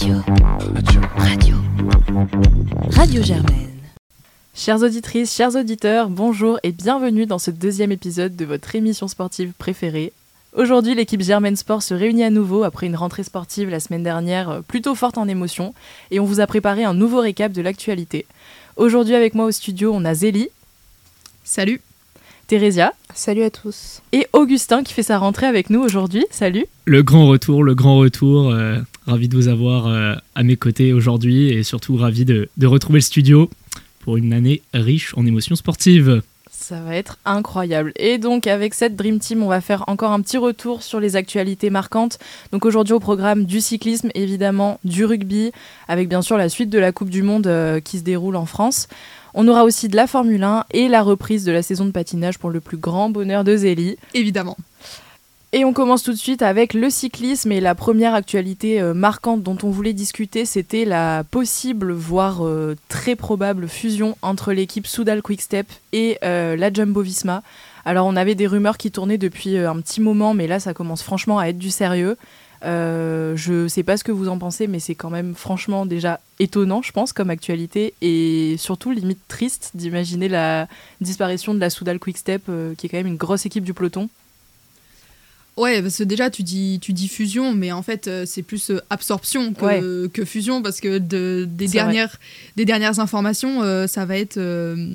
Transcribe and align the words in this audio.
Radio. 0.00 0.14
Radio. 1.16 1.56
Radio 2.92 3.22
Germaine. 3.24 3.68
Chères 4.54 4.80
auditrices, 4.80 5.34
chers 5.34 5.56
auditeurs, 5.56 6.08
bonjour 6.08 6.60
et 6.62 6.70
bienvenue 6.70 7.26
dans 7.26 7.40
ce 7.40 7.50
deuxième 7.50 7.90
épisode 7.90 8.36
de 8.36 8.44
votre 8.44 8.76
émission 8.76 9.08
sportive 9.08 9.52
préférée. 9.58 10.12
Aujourd'hui, 10.56 10.94
l'équipe 10.94 11.20
Germaine 11.20 11.56
Sport 11.56 11.82
se 11.82 11.94
réunit 11.94 12.22
à 12.22 12.30
nouveau 12.30 12.62
après 12.62 12.86
une 12.86 12.94
rentrée 12.94 13.24
sportive 13.24 13.70
la 13.70 13.80
semaine 13.80 14.04
dernière 14.04 14.50
euh, 14.50 14.60
plutôt 14.60 14.94
forte 14.94 15.18
en 15.18 15.26
émotions 15.26 15.74
et 16.12 16.20
on 16.20 16.24
vous 16.24 16.38
a 16.38 16.46
préparé 16.46 16.84
un 16.84 16.94
nouveau 16.94 17.18
récap 17.18 17.50
de 17.50 17.62
l'actualité. 17.62 18.24
Aujourd'hui 18.76 19.16
avec 19.16 19.34
moi 19.34 19.46
au 19.46 19.50
studio, 19.50 19.90
on 19.92 20.04
a 20.04 20.14
Zélie. 20.14 20.50
Salut. 21.42 21.80
Thérésia. 22.46 22.94
Salut 23.14 23.42
à 23.42 23.50
tous. 23.50 24.00
Et 24.12 24.28
Augustin 24.32 24.84
qui 24.84 24.94
fait 24.94 25.02
sa 25.02 25.18
rentrée 25.18 25.46
avec 25.46 25.70
nous 25.70 25.80
aujourd'hui. 25.80 26.24
Salut. 26.30 26.66
Le 26.84 27.02
grand 27.02 27.26
retour, 27.26 27.64
le 27.64 27.74
grand 27.74 27.98
retour. 27.98 28.50
Euh, 28.50 28.78
ravi 29.08 29.28
de 29.28 29.36
vous 29.36 29.48
avoir 29.48 29.86
euh, 29.86 30.14
à 30.34 30.42
mes 30.42 30.56
côtés 30.56 30.92
aujourd'hui 30.92 31.48
et 31.48 31.62
surtout 31.62 31.96
ravi 31.96 32.24
de, 32.24 32.48
de 32.56 32.66
retrouver 32.66 32.98
le 32.98 33.02
studio 33.02 33.50
pour 34.00 34.16
une 34.16 34.32
année 34.32 34.62
riche 34.74 35.14
en 35.16 35.26
émotions 35.26 35.56
sportives. 35.56 36.22
Ça 36.50 36.80
va 36.80 36.96
être 36.96 37.18
incroyable. 37.24 37.92
Et 37.96 38.18
donc 38.18 38.46
avec 38.46 38.74
cette 38.74 38.94
Dream 38.96 39.18
Team, 39.18 39.42
on 39.42 39.48
va 39.48 39.60
faire 39.60 39.84
encore 39.86 40.12
un 40.12 40.20
petit 40.20 40.36
retour 40.36 40.82
sur 40.82 41.00
les 41.00 41.16
actualités 41.16 41.70
marquantes. 41.70 42.18
Donc 42.52 42.64
aujourd'hui 42.66 42.94
au 42.94 43.00
programme 43.00 43.44
du 43.44 43.60
cyclisme, 43.60 44.10
évidemment 44.14 44.78
du 44.84 45.04
rugby, 45.04 45.52
avec 45.88 46.08
bien 46.08 46.20
sûr 46.20 46.36
la 46.36 46.48
suite 46.48 46.68
de 46.68 46.78
la 46.78 46.92
Coupe 46.92 47.10
du 47.10 47.22
Monde 47.22 47.46
euh, 47.46 47.80
qui 47.80 47.98
se 47.98 48.02
déroule 48.02 48.36
en 48.36 48.44
France. 48.44 48.88
On 49.34 49.48
aura 49.48 49.64
aussi 49.64 49.88
de 49.88 49.96
la 49.96 50.06
Formule 50.06 50.42
1 50.42 50.64
et 50.72 50.88
la 50.88 51.02
reprise 51.02 51.44
de 51.44 51.52
la 51.52 51.62
saison 51.62 51.84
de 51.86 51.90
patinage 51.90 52.38
pour 52.38 52.50
le 52.50 52.60
plus 52.60 52.76
grand 52.76 53.08
bonheur 53.08 53.44
de 53.44 53.56
Zélie. 53.56 53.96
Évidemment. 54.12 54.56
Et 55.54 55.64
on 55.64 55.72
commence 55.72 56.02
tout 56.02 56.12
de 56.12 56.18
suite 56.18 56.42
avec 56.42 56.74
le 56.74 56.90
cyclisme 56.90 57.50
et 57.52 57.60
la 57.60 57.74
première 57.74 58.12
actualité 58.12 58.82
euh, 58.82 58.92
marquante 58.92 59.42
dont 59.42 59.56
on 59.62 59.70
voulait 59.70 59.94
discuter, 59.94 60.44
c'était 60.44 60.84
la 60.84 61.24
possible, 61.24 61.90
voire 61.92 62.46
euh, 62.46 62.76
très 62.88 63.16
probable 63.16 63.66
fusion 63.66 64.14
entre 64.20 64.52
l'équipe 64.52 64.86
Soudal 64.86 65.22
Quickstep 65.22 65.66
et 65.94 66.18
euh, 66.22 66.54
la 66.54 66.70
Jumbo 66.70 67.00
Visma. 67.00 67.42
Alors 67.86 68.06
on 68.06 68.14
avait 68.14 68.34
des 68.34 68.46
rumeurs 68.46 68.76
qui 68.76 68.90
tournaient 68.90 69.16
depuis 69.16 69.56
un 69.56 69.80
petit 69.80 70.02
moment, 70.02 70.34
mais 70.34 70.46
là 70.46 70.60
ça 70.60 70.74
commence 70.74 71.02
franchement 71.02 71.38
à 71.38 71.46
être 71.46 71.58
du 71.58 71.70
sérieux. 71.70 72.18
Je 72.62 73.66
sais 73.68 73.82
pas 73.82 73.96
ce 73.96 74.04
que 74.04 74.12
vous 74.12 74.28
en 74.28 74.36
pensez, 74.36 74.66
mais 74.66 74.80
c'est 74.80 74.96
quand 74.96 75.08
même 75.08 75.34
franchement 75.34 75.86
déjà 75.86 76.20
étonnant, 76.40 76.82
je 76.82 76.92
pense, 76.92 77.14
comme 77.14 77.30
actualité, 77.30 77.94
et 78.02 78.56
surtout 78.58 78.90
limite 78.90 79.20
triste 79.28 79.70
d'imaginer 79.72 80.28
la 80.28 80.68
disparition 81.00 81.54
de 81.54 81.60
la 81.60 81.70
Soudal 81.70 81.98
Quickstep, 81.98 82.50
qui 82.76 82.86
est 82.86 82.88
quand 82.90 82.98
même 82.98 83.06
une 83.06 83.16
grosse 83.16 83.46
équipe 83.46 83.64
du 83.64 83.72
peloton. 83.72 84.10
Ouais, 85.58 85.82
parce 85.82 85.98
que 85.98 86.04
déjà 86.04 86.30
tu 86.30 86.42
dis, 86.42 86.78
tu 86.80 86.92
dis 86.92 87.08
fusion, 87.08 87.52
mais 87.54 87.72
en 87.72 87.82
fait 87.82 88.06
euh, 88.08 88.24
c'est 88.26 88.42
plus 88.42 88.70
euh, 88.70 88.80
absorption 88.90 89.52
que, 89.52 89.64
Ouais. 89.64 90.08
que 90.12 90.24
fusion, 90.24 90.62
parce 90.62 90.80
que 90.80 90.98
de, 90.98 91.46
des, 91.50 91.66
dernières, 91.68 92.16
des 92.56 92.64
dernières 92.64 93.00
informations, 93.00 93.62
euh, 93.62 93.86
ça 93.86 94.04
va 94.04 94.16
être... 94.16 94.36
euh, 94.38 94.94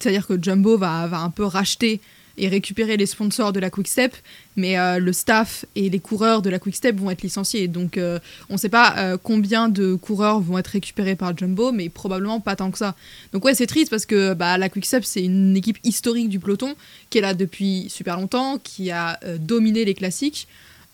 C'est-à-dire 0.00 0.26
que 0.26 0.42
Jumbo 0.42 0.76
va, 0.78 1.06
va 1.06 1.18
un 1.20 1.30
peu 1.30 1.44
racheter 1.44 2.00
et 2.42 2.48
récupérer 2.48 2.96
les 2.96 3.06
sponsors 3.06 3.52
de 3.52 3.60
la 3.60 3.70
Quickstep, 3.70 4.16
mais 4.56 4.76
euh, 4.76 4.98
le 4.98 5.12
staff 5.12 5.64
et 5.76 5.88
les 5.88 6.00
coureurs 6.00 6.42
de 6.42 6.50
la 6.50 6.58
Quickstep 6.58 6.98
vont 6.98 7.08
être 7.08 7.22
licenciés. 7.22 7.68
Donc 7.68 7.96
euh, 7.96 8.18
on 8.50 8.54
ne 8.54 8.58
sait 8.58 8.68
pas 8.68 8.96
euh, 8.98 9.16
combien 9.22 9.68
de 9.68 9.94
coureurs 9.94 10.40
vont 10.40 10.58
être 10.58 10.66
récupérés 10.66 11.14
par 11.14 11.38
Jumbo, 11.38 11.70
mais 11.70 11.88
probablement 11.88 12.40
pas 12.40 12.56
tant 12.56 12.72
que 12.72 12.78
ça. 12.78 12.96
Donc 13.32 13.44
ouais, 13.44 13.54
c'est 13.54 13.68
triste 13.68 13.90
parce 13.90 14.06
que 14.06 14.34
bah, 14.34 14.58
la 14.58 14.68
Quickstep, 14.68 15.04
c'est 15.04 15.22
une 15.22 15.56
équipe 15.56 15.78
historique 15.84 16.28
du 16.28 16.40
peloton 16.40 16.74
qui 17.10 17.18
est 17.18 17.20
là 17.20 17.32
depuis 17.32 17.86
super 17.88 18.16
longtemps, 18.16 18.58
qui 18.58 18.90
a 18.90 19.20
dominé 19.38 19.84
les 19.84 19.94
classiques. 19.94 20.48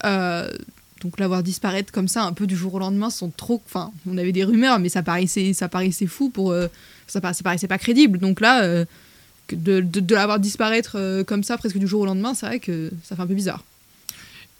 Donc 0.05 1.19
l'avoir 1.19 1.43
disparaître 1.43 1.93
comme 1.93 2.09
ça 2.09 2.25
un 2.25 2.35
peu 2.35 2.47
du 2.47 2.57
jour 2.57 2.75
au 2.75 2.79
lendemain 2.79 3.09
sont 3.09 3.31
trop 3.31 3.63
enfin 3.65 3.93
on 4.07 4.19
avait 4.19 4.33
des 4.33 4.43
rumeurs 4.43 4.81
mais 4.81 4.89
ça 4.89 5.03
paraissait 5.05 5.53
ça 5.53 5.69
paraissait 5.69 6.07
fou 6.09 6.29
pour 6.29 6.53
ça, 7.07 7.21
par- 7.21 7.37
ça 7.37 7.45
paraissait 7.45 7.69
pas 7.69 7.79
crédible 7.79 8.19
donc 8.19 8.41
là 8.41 8.85
de, 9.55 9.81
de, 9.81 10.01
de 10.01 10.15
l'avoir 10.15 10.41
disparaître 10.41 10.97
euh, 10.97 11.25
comme 11.25 11.43
ça 11.43 11.57
presque 11.59 11.79
du 11.79 11.87
jour 11.87 12.03
au 12.03 12.07
lendemain 12.07 12.35
c'est 12.35 12.47
vrai 12.47 12.61
que 12.61 12.91
ça 13.03 13.17
fait 13.17 13.23
un 13.23 13.27
peu 13.27 13.35
bizarre 13.35 13.65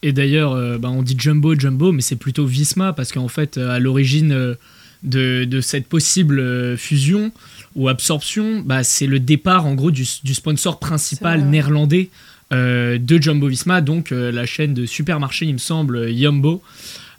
Et 0.03 0.13
d'ailleurs, 0.13 0.53
euh, 0.53 0.79
bah, 0.79 0.91
on 0.91 1.03
dit 1.03 1.17
Jumbo, 1.19 1.55
Jumbo, 1.59 1.93
mais 1.93 2.03
c'est 2.03 2.17
plutôt 2.17 2.47
Visma 2.47 2.93
parce 2.93 3.11
qu'en 3.13 3.29
fait, 3.29 3.59
euh, 3.59 3.71
à 3.71 3.79
l'origine 3.79 4.57
de, 5.03 5.45
de 5.45 5.61
cette 5.61 5.87
possible 5.87 6.77
fusion 6.77 7.33
ou 7.75 7.89
absorption, 7.89 8.61
bah, 8.61 8.83
c'est 8.85 9.07
le 9.07 9.21
départ 9.21 9.67
en 9.67 9.75
gros 9.75 9.91
du, 9.91 10.07
du 10.25 10.35
sponsor 10.35 10.79
principal 10.79 11.45
néerlandais 11.45 12.11
euh, 12.53 12.99
de 12.99 13.21
Jumbo 13.21 13.47
Visma, 13.47 13.81
donc 13.81 14.11
euh, 14.11 14.33
la 14.33 14.47
chaîne 14.47 14.73
de 14.73 14.87
supermarché, 14.87 15.45
il 15.47 15.53
me 15.53 15.59
semble, 15.59 16.11
Yumbo. 16.11 16.63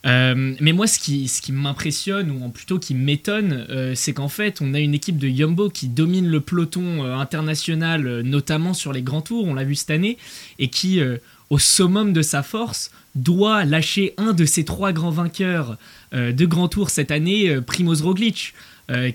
Euh, 0.06 0.56
mais 0.60 0.72
moi, 0.72 0.88
ce 0.88 1.00
qui, 1.00 1.28
ce 1.28 1.42
qui 1.42 1.52
m'impressionne, 1.52 2.32
ou 2.32 2.50
plutôt 2.50 2.80
qui 2.80 2.94
m'étonne, 2.94 3.66
euh, 3.70 3.94
c'est 3.96 4.14
qu'en 4.14 4.30
fait, 4.30 4.60
on 4.62 4.74
a 4.74 4.80
une 4.80 4.94
équipe 4.94 5.18
de 5.18 5.28
Yumbo 5.28 5.70
qui 5.70 5.88
domine 5.88 6.28
le 6.28 6.40
peloton 6.40 7.04
euh, 7.04 7.16
international, 7.16 8.22
notamment 8.22 8.74
sur 8.74 8.94
les 8.94 9.02
grands 9.02 9.22
tours, 9.22 9.46
on 9.46 9.54
l'a 9.54 9.64
vu 9.64 9.76
cette 9.76 9.92
année, 9.92 10.18
et 10.58 10.70
qui, 10.70 11.02
au 11.50 11.60
summum 11.60 12.14
de 12.14 12.22
sa 12.22 12.44
force, 12.44 12.92
doit 13.16 13.66
lâcher 13.66 14.14
un 14.18 14.34
de 14.34 14.46
ses 14.46 14.64
trois 14.64 14.94
grands 14.94 15.10
vainqueurs 15.12 15.78
de 16.14 16.46
grands 16.46 16.68
tours 16.68 16.90
cette 16.90 17.12
année, 17.12 17.60
Primoz 17.62 18.02
Roglic, 18.02 18.54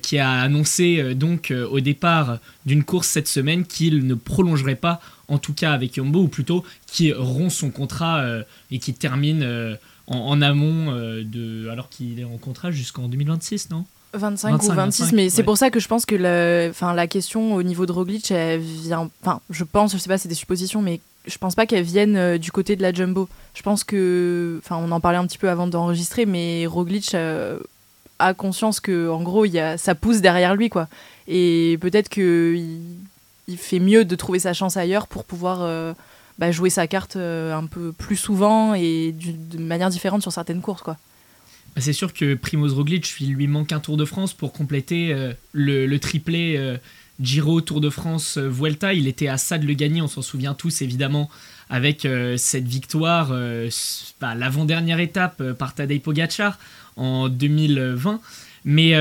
qui 0.03 0.19
a 0.19 0.41
annoncé 0.41 1.15
donc 1.15 1.53
au 1.71 1.81
départ 1.81 2.39
d'une 2.66 2.84
course 2.84 3.09
cette 3.09 3.28
semaine 3.28 3.65
qu'il 3.65 4.06
ne 4.06 4.15
prolongerait 4.15 4.75
pas, 4.77 5.01
en 5.28 5.39
tout 5.39 5.55
cas 5.55 5.72
avec 5.72 5.97
Yumbo, 5.97 6.22
ou 6.22 6.28
plutôt 6.28 6.65
qui 6.87 7.12
rompt 7.12 7.51
son 7.51 7.71
contrat 7.71 8.25
et 8.71 8.78
qui 8.78 8.95
termine 8.95 9.77
en, 10.06 10.19
en 10.19 10.42
amont 10.42 10.92
euh, 10.92 11.22
de, 11.25 11.69
alors 11.69 11.88
qu'il 11.88 12.20
est 12.20 12.25
en 12.25 12.37
contrat 12.37 12.70
jusqu'en 12.70 13.09
2026, 13.09 13.70
non? 13.70 13.84
25, 14.12 14.50
25, 14.53 14.62
ou 14.62 14.76
26, 14.76 15.03
25, 15.03 15.16
mais 15.16 15.28
c'est 15.28 15.42
pour 15.42 15.59
ça 15.59 15.70
que 15.70 15.81
je 15.81 15.88
pense 15.88 16.06
que 16.06 16.15
la, 16.15 16.94
la 16.94 17.06
question 17.09 17.54
au 17.54 17.62
niveau 17.65 17.84
de 17.84 17.91
Roglic, 17.92 18.31
elle 18.31 18.60
vient. 18.60 19.10
Enfin, 19.22 19.41
je 19.50 19.65
pense, 19.65 19.92
je 19.92 19.98
sais 19.98 20.09
pas, 20.09 20.19
c'est 20.19 20.28
des 20.28 20.37
suppositions, 20.37 20.82
mais 20.82 21.00
je 21.26 21.37
pense 21.37 21.56
pas 21.56 21.66
qu'elle 21.66 21.82
vienne 21.82 22.16
euh, 22.16 22.38
du 22.38 22.53
côté 22.53 22.76
de 22.76 22.82
la 22.82 22.92
Jumbo. 22.92 23.28
Je 23.54 23.62
pense 23.62 23.82
que. 23.82 24.60
Enfin, 24.62 24.76
on 24.76 24.92
en 24.92 25.00
parlait 25.00 25.19
un 25.19 25.26
petit 25.26 25.38
peu 25.38 25.50
avant 25.50 25.66
d'enregistrer, 25.66 26.26
mais 26.26 26.65
Roglic 26.66 27.12
euh, 27.15 27.59
a 28.21 28.34
conscience 28.34 28.78
que, 28.78 29.09
en 29.10 29.22
gros, 29.22 29.47
il 29.47 29.53
y 29.53 29.59
a, 29.59 29.78
ça 29.78 29.97
pousse 29.97 30.21
derrière 30.21 30.54
lui, 30.54 30.69
quoi. 30.71 30.86
Et 31.26 31.76
peut-être 31.81 32.09
qu'il 32.09 32.78
il 33.48 33.59
fait 33.59 33.81
mieux 33.81 34.04
de 34.04 34.15
trouver 34.15 34.38
sa 34.38 34.53
chance 34.53 34.76
ailleurs 34.76 35.09
pour 35.09 35.25
pouvoir. 35.25 35.59
euh, 35.62 35.92
bah, 36.39 36.50
jouer 36.50 36.71
sa 36.71 36.87
carte 36.87 37.17
euh, 37.17 37.55
un 37.55 37.67
peu 37.67 37.93
plus 37.93 38.17
souvent 38.17 38.75
et 38.75 39.12
de 39.12 39.59
manière 39.59 39.91
différente 39.91 40.22
sur 40.22 40.33
certaines 40.33 40.61
courses 40.61 40.83
quoi. 40.83 40.97
Bah, 41.75 41.81
C'est 41.81 41.93
sûr 41.93 42.12
que 42.12 42.34
Primoz 42.34 42.75
Roglic, 42.75 43.15
il 43.21 43.34
lui 43.34 43.47
manque 43.47 43.72
un 43.72 43.81
Tour 43.81 43.97
de 43.97 44.05
France 44.05 44.33
pour 44.33 44.53
compléter 44.53 45.12
euh, 45.12 45.33
le, 45.53 45.97
triplé 45.99 46.56
euh, 46.56 46.77
Giro, 47.21 47.61
Tour 47.61 47.81
de 47.81 47.89
France, 47.89 48.39
Vuelta. 48.39 48.95
Il 48.95 49.06
était 49.06 49.28
à 49.28 49.39
ça 49.39 49.59
de 49.59 49.67
le 49.67 49.75
gagner, 49.75 50.03
on 50.03 50.09
s'en 50.09 50.22
souvient 50.22 50.55
tous 50.55 50.83
évidemment, 50.83 51.31
avec 51.71 52.06
cette 52.37 52.66
victoire, 52.66 53.33
bah, 54.21 54.34
l'avant-dernière 54.34 55.01
étape 55.01 55.53
par 55.53 55.75
Tadej 55.75 56.01
Pogacar 56.03 56.59
en 56.97 57.28
2020. 57.28 58.21
Mais, 58.65 58.95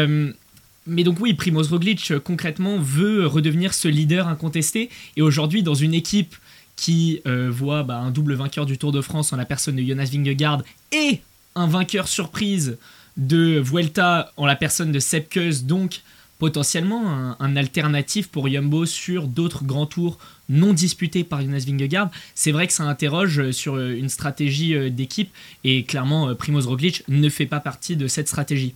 mais 0.87 1.03
donc 1.03 1.19
oui, 1.19 1.33
Primoz 1.33 1.69
Roglic 1.69 2.17
concrètement 2.19 2.77
veut 2.77 3.25
redevenir 3.25 3.73
ce 3.73 3.87
leader 3.87 4.27
incontesté. 4.27 4.89
Et 5.17 5.21
aujourd'hui, 5.21 5.61
dans 5.63 5.75
une 5.75 5.93
équipe 5.93 6.35
qui 6.75 7.21
euh, 7.27 7.49
voit 7.51 7.83
bah, 7.83 7.97
un 7.97 8.11
double 8.11 8.33
vainqueur 8.33 8.65
du 8.65 8.77
Tour 8.77 8.91
de 8.91 9.01
France 9.01 9.33
en 9.33 9.37
la 9.37 9.45
personne 9.45 9.75
de 9.75 9.83
Jonas 9.83 10.09
Vingegaard 10.11 10.63
et 10.91 11.21
un 11.55 11.67
vainqueur 11.67 12.07
surprise 12.07 12.77
de 13.17 13.59
Vuelta 13.59 14.31
en 14.37 14.45
la 14.45 14.55
personne 14.55 14.91
de 14.91 14.99
Sepp 14.99 15.37
donc 15.63 16.01
potentiellement 16.39 17.35
un, 17.39 17.55
alternatif 17.55 18.27
pour 18.27 18.49
Jumbo 18.49 18.85
sur 18.85 19.27
d'autres 19.27 19.63
grands 19.63 19.85
tours 19.85 20.17
non 20.49 20.73
disputés 20.73 21.23
par 21.23 21.41
Jonas 21.41 21.63
Vingegaard. 21.65 22.09
C'est 22.35 22.51
vrai 22.51 22.67
que 22.67 22.73
ça 22.73 22.83
interroge 22.83 23.39
euh, 23.39 23.51
sur 23.51 23.75
euh, 23.75 23.95
une 23.95 24.09
stratégie 24.09 24.91
d'équipe 24.91 25.31
et 25.63 25.83
clairement 25.83 26.33
Primoz 26.35 26.67
Roglic 26.67 27.03
ne 27.07 27.29
fait 27.29 27.45
pas 27.45 27.59
partie 27.59 27.95
de 27.95 28.07
cette 28.07 28.27
stratégie. 28.27 28.73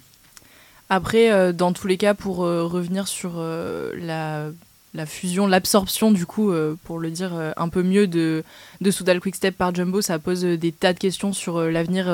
Après, 0.90 1.52
dans 1.52 1.74
tous 1.74 1.88
les 1.88 1.98
cas, 1.98 2.14
pour 2.14 2.38
revenir 2.38 3.10
sur 3.10 3.42
la, 3.42 4.52
la 4.98 5.06
fusion, 5.06 5.48
l'absorption, 5.48 6.12
du 6.12 6.26
coup, 6.26 6.52
euh, 6.52 6.76
pour 6.84 7.00
le 7.00 7.12
dire 7.12 7.34
euh, 7.34 7.52
un 7.56 7.70
peu 7.70 7.84
mieux, 7.84 8.08
de, 8.08 8.44
de 8.82 8.92
Soudal 8.92 9.22
Quickstep 9.22 9.56
par 9.56 9.74
Jumbo, 9.74 10.02
ça 10.02 10.20
pose 10.20 10.44
euh, 10.44 10.58
des 10.58 10.72
tas 10.72 10.92
de 10.92 11.00
questions 11.00 11.32
sur 11.32 11.62
l'avenir 11.62 12.08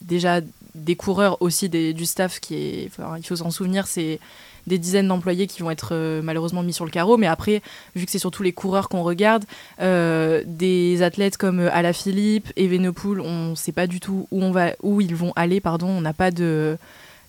déjà 0.00 0.40
des 0.74 0.96
coureurs, 0.96 1.42
aussi 1.42 1.68
du 1.68 2.06
staff, 2.06 2.40
qui 2.40 2.54
est, 2.54 2.90
il 3.18 3.26
faut 3.26 3.36
s'en 3.36 3.50
souvenir, 3.50 3.86
c'est 3.86 4.20
des 4.68 4.78
dizaines 4.78 5.08
d'employés 5.08 5.48
qui 5.48 5.62
vont 5.62 5.70
être 5.70 6.20
malheureusement 6.22 6.62
mis 6.62 6.72
sur 6.72 6.84
le 6.84 6.90
carreau. 6.90 7.16
Mais 7.16 7.26
après, 7.26 7.62
vu 7.96 8.04
que 8.04 8.10
c'est 8.10 8.18
surtout 8.18 8.42
les 8.42 8.52
coureurs 8.52 8.88
qu'on 8.88 9.02
regarde, 9.02 9.44
des 9.80 11.02
athlètes 11.02 11.36
comme 11.36 11.60
Alaphilippe, 11.60 12.52
Evenepoel, 12.56 13.20
on 13.20 13.50
ne 13.50 13.54
sait 13.54 13.72
pas 13.72 13.86
du 13.86 14.00
tout 14.00 14.28
où, 14.30 14.42
on 14.42 14.50
va, 14.50 14.72
où 14.82 15.00
ils 15.00 15.14
vont 15.14 15.32
aller, 15.36 15.60
pardon, 15.60 15.88
on 15.88 16.00
n'a 16.00 16.12
pas 16.14 16.30
de 16.30 16.78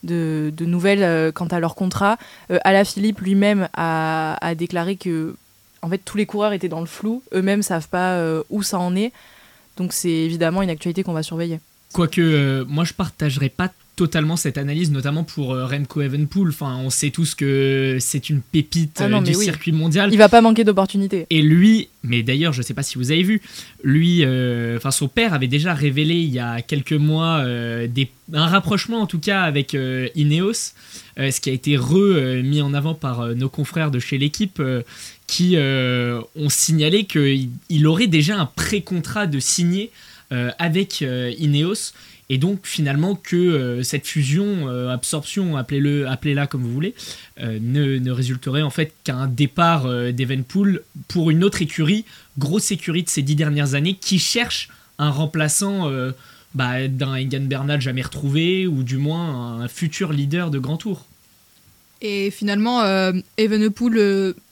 de, 0.03 0.53
nouvelles 0.61 1.03
euh, 1.03 1.31
quant 1.31 1.47
à 1.47 1.59
leur 1.59 1.75
contrat. 1.75 2.17
Euh, 2.51 2.59
Alaphilippe 2.63 3.21
lui-même 3.21 3.67
a, 3.73 4.53
déclaré 4.55 4.95
que 4.95 5.35
en 5.81 5.89
fait, 5.89 5.97
tous 5.97 6.15
les 6.15 6.25
coureurs 6.25 6.53
étaient 6.53 6.69
dans 6.69 6.79
le 6.79 6.85
flou, 6.85 7.23
eux-mêmes 7.33 7.61
savent 7.61 7.89
pas 7.89 8.13
euh, 8.13 8.41
où 8.50 8.63
ça 8.63 8.79
en 8.79 8.95
est. 8.95 9.11
Donc 9.75 9.91
c'est 9.91 10.09
évidemment 10.09 10.61
une 10.61 10.69
actualité 10.69 11.03
qu'on 11.03 11.13
va 11.13 11.23
surveiller. 11.23 11.59
Quoique, 11.94 12.63
moi 12.63 12.83
je 12.85 12.94
partagerais 12.94 13.50
pas 13.50 13.69
totalement 13.95 14.35
cette 14.35 14.57
analyse, 14.57 14.91
notamment 14.91 15.23
pour 15.23 15.53
euh, 15.53 15.65
Remco 15.65 16.01
Evenpool. 16.01 16.49
Enfin, 16.49 16.79
on 16.83 16.89
sait 16.89 17.11
tous 17.11 17.35
que 17.35 17.97
c'est 17.99 18.29
une 18.29 18.41
pépite 18.41 18.99
Ah 18.99 19.09
non, 19.09 19.21
euh, 19.21 19.25
du 19.25 19.35
oui. 19.35 19.45
circuit 19.45 19.71
mondial. 19.71 20.11
Il 20.11 20.17
va 20.17 20.29
pas 20.29 20.41
manquer 20.41 20.63
d'opportunités. 20.63 21.27
Et 21.29 21.41
lui, 21.41 21.89
mais 22.03 22.21
d'ailleurs, 22.21 22.51
je 22.51 22.61
sais 22.61 22.73
pas 22.73 22.83
si 22.83 22.97
vous 22.97 23.11
avez 23.11 23.23
vu, 23.23 23.41
lui, 23.83 24.25
euh, 24.25 24.75
enfin 24.77 24.91
son 24.91 25.07
père 25.07 25.33
avait 25.33 25.47
déjà 25.47 25.73
révélé 25.73 26.15
il 26.15 26.29
y 26.29 26.39
a 26.39 26.61
quelques 26.61 26.93
mois 26.93 27.39
euh, 27.39 27.87
des, 27.87 28.09
un 28.33 28.47
rapprochement 28.47 28.99
en 28.99 29.07
tout 29.07 29.19
cas 29.19 29.43
avec 29.43 29.73
euh, 29.73 30.09
Ineos, 30.15 30.73
ce 31.17 31.39
qui 31.39 31.49
a 31.49 31.53
été 31.53 31.77
remis 31.77 32.61
en 32.61 32.73
avant 32.73 32.93
par 32.93 33.27
nos 33.35 33.49
confrères 33.49 33.91
de 33.91 33.99
chez 33.99 34.17
l'équipe 34.17 34.61
qui 35.27 35.55
ont 35.57 36.49
signalé 36.49 37.05
qu'il 37.05 37.49
il 37.69 37.87
aurait 37.87 38.07
déjà 38.07 38.37
un 38.37 38.47
pré-contrat 38.47 39.27
de 39.27 39.39
signer 39.39 39.91
avec 40.31 41.01
Ineos. 41.01 41.93
Et 42.29 42.37
donc 42.37 42.61
finalement 42.63 43.15
que 43.15 43.35
euh, 43.35 43.83
cette 43.83 44.07
fusion, 44.07 44.69
euh, 44.69 44.89
absorption, 44.89 45.57
appelez-le, 45.57 46.07
appelez-la 46.07 46.47
comme 46.47 46.63
vous 46.63 46.71
voulez, 46.71 46.95
euh, 47.39 47.59
ne, 47.61 47.97
ne 47.97 48.11
résulterait 48.11 48.61
en 48.61 48.69
fait 48.69 48.93
qu'un 49.03 49.27
départ 49.27 49.85
euh, 49.85 50.11
d'Evenpool 50.11 50.83
pour 51.07 51.31
une 51.31 51.43
autre 51.43 51.61
écurie, 51.61 52.05
grosse 52.37 52.71
écurie 52.71 53.03
de 53.03 53.09
ces 53.09 53.21
dix 53.21 53.35
dernières 53.35 53.73
années, 53.73 53.95
qui 53.95 54.19
cherche 54.19 54.69
un 54.99 55.09
remplaçant 55.09 55.91
bah, 56.53 56.87
d'un 56.87 57.15
Egan 57.15 57.41
Bernal 57.41 57.81
jamais 57.81 58.03
retrouvé, 58.03 58.67
ou 58.67 58.83
du 58.83 58.97
moins 58.97 59.61
un 59.61 59.67
futur 59.67 60.13
leader 60.13 60.51
de 60.51 60.59
Grand 60.59 60.77
Tour. 60.77 61.05
Et 62.01 62.31
finalement, 62.31 62.81
euh, 62.81 63.11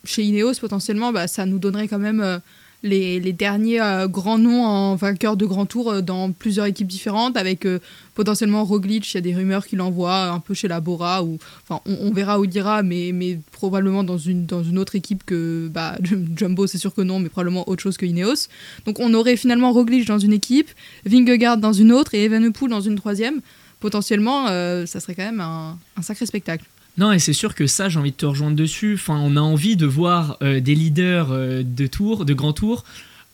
chez 0.03 0.23
Ineos, 0.23 0.55
potentiellement, 0.59 1.11
bah, 1.11 1.27
ça 1.27 1.45
nous 1.45 1.59
donnerait 1.59 1.87
quand 1.87 1.99
même 1.99 2.41
les, 2.83 3.33
derniers 3.33 3.81
euh, 3.81 4.07
grands 4.07 4.37
noms 4.37 4.63
en 4.65 4.95
vainqueur 4.95 5.37
de 5.37 5.45
Grand 5.45 5.65
Tour 5.65 5.91
euh, 5.91 6.01
dans 6.01 6.31
plusieurs 6.31 6.65
équipes 6.65 6.87
différentes, 6.87 7.37
avec 7.37 7.65
euh, 7.65 7.79
potentiellement 8.15 8.63
Roglic, 8.63 9.11
il 9.11 9.15
y 9.15 9.17
a 9.17 9.21
des 9.21 9.35
rumeurs 9.35 9.65
qu'il 9.65 9.81
envoie 9.81 10.29
un 10.29 10.39
peu 10.39 10.53
chez 10.53 10.67
la 10.67 10.79
Bora, 10.79 11.23
ou, 11.23 11.37
enfin, 11.63 11.81
on, 11.85 12.11
verra 12.11 12.39
où 12.39 12.45
il 12.45 12.53
ira, 12.53 12.83
mais, 12.83 13.11
mais 13.13 13.39
probablement 13.51 14.03
dans 14.03 14.17
une, 14.17 14.45
dans 14.45 14.63
une 14.63 14.77
autre 14.77 14.95
équipe 14.95 15.23
que 15.25 15.69
bah, 15.71 15.97
Jumbo, 16.35 16.67
c'est 16.67 16.77
sûr 16.77 16.93
que 16.93 17.01
non, 17.01 17.19
mais 17.19 17.29
probablement 17.29 17.67
autre 17.69 17.81
chose 17.81 17.97
que 17.97 18.05
Ineos. 18.05 18.47
Donc 18.85 18.99
on 18.99 19.13
aurait 19.13 19.37
finalement 19.37 19.71
Roglic 19.71 20.07
dans 20.07 20.19
une 20.19 20.33
équipe, 20.33 20.69
Vingegaard 21.05 21.57
dans 21.57 21.73
une 21.73 21.91
autre 21.91 22.15
et 22.15 22.25
Evenepoel 22.25 22.69
dans 22.69 22.81
une 22.81 22.95
troisième. 22.95 23.41
Potentiellement, 23.79 24.47
euh, 24.49 24.85
ça 24.85 24.99
serait 24.99 25.15
quand 25.15 25.23
même 25.23 25.41
un 25.41 25.77
sacré 26.01 26.27
spectacle. 26.27 26.65
Non, 26.97 27.11
et 27.11 27.19
c'est 27.19 27.33
sûr 27.33 27.55
que 27.55 27.67
ça, 27.67 27.89
j'ai 27.89 27.99
envie 27.99 28.11
de 28.11 28.17
te 28.17 28.25
rejoindre 28.25 28.55
dessus. 28.55 28.95
Enfin, 28.95 29.19
on 29.23 29.37
a 29.37 29.41
envie 29.41 29.75
de 29.75 29.85
voir 29.85 30.37
euh, 30.41 30.59
des 30.59 30.75
leaders 30.75 31.31
euh, 31.31 31.63
de 31.63 31.87
tour, 31.87 32.25
de 32.25 32.33
grands 32.33 32.53
tours, 32.53 32.83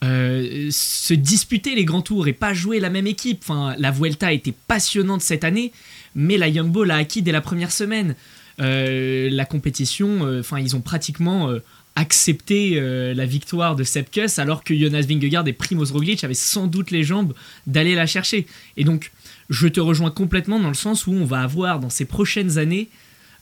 euh, 0.04 0.68
se 0.69 1.13
disputer 1.15 1.74
les 1.74 1.83
grands 1.83 2.04
tours 2.04 2.27
et 2.27 2.33
pas 2.33 2.54
jouer 2.54 2.80
la 2.80 2.89
même 2.89 3.07
équipe. 3.07 3.39
Enfin, 3.42 3.75
la 3.80 3.92
Vuelta 3.92 4.27
a 4.27 4.31
été 4.31 4.54
passionnante 4.68 5.21
cette 5.21 5.44
année, 5.44 5.71
mais 6.13 6.38
la 6.38 6.54
Jumbo 6.54 6.83
l'a 6.83 6.98
acquis 6.98 7.24
dès 7.24 7.31
la 7.31 7.42
première 7.42 7.71
semaine. 7.71 8.15
La 8.59 9.45
compétition, 9.45 10.39
enfin, 10.39 10.59
ils 10.59 10.75
ont 10.75 10.81
pratiquement 10.81 11.51
accepté 11.95 12.80
la 13.13 13.25
victoire 13.27 13.75
de 13.75 13.83
Sepkus, 13.83 14.39
alors 14.39 14.63
que 14.63 14.75
Jonas 14.75 15.06
Vingegaard 15.07 15.48
et 15.48 15.54
Primoz 15.54 15.92
Roglic 15.92 16.24
avaient 16.24 16.33
sans 16.33 16.65
doute 16.65 16.89
les 16.89 17.04
jambes 17.04 17.36
d'aller 17.68 17.94
la 17.94 18.07
chercher. 18.07 18.48
Et 18.75 18.83
donc, 18.83 19.12
je 19.51 19.68
te 19.68 19.80
rejoins 19.80 20.09
complètement 20.09 20.59
dans 20.59 20.69
le 20.69 20.74
sens 20.74 21.06
où 21.06 21.12
on 21.12 21.25
va 21.25 21.42
avoir 21.42 21.80
dans 21.80 21.92
ces 21.92 22.06
prochaines 22.06 22.57
années 22.57 22.89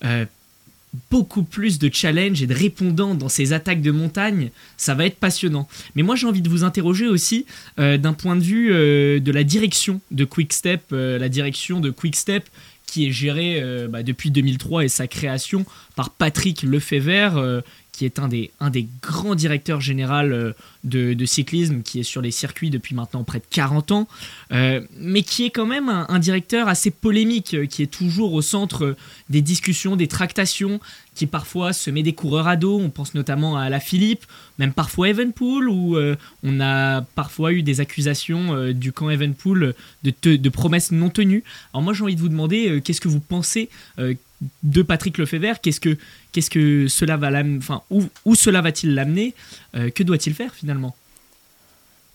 euh, 0.06 0.26
beaucoup 1.12 1.44
plus 1.44 1.78
de 1.78 1.90
challenges 1.92 2.42
et 2.42 2.48
de 2.48 2.54
répondants 2.54 3.16
dans 3.16 3.28
ces 3.28 3.52
attaques 3.52 3.82
de 3.82 3.92
montagne, 3.92 4.50
ça 4.78 4.94
va 4.94 5.06
être 5.06 5.18
passionnant. 5.18 5.68
Mais 5.96 6.04
moi 6.04 6.16
j'ai 6.16 6.26
envie 6.26 6.42
de 6.42 6.50
vous 6.50 6.64
interroger 6.64 7.08
aussi 7.08 7.46
euh, 7.80 7.98
d'un 7.98 8.14
point 8.14 8.38
de 8.38 8.42
vue 8.42 8.72
euh, 8.72 9.20
de 9.20 9.32
la 9.34 9.44
direction 9.44 10.00
de 10.12 10.24
Quickstep, 10.24 10.92
la 10.92 11.28
direction 11.28 11.82
de 11.82 11.90
Quickstep 11.90 12.48
qui 12.86 13.08
est 13.08 13.12
gérée 13.12 13.62
bah, 13.90 14.04
depuis 14.04 14.32
2003 14.32 14.86
et 14.86 14.88
sa 14.88 15.08
création 15.08 15.66
par 15.96 16.12
Patrick 16.12 16.64
Lefebvre, 16.64 17.64
qui 17.96 18.06
est 18.06 18.20
un 18.20 18.28
des, 18.28 18.52
un 18.60 18.70
des 18.70 18.88
grands 19.02 19.36
directeurs 19.36 19.80
généraux 19.82 20.06
euh, 20.06 20.54
de, 20.84 21.26
cyclisme, 21.26 21.82
qui 21.82 22.02
est 22.02 22.04
sur 22.04 22.22
les 22.22 22.32
circuits 22.32 22.70
depuis 22.70 22.94
maintenant 22.94 23.24
près 23.24 23.40
de 23.40 23.46
40 23.50 23.92
ans, 23.92 24.08
euh, 24.52 24.82
mais 24.98 25.24
qui 25.24 25.46
est 25.46 25.50
quand 25.50 25.66
même 25.66 25.90
un, 25.90 26.20
directeur 26.20 26.68
assez 26.68 26.92
polémique, 26.92 27.54
euh, 27.54 27.66
qui 27.66 27.82
est 27.82 27.88
toujours 27.88 28.34
au 28.34 28.42
centre 28.42 28.96
des 29.30 29.42
discussions, 29.42 29.96
des 29.96 30.08
tractations, 30.08 30.80
qui 31.16 31.26
parfois 31.26 31.72
se 31.72 31.90
met 31.90 32.04
des 32.04 32.14
coureurs 32.14 32.48
à 32.48 32.58
dos. 32.58 32.80
On 32.80 32.90
pense 32.90 33.14
notamment 33.16 33.58
à 33.58 33.70
la 33.70 33.80
Philippe, 33.80 34.26
même 34.60 34.74
parfois 34.74 35.10
Evenpool, 35.10 35.70
où 35.70 35.98
on 36.44 36.60
a 36.60 37.02
parfois 37.16 37.54
eu 37.54 37.64
des 37.64 37.80
accusations 37.80 38.72
du 38.74 38.92
camp 38.92 39.10
Evenpool 39.10 39.74
de, 40.04 40.36
de 40.36 40.50
promesses 40.50 40.92
non 40.92 41.10
tenues. 41.10 41.46
Alors 41.74 41.84
moi 41.84 41.94
j'ai 41.94 42.04
envie 42.04 42.16
de 42.16 42.20
vous 42.20 42.28
demander 42.28 42.82
qu'est-ce 42.84 43.00
que 43.00 43.08
vous 43.08 43.22
pensez 43.22 43.70
de 44.64 44.82
Patrick 44.82 45.18
Lefebvre 45.18 45.60
Qu'est-ce 45.62 45.80
que 45.80 45.98
qu'est-ce 46.32 46.50
que 46.50 46.88
cela 46.88 47.18
va 47.18 47.32
l'am- 47.32 47.58
enfin 47.58 47.82
où, 47.90 48.04
où 48.26 48.36
cela 48.36 48.62
va-t-il 48.62 48.94
l'amener 48.96 49.34
Euh, 49.76 49.90
Que 49.90 50.04
doit-il 50.04 50.34
faire 50.34 50.54
finalement? 50.54 50.96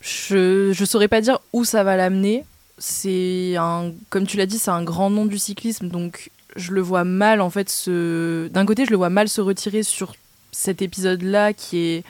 Je, 0.00 0.72
je 0.72 0.84
saurais 0.84 1.08
pas 1.08 1.20
dire 1.20 1.38
où 1.52 1.64
ça 1.64 1.84
va 1.84 1.96
l'amener. 1.96 2.44
C'est 2.78 3.56
un, 3.56 3.92
comme 4.08 4.26
tu 4.26 4.36
l'as 4.38 4.46
dit, 4.46 4.58
c'est 4.58 4.70
un 4.70 4.82
grand 4.82 5.10
nom 5.10 5.26
du 5.26 5.38
cyclisme, 5.38 5.88
donc 5.88 6.30
je 6.56 6.72
le 6.72 6.80
vois 6.80 7.04
mal 7.04 7.40
en 7.42 7.50
fait 7.50 7.68
se. 7.68 8.48
D'un 8.48 8.64
côté, 8.64 8.86
je 8.86 8.90
le 8.90 8.96
vois 8.96 9.10
mal 9.10 9.28
se 9.28 9.40
retirer 9.42 9.82
sur 9.82 10.14
cet 10.52 10.80
épisode-là 10.80 11.52
qui 11.52 11.76
est, 11.78 12.04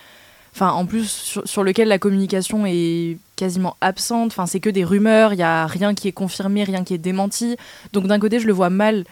enfin, 0.55 0.71
en 0.71 0.87
plus 0.87 1.11
sur, 1.11 1.47
sur 1.49 1.65
lequel 1.65 1.89
la 1.89 1.99
communication 1.99 2.65
est 2.67 3.19
quasiment 3.35 3.77
absente. 3.81 4.31
Enfin, 4.31 4.47
c'est 4.47 4.61
que 4.61 4.71
des 4.71 4.85
rumeurs. 4.85 5.33
Il 5.33 5.41
y 5.41 5.43
a 5.43 5.67
rien 5.67 5.93
qui 5.95 6.07
est 6.07 6.12
confirmé, 6.12 6.62
rien 6.62 6.85
qui 6.85 6.95
est 6.95 6.99
démenti. 6.99 7.57
Donc 7.93 8.07
d'un 8.07 8.21
côté, 8.21 8.39
je 8.39 8.47
le 8.47 8.53
vois 8.53 8.71
mal 8.71 9.05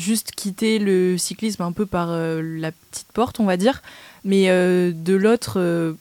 juste 0.00 0.32
quitter 0.32 0.78
le 0.78 1.18
cyclisme 1.18 1.62
un 1.62 1.72
peu 1.72 1.86
par 1.86 2.08
euh, 2.10 2.40
la 2.42 2.72
petite 2.72 3.12
porte, 3.12 3.38
on 3.38 3.44
va 3.44 3.56
dire. 3.56 3.82
Mais 4.24 4.48
euh, 4.48 4.92
de 4.94 5.14
l'autre, 5.14 5.60
euh, 5.60 5.92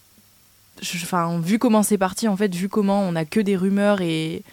enfin, 0.96 1.40
vu 1.40 1.60
comment 1.60 1.84
c'est 1.84 1.98
parti, 1.98 2.28
en 2.28 2.38
fait, 2.38 2.54
vu 2.56 2.69
comment 2.69 3.01
on 3.01 3.16
a 3.16 3.25
que 3.25 3.40
des 3.40 3.56
rumeurs 3.56 4.01
et, 4.01 4.44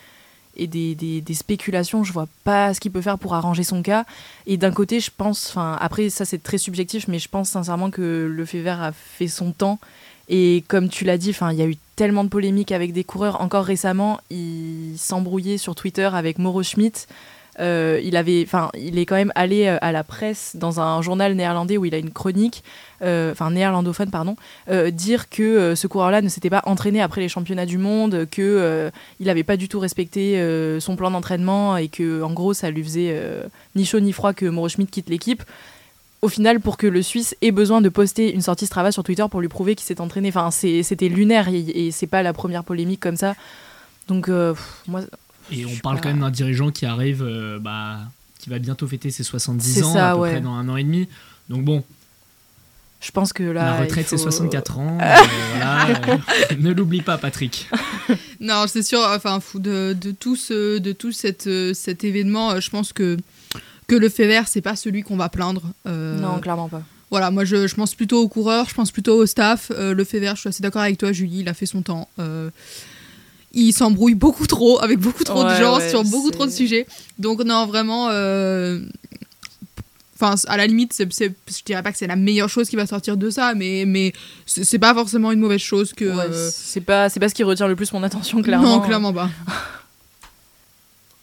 et 0.57 0.67
des, 0.67 0.95
des- 0.95 1.35
spéculations, 1.35 2.05
je 2.05 2.13
vois 2.13 2.29
pas 2.45 2.75
ce 2.75 2.81
qu'il 2.81 2.93
peut 2.93 3.03
faire 3.03 3.19
pour 3.19 3.35
arranger 3.35 3.63
son 3.65 3.83
cas. 3.83 4.05
Et 4.47 4.57
d'un 4.57 4.73
côté, 4.73 5.01
je 5.01 5.11
pense, 5.17 5.51
enfin, 5.51 5.77
après, 5.81 6.11
ça 6.11 6.25
c'est 6.25 6.43
très 6.43 6.59
subjectif, 6.59 7.09
mais 7.09 7.19
je 7.19 7.29
pense 7.29 7.51
sincèrement 7.51 7.91
que 7.91 8.29
le 8.31 8.45
fait 8.45 8.67
a 8.69 8.93
fait 8.93 9.29
son 9.29 9.53
temps. 9.53 9.79
Et 10.29 10.65
comme 10.67 10.89
tu 10.89 11.05
l'as 11.05 11.19
dit, 11.19 11.33
il 11.53 11.57
y 11.57 11.63
a 11.63 11.67
eu 11.67 11.77
tellement 11.95 12.25
de 12.25 12.29
polémiques 12.29 12.73
avec 12.73 12.93
des 12.93 13.05
coureurs. 13.05 13.41
Encore 13.41 13.65
récemment, 13.65 14.19
il 14.31 14.95
s'embrouillait 14.99 15.59
sur 15.59 15.75
Twitter 15.77 16.09
avec 16.13 16.39
Mauro 16.39 16.63
Schmidt. 16.65 17.07
Euh, 17.59 18.01
il 18.05 18.17
avait, 18.17 18.43
enfin, 18.47 18.71
il 18.79 18.99
est 18.99 19.07
quand 19.07 19.15
même 19.15 19.33
allé 19.35 19.67
euh, 19.67 19.79
à 19.81 19.91
la 19.91 20.05
presse 20.05 20.57
dans 20.57 20.81
un 20.81 21.01
journal 21.01 21.35
néerlandais 21.35 21.79
où 21.79 21.87
il 21.87 21.95
a 21.95 21.99
une 21.99 22.11
chronique, 22.11 22.63
euh, 23.03 23.33
enfin 23.33 23.51
néerlandophone 23.51 24.11
pardon, 24.11 24.37
dire 24.93 25.29
que 25.29 25.75
ce 25.75 25.87
coureur-là 25.87 26.23
ne 26.23 26.29
s'était 26.29 26.51
pas 26.51 26.63
entraîné 26.67 27.01
après 27.01 27.21
les 27.21 27.29
championnats 27.29 27.67
du 27.67 27.79
monde, 27.79 28.27
euh, 28.39 28.91
il 29.21 29.27
n'avait 29.27 29.43
pas 29.43 29.57
du 29.57 29.69
tout 29.69 29.79
respecté 29.79 30.39
son 30.81 30.97
plan 30.97 31.11
d'entraînement 31.11 31.77
et 31.77 31.89
que 31.89 32.23
en 32.23 32.33
gros 32.33 32.55
ça 32.55 32.71
lui 32.71 32.83
faisait 32.83 33.21
ni 33.75 33.85
chaud 33.85 34.01
ni 34.01 34.13
froid 34.13 34.33
que 34.33 34.47
Mauro 34.47 34.69
Schmidt 34.69 34.91
quitte 34.91 35.09
l'équipe. 35.09 35.43
Au 36.23 36.29
final, 36.29 36.61
pour 36.61 36.77
que 36.77 36.87
le 36.87 37.03
Suisse 37.03 37.37
ait 37.43 37.53
besoin 37.53 37.81
de 37.81 37.89
poster 37.89 38.35
une 38.35 38.41
sortie 38.41 38.67
Strava 38.67 38.91
sur 38.91 39.05
Twitter 39.05 39.25
pour 39.31 39.41
lui 39.41 39.49
prouver 39.49 39.75
qu'il 39.75 39.87
s'est 39.87 40.01
entraîné, 40.01 40.29
enfin 40.29 40.51
c'était 40.51 41.09
lunaire 41.09 41.49
et, 41.49 41.61
et 41.61 41.91
c'est 41.91 42.07
pas 42.07 42.23
la 42.23 42.33
première 42.33 42.65
polémique 42.65 43.01
comme 43.01 43.17
ça. 43.17 43.35
Donc 44.09 44.29
moi, 44.89 45.03
Et 45.53 45.65
on 45.67 45.77
parle 45.77 45.97
pas. 45.97 46.03
quand 46.03 46.09
même 46.11 46.21
d'un 46.21 46.31
dirigeant 46.31 46.71
qui 46.71 46.87
arrive, 46.87 47.23
euh, 47.23 47.59
bah, 47.59 47.99
qui 48.39 48.51
va 48.51 48.59
bientôt 48.59 48.87
fêter 48.87 49.11
ses 49.11 49.23
70 49.23 49.75
C'est 49.75 49.83
ans, 49.83 49.93
ça, 49.93 50.11
à 50.11 50.15
peu 50.15 50.21
ouais. 50.21 50.31
près 50.33 50.41
dans 50.41 50.55
un 50.55 50.69
an 50.69 50.77
et 50.77 50.85
demi. 50.85 51.09
Donc 51.49 51.65
bon, 51.65 51.85
je 53.01 53.11
pense 53.13 53.33
que 53.33 53.43
là, 53.45 53.65
la 53.65 53.77
retraite 53.83 54.07
c'est 54.09 54.17
faut- 54.17 54.25
64 54.25 54.79
ans. 54.79 54.99
euh, 55.03 55.15
voilà, 55.53 55.87
euh, 56.09 56.57
ne 56.59 56.73
l'oublie 56.73 57.03
pas, 57.03 57.19
Patrick. 57.19 57.69
Non, 58.41 58.65
c'est 58.69 58.83
sûr, 58.83 59.01
enfin, 59.09 59.41
fou 59.41 59.59
de, 59.59 59.97
de 59.99 60.11
tout, 60.13 60.37
ce, 60.37 60.77
de 60.79 60.93
tout 60.93 61.11
cette, 61.11 61.49
cet 61.75 62.05
événement, 62.05 62.61
je 62.61 62.69
pense 62.69 62.93
que, 62.93 63.17
que 63.89 63.95
le 63.95 64.09
fait 64.11 64.27
vert, 64.27 64.47
c'est 64.47 64.61
pas 64.61 64.77
celui 64.77 65.03
qu'on 65.03 65.17
va 65.17 65.31
plaindre. 65.31 65.63
Euh, 65.87 66.19
Non, 66.21 66.39
clairement 66.41 66.69
pas. 66.69 66.83
Voilà, 67.11 67.31
moi 67.31 67.45
je, 67.47 67.67
je 67.67 67.75
pense 67.75 67.95
plutôt 67.95 68.21
aux 68.21 68.29
coureurs, 68.29 68.69
je 68.69 68.75
pense 68.75 68.91
plutôt 68.91 69.17
au 69.17 69.25
staff. 69.27 69.71
Euh, 69.75 69.95
le 69.95 70.05
fait 70.05 70.19
vert, 70.21 70.35
je 70.35 70.41
suis 70.41 70.49
assez 70.49 70.63
d'accord 70.63 70.83
avec 70.83 70.99
toi, 70.99 71.13
Julie, 71.13 71.41
il 71.41 71.49
a 71.49 71.55
fait 71.55 71.65
son 71.67 71.81
temps. 71.81 72.09
Euh, 72.19 72.51
il 73.53 73.73
s'embrouille 73.73 74.15
beaucoup 74.15 74.47
trop 74.47 74.81
avec 74.83 74.99
beaucoup 74.99 75.25
trop 75.25 75.45
de 75.45 75.55
gens 75.55 75.79
ouais, 75.79 75.89
sur 75.89 76.05
beaucoup 76.05 76.31
trop 76.31 76.47
de 76.47 76.51
sujets. 76.51 76.87
Donc, 77.19 77.43
non, 77.45 77.67
vraiment. 77.67 78.09
euh, 78.11 78.81
Enfin, 80.19 80.35
à 80.49 80.57
la 80.57 80.67
limite, 80.67 80.95
c'est, 80.95 81.13
c'est- 81.13 81.35
je 81.47 81.63
dirais 81.63 81.83
pas 81.83 81.93
que 81.93 81.99
c'est 81.99 82.07
la 82.07 82.17
meilleure 82.17 82.49
chose 82.49 82.71
qui 82.71 82.77
va 82.77 82.87
sortir 82.87 83.19
de 83.19 83.29
ça, 83.29 83.53
mais, 83.55 83.85
mais 83.87 84.15
c'est, 84.47 84.65
c'est 84.65 84.79
pas 84.79 84.95
forcément 84.95 85.31
une 85.31 85.41
mauvaise 85.41 85.61
chose 85.61 85.93
que. 85.93 86.07
Ouais, 86.07 86.25
euh, 86.31 86.49
c'est 86.51 86.81
pas 86.81 87.11
c'est 87.11 87.21
pas 87.21 87.29
ce 87.29 87.35
qui 87.35 87.43
retient 87.43 87.69
le 87.69 87.77
plus 87.77 87.93
mon 87.93 88.03
attention 88.03 88.41
clairement. 88.41 88.79
Non, 88.79 88.81
clairement 88.81 89.13
pas. 89.13 89.29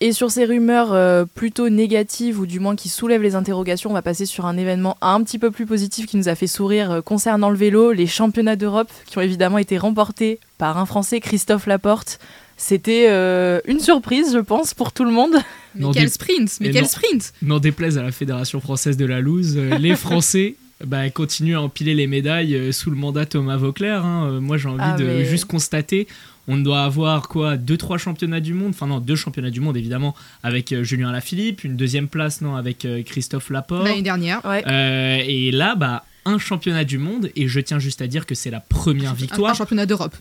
Et 0.06 0.12
sur 0.12 0.30
ces 0.32 0.44
rumeurs 0.44 0.92
euh, 0.92 1.24
plutôt 1.24 1.70
négatives 1.70 2.38
ou 2.38 2.46
du 2.46 2.60
moins 2.60 2.76
qui 2.76 2.90
soulèvent 2.90 3.22
les 3.22 3.36
interrogations, 3.36 3.90
on 3.90 3.94
va 3.94 4.02
passer 4.02 4.26
sur 4.26 4.46
un 4.46 4.58
événement 4.58 4.98
un 5.02 5.24
petit 5.24 5.40
peu 5.40 5.50
plus 5.50 5.66
positif 5.66 6.08
qui 6.08 6.18
nous 6.18 6.28
a 6.28 6.36
fait 6.36 6.46
sourire 6.48 6.92
euh, 6.92 7.02
concernant 7.02 7.50
le 7.50 7.56
vélo, 7.56 7.94
les 7.94 8.06
championnats 8.06 8.58
d'Europe 8.58 8.90
qui 9.06 9.18
ont 9.18 9.22
évidemment 9.22 9.60
été 9.60 9.78
remportés 9.78 10.40
par 10.58 10.78
un 10.78 10.86
Français, 10.86 11.22
Christophe 11.22 11.68
Laporte. 11.68 12.20
C'était 12.58 13.06
euh, 13.12 13.62
une 13.66 13.80
surprise, 13.80 14.34
je 14.34 14.40
pense, 14.40 14.74
pour 14.74 14.92
tout 14.92 15.06
le 15.06 15.12
monde. 15.12 15.36
Mais 15.76 15.82
Non, 15.84 15.92
quel 15.94 16.04
des- 16.04 16.10
sprint 16.10 16.58
Mais 16.60 16.68
Et 16.68 16.72
quel 16.72 16.82
non. 16.84 16.88
sprint 16.90 17.34
N'en 17.42 17.60
déplaise 17.60 17.98
à 17.98 18.04
la 18.04 18.12
Fédération 18.12 18.60
française 18.60 18.98
de 18.98 19.06
la 19.06 19.22
loose, 19.22 19.56
euh, 19.58 19.78
les 19.78 19.96
Français 20.06 20.56
bah, 20.86 21.10
continuent 21.12 21.56
à 21.56 21.62
empiler 21.62 21.94
les 21.96 22.08
médailles 22.08 22.74
sous 22.74 22.90
le 22.90 22.98
mandat 22.98 23.26
Thomas 23.26 23.56
Vauclair. 23.56 24.04
hein. 24.06 24.40
Moi, 24.42 24.58
j'ai 24.58 24.68
envie 24.68 24.80
Ah, 24.82 24.98
de 24.98 25.06
mais- 25.06 25.24
juste 25.26 25.46
constater, 25.46 26.08
on 26.48 26.58
doit 26.58 26.84
avoir 26.84 27.28
quoi 27.30 27.58
Deux, 27.58 27.78
trois 27.78 27.98
championnats 27.98 28.40
du 28.42 28.54
monde 28.54 28.72
Enfin 28.72 28.88
non, 28.88 29.00
deux 29.00 29.16
championnats 29.16 29.50
du 29.50 29.60
monde 29.62 29.78
évidemment 29.78 30.14
avec 30.44 30.72
euh, 30.72 30.84
Julien 30.84 31.12
Lafilippe, 31.12 31.64
une 31.64 31.78
deuxième 31.78 32.08
place 32.08 32.42
non 32.42 32.56
avec 32.56 32.86
euh, 32.86 33.02
Christophe 33.04 33.50
Laporte. 33.50 33.86
L'année 33.86 34.02
dernière. 34.02 34.44
Ouais. 34.46 34.64
Euh, 34.68 35.22
et 35.26 35.52
là, 35.52 35.76
bah, 35.76 36.06
un 36.26 36.38
championnat 36.38 36.84
du 36.86 36.98
monde, 36.98 37.30
et 37.36 37.48
je 37.48 37.60
tiens 37.60 37.80
juste 37.80 38.02
à 38.02 38.08
dire 38.08 38.26
que 38.26 38.36
c'est 38.36 38.50
la 38.52 38.60
première 38.62 39.10
Un, 39.10 39.14
un 39.14 39.16
victoire. 39.16 39.56
championnat 39.56 39.86
d'Europe. 39.86 40.16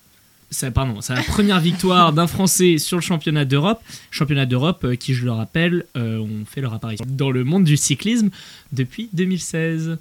C'est, 0.50 0.70
pardon, 0.70 1.00
c'est 1.00 1.14
la 1.14 1.22
première 1.22 1.60
victoire 1.70 2.12
d'un 2.12 2.26
Français 2.26 2.76
sur 2.78 2.98
le 2.98 3.02
championnat 3.02 3.44
d'Europe. 3.44 3.80
Championnat 4.10 4.44
d'Europe 4.46 4.84
euh, 4.84 4.94
qui, 4.96 5.14
je 5.14 5.24
le 5.24 5.32
rappelle, 5.32 5.86
euh, 5.96 6.18
ont 6.18 6.44
fait 6.44 6.60
leur 6.60 6.74
apparition 6.74 7.06
dans 7.08 7.30
le 7.30 7.42
monde 7.44 7.64
du 7.64 7.76
cyclisme 7.76 8.28
depuis 8.72 9.08
2016. 9.14 9.96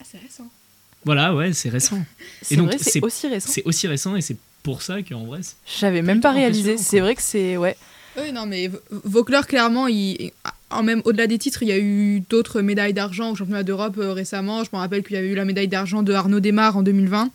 Ah, 0.00 0.04
c'est 0.10 0.18
récent. 0.18 0.50
Voilà, 1.04 1.34
ouais, 1.34 1.52
c'est 1.52 1.68
récent. 1.68 2.02
C'est 2.42 2.56
donc, 2.56 2.66
vrai, 2.68 2.78
c'est 2.78 2.90
c'est- 2.90 3.02
aussi 3.02 3.28
récent. 3.28 3.48
C'est 3.52 3.62
aussi 3.64 3.86
récent 3.86 4.16
et 4.16 4.20
c'est 4.22 4.36
pour 4.64 4.82
ça 4.82 5.00
qu'en 5.02 5.24
vrai, 5.24 5.38
c'est- 5.42 5.54
J'avais 5.80 6.02
même 6.02 6.20
pas 6.20 6.32
réalisé. 6.32 6.76
C'est 6.76 6.98
vrai 7.00 7.14
que 7.14 7.22
c'est. 7.22 7.56
Ouais. 7.56 7.76
Oui, 8.16 8.32
non, 8.32 8.46
mais 8.46 8.66
V- 8.68 8.78
Vauclair, 9.04 9.46
clairement, 9.46 9.86
il... 9.86 10.30
en 10.70 10.82
même 10.82 11.02
au-delà 11.04 11.26
des 11.28 11.38
titres, 11.38 11.62
il 11.62 11.68
y 11.68 11.72
a 11.72 11.78
eu 11.78 12.20
d'autres 12.28 12.60
médailles 12.62 12.92
d'argent 12.94 13.30
au 13.32 13.34
championnat 13.36 13.62
d'Europe 13.62 13.96
euh, 13.98 14.12
récemment. 14.12 14.64
Je 14.64 14.70
me 14.72 14.78
rappelle 14.78 15.02
qu'il 15.04 15.14
y 15.14 15.18
avait 15.18 15.28
eu 15.28 15.34
la 15.34 15.44
médaille 15.44 15.68
d'argent 15.68 16.02
de 16.02 16.12
Arnaud 16.12 16.40
Desmar 16.40 16.76
en 16.76 16.82
2020. 16.82 17.30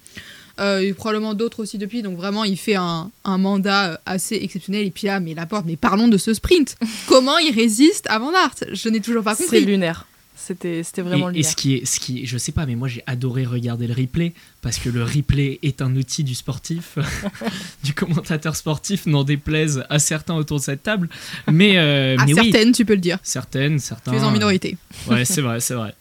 Euh, 0.59 0.79
et 0.79 0.91
probablement 0.91 1.33
d'autres 1.35 1.61
aussi 1.63 1.77
depuis. 1.77 2.01
Donc 2.01 2.17
vraiment, 2.17 2.43
il 2.43 2.57
fait 2.57 2.75
un, 2.75 3.09
un 3.23 3.37
mandat 3.37 3.91
euh, 3.91 3.97
assez 4.05 4.35
exceptionnel. 4.35 4.85
Et 4.85 4.91
puis 4.91 5.07
là, 5.07 5.19
mais 5.21 5.33
Laporte, 5.33 5.65
mais 5.65 5.77
parlons 5.77 6.07
de 6.09 6.17
ce 6.17 6.33
sprint. 6.33 6.75
Comment 7.07 7.37
il 7.37 7.53
résiste 7.55 8.05
à 8.09 8.19
Van 8.19 8.31
Aert 8.33 8.55
Je 8.73 8.89
n'ai 8.89 8.99
toujours 8.99 9.23
pas 9.23 9.35
C'est 9.35 9.43
compris. 9.43 9.63
lunaire. 9.65 10.05
C'était 10.47 10.81
vraiment 11.01 11.29
et, 11.31 11.39
et 11.39 11.43
ce 11.43 11.55
qui 11.55 11.75
est, 11.75 11.85
ce 11.85 11.99
qui 11.99 12.23
est- 12.23 12.25
je 12.25 12.37
sais 12.37 12.51
pas, 12.51 12.65
mais 12.65 12.75
moi 12.75 12.87
j'ai 12.87 13.03
adoré 13.05 13.45
regarder 13.45 13.85
le 13.87 13.93
replay 13.93 14.33
parce 14.61 14.77
que 14.79 14.89
le 14.89 15.03
replay 15.03 15.59
est 15.63 15.81
un 15.81 15.95
outil 15.95 16.23
du 16.23 16.33
sportif, 16.35 16.97
du 17.83 17.93
commentateur 17.93 18.55
sportif, 18.55 19.05
n'en 19.05 19.23
déplaise 19.23 19.83
à 19.89 19.99
certains 19.99 20.35
autour 20.35 20.59
de 20.59 20.63
cette 20.63 20.83
table. 20.83 21.09
Mais, 21.51 21.77
euh, 21.77 22.15
À 22.19 22.25
mais 22.25 22.33
oui, 22.33 22.51
certaines, 22.51 22.71
tu 22.71 22.85
peux 22.85 22.95
le 22.95 22.99
dire. 23.01 23.19
certaines, 23.23 23.79
certains. 23.79 24.11
Tu 24.11 24.17
es 24.17 24.21
en 24.23 24.31
minorité. 24.31 24.77
Ouais, 25.07 25.25
c'est 25.25 25.41
vrai, 25.41 25.59
c'est 25.59 25.75
vrai. 25.75 25.93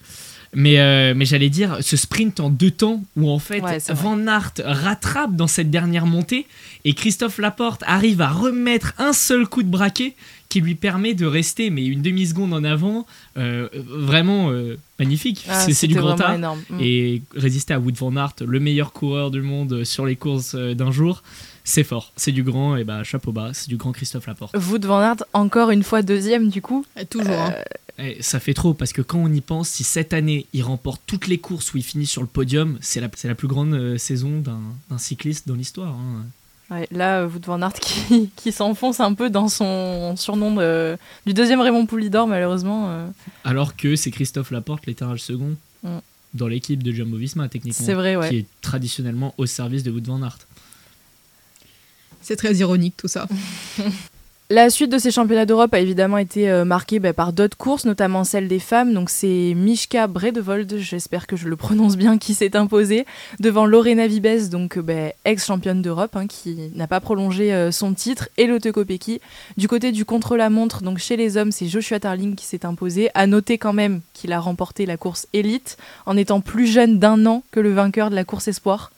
Mais, 0.55 0.79
euh, 0.81 1.13
mais 1.15 1.27
j'allais 1.27 1.51
dire, 1.51 1.77
ce 1.83 1.99
sprint 1.99 2.41
en 2.41 2.49
deux 2.49 2.71
temps, 2.71 3.05
où 3.17 3.29
en 3.31 3.39
fait 3.39 3.61
Ouais. 3.61 3.79
Van 3.91 4.27
Aert 4.27 4.53
rattrape 4.65 5.37
dans 5.37 5.47
cette 5.47 5.71
dernière 5.71 6.07
montée, 6.07 6.47
et 6.87 6.95
Christophe 6.95 7.37
Laporte 7.37 7.83
arrive 7.87 8.23
à 8.23 8.29
remettre 8.31 8.95
un 8.97 9.13
seul 9.13 9.47
coup 9.47 9.63
de 9.63 9.69
braquet 9.69 10.15
qui 10.49 10.61
lui 10.61 10.75
permet 10.75 11.15
de 11.15 11.27
rester 11.27 11.69
mais 11.71 11.85
une 11.85 12.01
demi-seconde 12.03 12.55
en 12.55 12.65
avant, 12.65 13.07
euh, 13.37 13.69
vraiment 13.89 14.51
euh, 14.51 14.77
magnifique. 14.99 15.45
Ah, 15.49 15.61
c'est 15.61 15.75
c'est 15.75 15.87
du 15.87 15.95
grand 15.95 16.19
art. 16.21 16.35
énorme. 16.35 16.61
Mm. 16.71 16.79
Et 16.81 17.23
résister 17.35 17.75
à 17.75 17.79
Wood 17.81 17.97
Van 17.97 18.17
Aert, 18.17 18.35
le 18.47 18.59
meilleur 18.61 18.93
coureur 18.93 19.31
du 19.31 19.43
monde 19.43 19.85
sur 19.85 20.07
les 20.07 20.17
courses 20.17 20.55
euh, 20.55 20.75
d'un 20.75 20.91
jour, 20.91 21.23
c'est 21.65 21.85
fort. 21.85 22.13
C'est 22.17 22.33
du 22.33 22.43
grand, 22.43 22.77
et 22.77 22.85
bah 22.85 23.05
chapeau 23.05 23.31
bas, 23.33 23.51
c'est 23.53 23.69
du 23.69 23.77
grand 23.77 23.93
Christophe 23.93 24.27
Laporte. 24.27 24.57
Wout 24.57 24.81
van 24.87 25.01
Aert, 25.03 25.25
encore 25.35 25.71
une 25.71 25.83
fois 25.83 26.01
deuxième, 26.03 26.49
du 26.49 26.63
coup. 26.63 26.85
Euh, 26.97 27.05
Toujours. 27.09 27.29
hein. 27.39 27.55
Eh, 28.01 28.23
ça 28.23 28.39
fait 28.39 28.55
trop 28.55 28.75
parce 28.75 28.93
que 28.93 29.03
quand 29.03 29.19
on 29.19 29.33
y 29.33 29.41
pense, 29.41 29.69
si 29.69 29.83
cette 29.83 30.13
année 30.15 30.47
il 30.53 30.63
remporte 30.63 31.03
toutes 31.05 31.27
les 31.27 31.39
courses 31.39 31.75
où 31.75 31.79
il 31.79 31.83
finit 31.83 32.07
sur 32.07 32.23
le 32.23 32.29
podium, 32.29 32.79
c'est 32.81 33.01
la, 33.01 33.09
c'est 33.17 33.27
la 33.27 33.35
plus 33.35 33.49
grande 33.49 33.75
euh, 33.75 33.99
saison 33.99 34.39
d'un 34.41 34.61
d'un 34.89 34.99
cycliste 34.99 35.49
dans 35.49 35.57
l'histoire. 35.57 35.95
hein. 35.95 36.25
Ouais, 36.71 36.87
là, 36.91 37.25
Wout 37.27 37.41
van 37.47 37.63
Aert 37.63 37.73
qui, 37.81 38.29
qui 38.37 38.53
s'enfonce 38.53 39.01
un 39.01 39.15
peu 39.15 39.31
dans 39.31 39.49
son 39.49 40.15
surnom 40.17 40.55
de- 40.55 40.99
du 41.27 41.33
deuxième 41.33 41.61
Raymond 41.63 41.87
Poulidor, 41.87 42.27
malheureusement. 42.27 42.87
euh, 42.91 43.07
Alors 43.45 43.75
que 43.77 43.97
c'est 43.97 44.11
Christophe 44.11 44.51
Laporte, 44.51 44.87
l'étirage 44.87 45.23
second, 45.23 45.57
Mm. 45.85 45.99
dans 46.35 46.49
l'équipe 46.49 46.83
de 46.83 46.91
Jumbo 46.93 47.17
Visma 47.17 47.49
techniquement, 47.49 47.87
C'est 47.87 47.95
vrai, 47.95 48.17
ouais. 48.17 48.29
qui 48.29 48.37
est 48.39 48.47
traditionnellement 48.61 49.33
au 49.39 49.47
service 49.47 49.83
de 49.85 49.91
Wout 49.93 50.03
van 50.05 50.23
Aert. 50.23 50.39
C'est 52.21 52.37
très 52.37 52.55
ironique 52.57 52.97
tout 52.97 53.09
ça. 53.09 53.27
La 54.51 54.71
suite 54.71 54.91
de 54.91 54.97
ces 54.97 55.11
championnats 55.11 55.45
d'Europe 55.45 55.75
a 55.75 55.79
évidemment 55.79 56.17
été 56.17 56.49
euh, 56.49 56.65
marquée 56.65 57.01
bah, 57.01 57.13
par 57.13 57.35
d'autres 57.35 57.59
courses, 57.59 57.85
notamment 57.85 58.25
celle 58.25 58.49
des 58.49 58.61
femmes. 58.61 58.95
Donc 58.95 59.11
c'est 59.11 59.53
Mishka 59.55 60.07
Bredevold, 60.07 60.79
j'espère 60.79 61.27
que 61.27 61.37
je 61.37 61.49
le 61.49 61.57
prononce 61.57 61.99
bien, 61.99 62.17
qui 62.17 62.33
s'est 62.33 62.57
imposée 62.57 63.05
devant 63.41 63.67
Lorena 63.67 64.07
Vibes, 64.07 64.49
donc 64.49 64.79
euh, 64.79 64.83
bah, 64.83 65.13
ex-championne 65.27 65.83
d'Europe, 65.83 66.17
hein, 66.17 66.27
qui 66.27 66.71
n'a 66.75 66.87
pas 66.87 67.01
prolongé 67.01 67.53
euh, 67.53 67.71
son 67.71 67.93
titre, 67.93 68.31
et 68.39 68.47
Lotte 68.47 68.73
Kopecky. 68.73 69.21
Du 69.59 69.69
côté 69.69 69.93
du 69.93 70.07
contre-la-montre, 70.07 70.83
donc 70.83 70.97
chez 70.97 71.19
les 71.19 71.37
hommes, 71.37 71.53
c'est 71.53 71.69
Joshua 71.69 72.01
Tarling 72.01 72.35
qui 72.35 72.47
s'est 72.47 72.65
imposé. 72.65 73.11
À 73.13 73.27
noter 73.27 73.59
quand 73.59 73.75
même 73.75 74.01
qu'il 74.15 74.33
a 74.33 74.41
remporté 74.41 74.87
la 74.87 74.97
course 74.97 75.27
élite 75.35 75.77
en 76.07 76.17
étant 76.17 76.41
plus 76.41 76.67
jeune 76.67 76.99
d'un 76.99 77.27
an 77.27 77.43
que 77.51 77.61
le 77.61 77.75
vainqueur 77.75 78.09
de 78.09 78.15
la 78.15 78.25
course 78.25 78.49
espoir. 78.49 78.93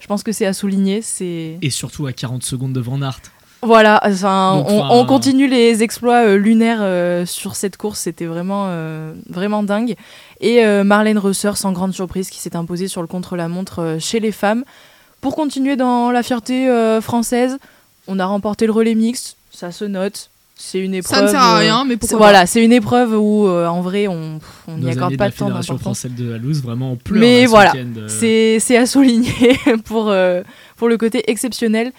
Je 0.00 0.06
pense 0.06 0.22
que 0.22 0.32
c'est 0.32 0.46
à 0.46 0.54
souligner. 0.54 1.02
C'est 1.02 1.58
Et 1.60 1.70
surtout 1.70 2.06
à 2.06 2.14
40 2.14 2.42
secondes 2.42 2.72
de 2.72 2.80
Van 2.80 3.02
Aert. 3.02 3.20
Voilà, 3.66 4.00
enfin, 4.04 4.56
Donc, 4.56 4.66
on, 4.70 4.80
enfin, 4.80 4.88
on 4.94 5.04
continue 5.06 5.46
les 5.46 5.82
exploits 5.82 6.24
euh, 6.26 6.36
lunaires 6.36 6.78
euh, 6.80 7.26
sur 7.26 7.56
cette 7.56 7.76
course, 7.76 8.00
c'était 8.00 8.26
vraiment, 8.26 8.66
euh, 8.68 9.12
vraiment 9.28 9.62
dingue. 9.62 9.94
Et 10.40 10.64
euh, 10.64 10.84
Marlène 10.84 11.18
Reusser, 11.18 11.52
sans 11.54 11.72
grande 11.72 11.92
surprise, 11.92 12.30
qui 12.30 12.38
s'est 12.38 12.56
imposée 12.56 12.88
sur 12.88 13.00
le 13.00 13.06
contre-la-montre 13.06 13.78
euh, 13.80 13.98
chez 13.98 14.20
les 14.20 14.32
femmes. 14.32 14.64
Pour 15.20 15.34
continuer 15.36 15.76
dans 15.76 16.10
la 16.10 16.22
fierté 16.22 16.68
euh, 16.68 17.00
française, 17.00 17.58
on 18.06 18.18
a 18.18 18.26
remporté 18.26 18.66
le 18.66 18.72
relais 18.72 18.94
mixte, 18.94 19.36
ça 19.50 19.72
se 19.72 19.84
note. 19.84 20.30
C'est 20.56 20.78
une 20.78 20.94
épreuve. 20.94 21.18
Ça 21.18 21.24
ne 21.24 21.28
sert 21.28 21.40
à 21.40 21.56
euh, 21.56 21.58
rien, 21.58 21.84
mais 21.84 21.96
pourquoi 21.96 22.18
voilà, 22.18 22.46
c'est 22.46 22.64
une 22.64 22.72
épreuve 22.72 23.12
où 23.18 23.48
euh, 23.48 23.66
en 23.66 23.80
vrai 23.80 24.06
on 24.06 24.38
n'y 24.68 24.88
accorde 24.88 25.16
pas 25.16 25.28
de 25.28 25.34
temps 25.34 25.46
Fédération 25.46 25.74
d'importance. 25.74 25.98
française 26.00 26.12
de 26.16 26.30
la 26.30 26.38
loose, 26.38 26.62
vraiment 26.62 26.92
en 26.92 26.96
pleurs. 26.96 27.20
Mais 27.20 27.46
voilà, 27.46 27.72
week-end, 27.72 28.00
euh. 28.00 28.08
C'est 28.08 28.58
c'est 28.60 28.76
à 28.76 28.86
souligner 28.86 29.58
pour, 29.84 30.10
euh, 30.10 30.42
pour 30.76 30.88
le 30.88 30.96
côté 30.96 31.28
exceptionnel. 31.28 31.92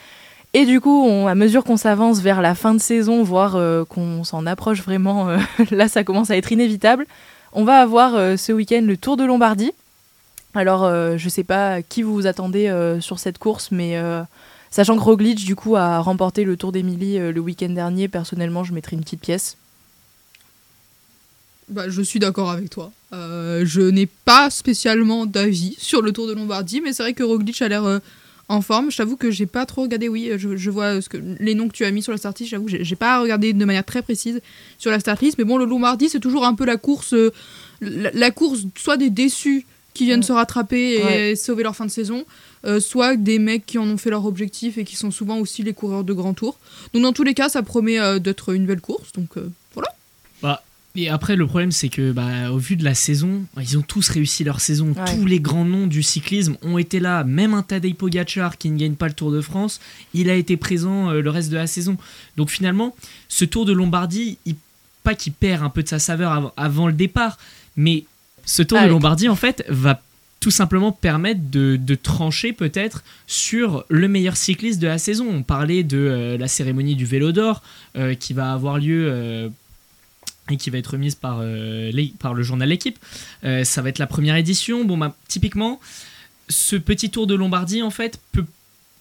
Et 0.57 0.65
du 0.65 0.79
coup, 0.79 1.05
à 1.27 1.35
mesure 1.35 1.65
qu'on 1.65 1.75
s'avance 1.75 2.21
vers 2.21 2.41
la 2.41 2.55
fin 2.55 2.73
de 2.73 2.79
saison, 2.79 3.23
voire 3.23 3.57
euh, 3.57 3.83
qu'on 3.83 4.23
s'en 4.23 4.45
approche 4.45 4.81
vraiment, 4.81 5.27
euh, 5.27 5.37
là 5.71 5.89
ça 5.89 6.05
commence 6.05 6.31
à 6.31 6.37
être 6.37 6.49
inévitable, 6.49 7.07
on 7.51 7.65
va 7.65 7.81
avoir 7.81 8.15
euh, 8.15 8.37
ce 8.37 8.53
week-end 8.53 8.81
le 8.81 8.95
Tour 8.95 9.17
de 9.17 9.25
Lombardie. 9.25 9.73
Alors, 10.53 10.89
je 11.17 11.27
sais 11.27 11.43
pas 11.43 11.81
qui 11.81 12.01
vous 12.01 12.13
vous 12.13 12.27
attendez 12.27 12.73
sur 13.01 13.19
cette 13.19 13.37
course, 13.37 13.71
mais 13.71 14.01
sachant 14.71 14.95
que 14.95 15.01
Roglic, 15.01 15.43
du 15.43 15.53
coup, 15.53 15.75
a 15.75 15.99
remporté 15.99 16.45
le 16.45 16.55
Tour 16.55 16.71
d'Émilie 16.71 17.19
euh, 17.19 17.33
le 17.33 17.41
week-end 17.41 17.67
dernier, 17.67 18.07
personnellement, 18.07 18.63
je 18.63 18.71
mettrai 18.71 18.95
une 18.95 19.01
petite 19.01 19.19
pièce. 19.19 19.57
Bah, 21.67 21.89
je 21.89 22.01
suis 22.01 22.19
d'accord 22.19 22.49
avec 22.51 22.69
toi. 22.69 22.93
Je 23.11 23.89
n'ai 23.89 24.05
pas 24.05 24.49
spécialement 24.49 25.25
d'avis 25.25 25.75
sur 25.77 26.01
le 26.01 26.13
Tour 26.13 26.25
de 26.27 26.33
Lombardie, 26.33 26.79
mais 26.79 26.93
c'est 26.93 27.03
vrai 27.03 27.13
que 27.13 27.23
Roglic 27.23 27.61
a 27.61 27.67
l'air 27.67 27.99
en 28.47 28.61
forme. 28.61 28.91
Je 28.91 28.97
t'avoue 28.97 29.17
que 29.17 29.31
j'ai 29.31 29.45
pas 29.45 29.65
trop 29.65 29.81
regardé. 29.83 30.07
Oui, 30.07 30.29
je, 30.37 30.55
je 30.55 30.69
vois 30.69 31.01
ce 31.01 31.09
que, 31.09 31.17
les 31.39 31.55
noms 31.55 31.67
que 31.67 31.73
tu 31.73 31.85
as 31.85 31.91
mis 31.91 32.01
sur 32.01 32.11
la 32.11 32.17
startlist. 32.17 32.51
J'avoue, 32.51 32.65
que 32.65 32.83
j'ai 32.83 32.95
pas 32.95 33.19
regardé 33.21 33.53
de 33.53 33.65
manière 33.65 33.85
très 33.85 34.01
précise 34.01 34.41
sur 34.77 34.91
la 34.91 34.99
startlist. 34.99 35.37
Mais 35.37 35.43
bon, 35.43 35.57
le 35.57 35.65
Lombardie, 35.65 36.09
c'est 36.09 36.19
toujours 36.19 36.45
un 36.45 36.53
peu 36.55 36.65
la 36.65 36.77
course, 36.77 37.13
euh, 37.13 37.31
la, 37.81 38.11
la 38.11 38.31
course 38.31 38.61
soit 38.77 38.97
des 38.97 39.09
déçus 39.09 39.65
qui 39.93 40.05
viennent 40.05 40.19
Ouais. 40.19 40.25
se 40.25 40.33
rattraper 40.33 40.95
et 40.95 41.03
Ouais. 41.03 41.35
sauver 41.35 41.63
leur 41.63 41.75
fin 41.75 41.85
de 41.85 41.91
saison, 41.91 42.25
euh, 42.65 42.79
soit 42.81 43.15
des 43.15 43.39
mecs 43.39 43.65
qui 43.65 43.77
en 43.77 43.87
ont 43.87 43.97
fait 43.97 44.09
leur 44.09 44.25
objectif 44.25 44.77
et 44.77 44.83
qui 44.83 44.97
sont 44.97 45.09
souvent 45.09 45.37
aussi 45.39 45.63
les 45.63 45.73
coureurs 45.73 46.03
de 46.03 46.11
grand 46.13 46.33
tour. 46.33 46.57
Donc 46.93 47.01
dans 47.03 47.13
tous 47.13 47.23
les 47.23 47.33
cas, 47.33 47.47
ça 47.47 47.63
promet 47.63 47.97
euh, 47.99 48.19
d'être 48.19 48.53
une 48.53 48.65
belle 48.65 48.81
course. 48.81 49.13
Donc 49.13 49.37
euh, 49.37 49.49
voilà. 49.73 49.87
Bah, 50.41 50.61
et 50.95 51.09
après, 51.09 51.35
le 51.35 51.45
problème, 51.45 51.71
c'est 51.71 51.89
que, 51.89 52.11
bah, 52.11 52.51
au 52.51 52.57
vu 52.57 52.75
de 52.75 52.83
la 52.83 52.93
saison, 52.95 53.43
ils 53.61 53.77
ont 53.77 53.81
tous 53.81 54.09
réussi 54.09 54.43
leur 54.43 54.59
saison. 54.61 54.93
Ouais. 54.93 55.15
Tous 55.15 55.25
les 55.25 55.39
grands 55.39 55.65
noms 55.65 55.87
du 55.87 56.03
cyclisme 56.03 56.57
ont 56.61 56.77
été 56.77 56.99
là. 56.99 57.23
Même 57.23 57.53
un 57.53 57.63
Tadej 57.63 57.95
Pogacar 57.95 58.57
qui 58.57 58.69
ne 58.69 58.77
gagne 58.77 58.95
pas 58.95 59.07
le 59.07 59.13
Tour 59.13 59.31
de 59.31 59.41
France, 59.41 59.79
il 60.13 60.29
a 60.29 60.35
été 60.35 60.57
présent 60.57 61.09
euh, 61.11 61.21
le 61.21 61.29
reste 61.29 61.49
de 61.51 61.55
la 61.57 61.67
saison. 61.67 61.97
Donc 62.37 62.49
finalement, 62.49 62.95
ce 63.29 63.45
Tour 63.45 63.65
de 63.65 63.73
Lombardie, 63.73 64.37
il- 64.45 64.55
pas 65.03 65.13
qu'il 65.15 65.33
perd 65.33 65.61
un 65.63 65.69
peu 65.69 65.83
de 65.83 65.87
sa 65.87 65.99
saveur 65.99 66.31
av- 66.31 66.51
avant 66.57 66.87
le 66.87 66.93
départ, 66.93 67.37
mais 67.77 68.05
ce 68.45 68.63
Tour 68.63 68.79
de. 68.85 68.89
Lombardie, 68.89 69.29
en 69.29 69.35
fait, 69.35 69.63
va 69.69 70.01
tout 70.39 70.51
simplement 70.51 70.91
permettre 70.91 71.41
de, 71.49 71.75
de 71.79 71.95
trancher 71.95 72.53
peut-être 72.53 73.03
sur 73.27 73.83
le 73.89 74.07
meilleur 74.07 74.37
cycliste 74.37 74.79
de 74.79 74.87
la 74.87 74.97
saison. 74.97 75.27
On 75.29 75.43
parlait 75.43 75.83
de 75.83 75.97
euh, 75.97 76.37
la 76.37 76.47
cérémonie 76.47 76.95
du 76.95 77.05
Vélo 77.05 77.31
d'Or 77.31 77.63
euh, 77.97 78.13
qui 78.15 78.33
va 78.33 78.51
avoir 78.53 78.77
lieu 78.77 79.07
et 80.51 80.57
qui 80.57 80.69
va 80.69 80.77
être 80.77 80.91
remise 80.91 81.15
par, 81.15 81.39
euh, 81.41 81.89
les- 81.91 82.13
par 82.19 82.33
le 82.33 82.43
journal 82.43 82.69
L'équipe. 82.69 82.99
Euh, 83.43 83.63
ça 83.63 83.81
va 83.81 83.89
être 83.89 83.99
la 83.99 84.07
première 84.07 84.35
édition. 84.35 84.85
Bon, 84.85 84.97
bah, 84.97 85.15
typiquement, 85.27 85.79
ce 86.49 86.75
petit 86.75 87.09
tour 87.09 87.25
de 87.27 87.35
Lombardie, 87.35 87.81
en 87.81 87.89
fait, 87.89 88.19
peut 88.31 88.45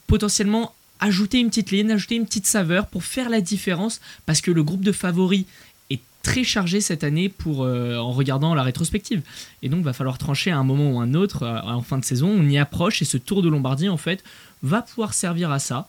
potentiellement 0.07 0.75
ajouter 1.01 1.39
une 1.41 1.49
petite 1.49 1.71
ligne, 1.71 1.91
ajouter 1.91 2.15
une 2.15 2.25
petite 2.27 2.47
saveur 2.47 2.87
pour 2.87 3.05
faire 3.05 3.29
la 3.29 3.41
différence 3.41 4.01
parce 4.27 4.41
que 4.41 4.51
le 4.51 4.63
groupe 4.63 4.83
de 4.83 4.93
favoris 4.93 5.45
est 5.91 6.01
très 6.23 6.45
chargé 6.45 6.81
cette 6.81 7.05
année 7.05 7.29
pour, 7.29 7.65
euh, 7.65 7.97
en 7.99 8.13
regardant 8.13 8.55
la 8.55 8.63
rétrospective. 8.63 9.21
Et 9.63 9.69
donc, 9.69 9.85
va 9.85 9.93
falloir 9.93 10.17
trancher 10.19 10.51
à 10.51 10.57
un 10.57 10.65
moment 10.65 10.93
ou 10.93 11.01
un 11.01 11.13
autre 11.15 11.47
en 11.47 11.83
fin 11.83 11.99
de 11.99 12.05
saison. 12.05 12.29
On 12.29 12.49
y 12.49 12.57
approche 12.59 13.03
et 13.03 13.05
ce 13.05 13.19
tour 13.19 13.43
de 13.43 13.49
Lombardie, 13.51 13.89
en 13.89 13.97
fait, 13.99 14.25
va 14.63 14.81
pouvoir 14.83 15.13
servir 15.15 15.51
à 15.51 15.59
ça. 15.59 15.87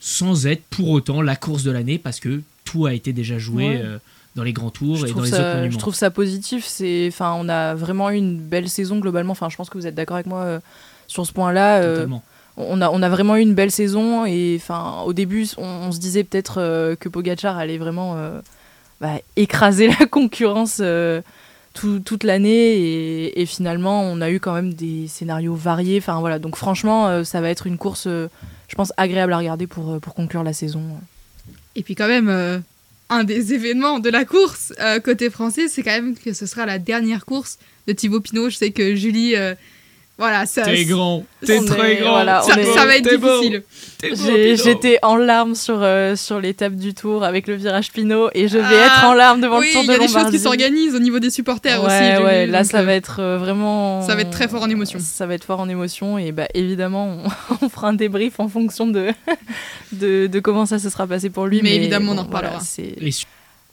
sans 0.00 0.46
être 0.46 0.62
pour 0.70 0.90
autant 0.90 1.22
la 1.22 1.34
course 1.34 1.64
de 1.64 1.72
l'année 1.72 1.98
parce 1.98 2.20
que 2.20 2.40
tout 2.64 2.86
a 2.86 2.94
été 2.94 3.12
déjà 3.12 3.36
joué 3.36 3.80
dans 4.38 4.44
les 4.44 4.54
grands 4.54 4.70
tours 4.70 5.06
et 5.06 5.12
dans 5.12 5.20
les 5.20 5.34
autres 5.34 5.54
monuments. 5.56 5.70
Je 5.70 5.78
trouve 5.78 5.94
ça 5.94 6.10
positif. 6.10 6.64
C'est, 6.64 7.06
enfin, 7.08 7.36
on 7.38 7.48
a 7.48 7.74
vraiment 7.74 8.10
eu 8.10 8.16
une 8.16 8.38
belle 8.38 8.68
saison 8.68 8.98
globalement. 8.98 9.32
Enfin, 9.32 9.48
je 9.50 9.56
pense 9.56 9.68
que 9.68 9.76
vous 9.76 9.86
êtes 9.86 9.94
d'accord 9.94 10.16
avec 10.16 10.26
moi 10.26 10.60
sur 11.06 11.26
ce 11.26 11.32
point-là. 11.32 11.82
Totalement 11.82 12.22
on 12.58 12.80
a, 12.80 12.90
on 12.90 13.02
a 13.02 13.08
vraiment 13.08 13.36
eu 13.36 13.40
une 13.40 13.54
belle 13.54 13.70
saison 13.70 14.26
et 14.26 14.58
enfin 14.60 15.02
au 15.06 15.12
début 15.12 15.46
on, 15.56 15.92
se 15.92 15.98
disait 15.98 16.24
peut-être 16.24 16.60
euh, 16.60 16.96
que 16.96 17.08
Pogachar 17.08 17.56
allait 17.56 17.78
vraiment 17.78 18.16
euh, 18.16 18.40
bah, 19.00 19.14
écraser 19.36 19.88
la 20.00 20.06
concurrence 20.06 20.78
euh, 20.80 21.22
toute 21.74 22.24
l'année 22.24 23.40
et, 23.40 23.46
finalement 23.46 24.02
on 24.02 24.20
a 24.20 24.30
eu 24.30 24.40
quand 24.40 24.52
même 24.52 24.74
des 24.74 25.06
scénarios 25.06 25.54
variés 25.54 25.98
enfin 25.98 26.18
voilà 26.18 26.40
donc 26.40 26.56
franchement 26.56 27.22
ça 27.22 27.40
va 27.40 27.50
être 27.50 27.68
une 27.68 27.78
course 27.78 28.08
je 28.08 28.74
pense 28.74 28.92
agréable 28.96 29.32
à 29.32 29.38
regarder 29.38 29.68
pour, 29.68 30.00
pour 30.00 30.14
conclure 30.14 30.42
la 30.42 30.52
saison 30.52 30.82
et 31.76 31.84
puis 31.84 31.94
quand 31.94 32.08
même 32.08 32.62
un 33.10 33.24
des 33.24 33.54
événements 33.54 33.98
de 33.98 34.10
la 34.10 34.24
course 34.24 34.72
côté 35.04 35.30
français. 35.30 35.68
C'est 35.68 35.82
quand 35.82 35.90
même 35.92 36.16
que 36.16 36.32
ce 36.32 36.46
sera 36.46 36.66
la 36.66 36.78
dernière 36.78 37.24
course 37.24 37.58
de 37.86 37.92
Thibaut 37.92 38.20
Pinot. 38.20 38.50
Je 38.50 38.56
sais 38.56 38.70
que 38.70 38.94
Julie 38.94 39.34
voilà, 40.18 40.46
ça. 40.46 40.62
T'es 40.62 40.84
grand, 40.84 41.24
t'es 41.46 41.64
très 41.64 41.96
grand. 41.96 42.24
ça, 42.42 42.86
va 42.86 42.96
être 42.96 43.08
difficile. 43.08 43.62
J'étais 44.02 44.98
en 45.02 45.14
larmes 45.14 45.54
sur, 45.54 45.78
euh, 45.80 46.16
sur 46.16 46.40
l'étape 46.40 46.74
du 46.74 46.92
tour 46.92 47.22
avec 47.22 47.46
le 47.46 47.54
virage 47.54 47.92
Pinot 47.92 48.30
et 48.34 48.48
je 48.48 48.58
vais 48.58 48.64
ah, 48.64 48.86
être 48.86 49.04
en 49.04 49.14
larmes 49.14 49.40
devant 49.40 49.60
le 49.60 49.72
tour 49.72 49.84
de 49.84 49.92
Lombardie. 49.92 50.06
Il 50.06 50.12
y 50.12 50.16
a 50.16 50.18
des 50.18 50.24
choses 50.24 50.30
qui 50.32 50.38
s'organisent 50.40 50.94
au 50.96 50.98
niveau 50.98 51.20
des 51.20 51.30
supporters 51.30 51.78
aussi. 51.78 52.24
Ouais, 52.24 52.46
là 52.46 52.64
ça 52.64 52.82
va 52.82 52.90
euh, 52.90 52.96
être 52.96 53.20
euh, 53.20 53.38
vraiment. 53.38 54.04
Ça 54.04 54.16
va 54.16 54.22
être 54.22 54.30
très 54.30 54.48
fort 54.48 54.64
en 54.64 54.68
émotion. 54.68 54.98
Ça 55.00 55.24
va 55.26 55.34
être 55.34 55.44
fort 55.44 55.60
en 55.60 55.68
émotion 55.68 56.18
et 56.18 56.32
bah 56.32 56.48
évidemment 56.52 57.18
on, 57.62 57.68
fera 57.68 57.88
un 57.88 57.92
débrief 57.92 58.40
en 58.40 58.48
fonction 58.48 58.88
de, 58.88 59.12
de, 59.92 60.26
de, 60.26 60.40
comment 60.40 60.66
ça 60.66 60.80
se 60.80 60.90
sera 60.90 61.06
passé 61.06 61.30
pour 61.30 61.46
lui. 61.46 61.60
Mais, 61.62 61.76
évidemment 61.76 62.12
on 62.12 62.18
en 62.18 62.24
reparlera. 62.24 62.58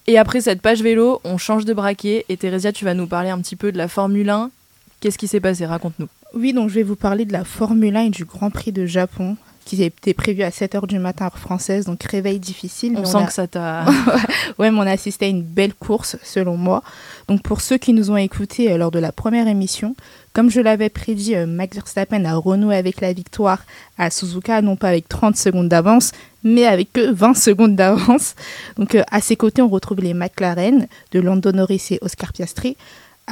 et 0.05 0.17
après 0.19 0.41
cette 0.41 0.61
page 0.61 0.83
vélo, 0.83 1.21
on 1.23 1.39
change 1.39 1.65
de 1.65 1.73
braquet 1.73 2.23
et 2.29 2.37
Thérésia, 2.37 2.71
tu 2.71 2.85
vas 2.85 2.93
nous 2.93 3.07
parler 3.07 3.31
un 3.31 3.41
petit 3.41 3.55
peu 3.55 3.71
de 3.71 3.79
la 3.79 3.87
Formule 3.87 4.29
1. 4.29 4.51
Qu'est-ce 4.99 5.17
qui 5.17 5.27
s'est 5.27 5.39
passé? 5.39 5.65
Raconte-nous. 5.65 6.07
Oui, 6.35 6.51
donc 6.51 6.69
je 6.69 6.75
vais 6.75 6.83
vous 6.83 6.97
parler 6.97 7.23
de 7.23 7.31
la 7.33 7.45
Formule 7.45 7.95
1 7.95 8.01
et 8.01 8.09
du 8.09 8.25
Grand 8.25 8.49
Prix 8.49 8.73
de 8.73 8.85
Japon 8.85 9.37
qui 9.65 9.81
était 9.81 10.13
prévu 10.13 10.43
à 10.43 10.49
7h 10.49 10.85
du 10.85 10.99
matin 10.99 11.25
heure 11.25 11.39
française, 11.39 11.85
donc 11.85 12.03
réveil 12.03 12.39
difficile. 12.39 12.93
On 12.97 13.03
sent 13.03 13.25
que 13.25 13.33
ça 13.33 13.47
t'a... 13.47 13.85
ouais, 14.59 14.69
mais 14.69 14.77
on 14.77 14.81
a 14.81 14.91
assisté 14.91 15.25
à 15.25 15.27
une 15.27 15.41
belle 15.41 15.73
course, 15.73 16.17
selon 16.23 16.55
moi. 16.55 16.83
Donc 17.27 17.41
pour 17.41 17.61
ceux 17.61 17.79
qui 17.79 17.91
nous 17.91 18.11
ont 18.11 18.17
écoutés 18.17 18.71
euh, 18.71 18.77
lors 18.77 18.91
de 18.91 18.99
la 18.99 19.11
première 19.11 19.47
émission, 19.47 19.95
comme 20.33 20.51
je 20.51 20.61
l'avais 20.61 20.89
prédit, 20.89 21.35
euh, 21.35 21.47
Max 21.47 21.75
Verstappen 21.75 22.25
a 22.25 22.35
renoué 22.35 22.75
avec 22.75 23.01
la 23.01 23.11
victoire 23.11 23.63
à 23.97 24.11
Suzuka, 24.11 24.61
non 24.61 24.75
pas 24.75 24.89
avec 24.89 25.09
30 25.09 25.35
secondes 25.35 25.67
d'avance, 25.67 26.11
mais 26.43 26.67
avec 26.67 26.93
que 26.93 27.11
20 27.11 27.33
secondes 27.33 27.75
d'avance. 27.75 28.35
Donc 28.77 28.93
euh, 28.93 29.01
à 29.09 29.19
ses 29.19 29.35
côtés, 29.35 29.63
on 29.63 29.67
retrouve 29.67 29.99
les 29.99 30.13
McLaren 30.13 30.87
de 31.11 31.19
Lando 31.19 31.51
Norris 31.51 31.87
et 31.89 31.99
Oscar 32.01 32.33
Piastri, 32.33 32.77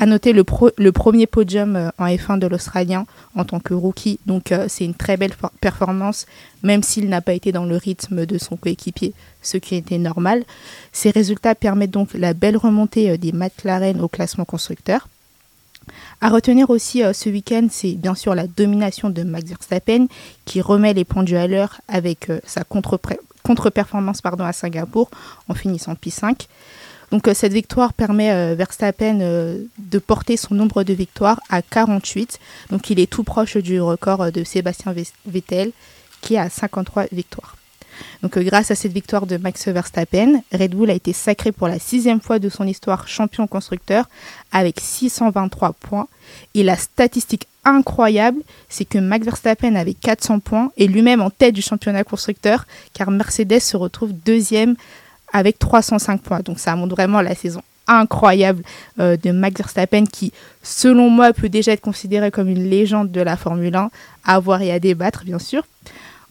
noter 0.06 0.34
le, 0.34 0.44
le 0.78 0.92
premier 0.92 1.28
podium 1.28 1.76
euh, 1.76 1.90
en 1.98 2.08
F1 2.08 2.40
de 2.40 2.48
l'Australien 2.48 3.06
en 3.36 3.46
tant 3.46 3.60
que 3.60 3.74
rookie, 3.74 4.20
donc 4.26 4.52
euh, 4.52 4.66
c'est 4.68 4.86
une 4.86 4.96
très 4.96 5.18
belle 5.18 5.34
performance, 5.62 6.26
même 6.64 6.84
s'il 6.84 7.10
n'a 7.10 7.22
pas 7.22 7.34
été 7.34 7.52
dans 7.52 7.66
le 7.66 7.78
rythme 7.78 8.26
de 8.26 8.38
son 8.38 8.58
coéquipier, 8.58 9.14
ce 9.42 9.58
qui 9.58 9.76
était 9.76 10.00
normal. 10.00 10.44
Ces 10.92 11.12
résultats 11.12 11.56
permettent 11.56 11.92
donc 11.92 12.14
la 12.14 12.34
belle 12.34 12.58
remontée 12.58 13.12
euh, 13.12 13.18
des 13.18 13.32
McLaren 13.32 14.02
au 14.02 14.08
classement 14.08 14.46
constructeur. 14.46 15.08
À 16.22 16.30
retenir 16.30 16.70
aussi 16.70 17.02
ce 17.14 17.30
week-end, 17.30 17.68
c'est 17.70 17.92
bien 17.96 18.16
sûr 18.16 18.34
la 18.36 18.48
domination 18.48 19.10
de 19.10 19.24
Max 19.24 19.50
Verstappen 19.50 20.08
qui 20.46 20.62
remet 20.62 20.94
les 20.94 21.04
pendus 21.04 21.36
à 21.36 21.46
l'heure 21.46 21.82
avec 21.90 22.32
sa 22.46 22.64
contre-performance 22.64 24.22
à 24.24 24.54
Singapour 24.54 25.12
en 25.50 25.54
finissant 25.54 25.92
P5. 25.94 26.48
Donc 27.14 27.28
euh, 27.28 27.36
cette 27.36 27.54
victoire 27.54 27.94
permet 27.94 28.32
euh, 28.32 28.56
Verstappen 28.56 29.20
euh, 29.22 29.60
de 29.78 30.00
porter 30.00 30.36
son 30.36 30.56
nombre 30.56 30.82
de 30.82 30.94
victoires 30.94 31.40
à 31.48 31.62
48. 31.62 32.40
Donc 32.72 32.90
il 32.90 33.00
est 33.00 33.06
tout 33.06 33.24
proche 33.24 33.56
du 33.56 33.80
record 33.80 34.32
de 34.32 34.44
Sébastien 34.44 34.96
Vettel 35.28 35.72
qui 36.22 36.38
a 36.38 36.50
53 36.50 37.06
victoires. 37.12 37.56
Donc 38.24 38.40
grâce 38.40 38.72
à 38.72 38.76
cette 38.76 38.94
victoire 38.94 39.28
de 39.28 39.38
Max 39.38 39.68
Verstappen, 39.68 40.42
Red 40.52 40.74
Bull 40.74 40.90
a 40.90 40.96
été 40.96 41.14
sacré 41.14 41.52
pour 41.52 41.68
la 41.68 41.78
sixième 41.78 42.20
fois 42.20 42.40
de 42.40 42.50
son 42.50 42.66
histoire 42.66 43.08
champion 43.08 43.46
constructeur 43.46 44.10
avec 44.52 44.80
623 44.80 45.74
points. 45.74 46.08
Et 46.56 46.64
la 46.64 46.78
statistique 46.78 47.48
incroyable, 47.64 48.42
c'est 48.70 48.86
que 48.86 48.98
Max 48.98 49.24
Verstappen 49.24 49.76
avait 49.76 49.94
400 49.94 50.40
points 50.40 50.72
et 50.78 50.88
lui-même 50.88 51.22
en 51.22 51.30
tête 51.30 51.54
du 51.54 51.62
championnat 51.62 52.04
constructeur, 52.04 52.66
car 52.96 53.12
Mercedes 53.12 53.60
se 53.60 53.78
retrouve 53.78 54.14
deuxième 54.14 54.76
avec 55.34 55.60
305 55.60 56.22
points. 56.22 56.40
Donc 56.40 56.60
ça 56.60 56.76
montre 56.76 56.96
vraiment 56.96 57.22
la 57.22 57.36
saison 57.36 57.62
incroyable 57.88 58.64
euh, 59.00 59.18
de 59.18 59.32
Max 59.32 59.58
Verstappen 59.58 60.06
qui, 60.06 60.32
selon 60.62 61.10
moi, 61.10 61.34
peut 61.34 61.50
déjà 61.50 61.74
être 61.74 61.82
considéré 61.82 62.32
comme 62.32 62.50
une 62.50 62.70
légende 62.70 63.12
de 63.12 63.22
la 63.22 63.38
Formule 63.38 63.76
1, 63.76 63.90
à 64.26 64.40
voir 64.40 64.62
et 64.62 64.72
à 64.72 64.80
débattre, 64.80 65.24
bien 65.26 65.40
sûr. 65.40 65.64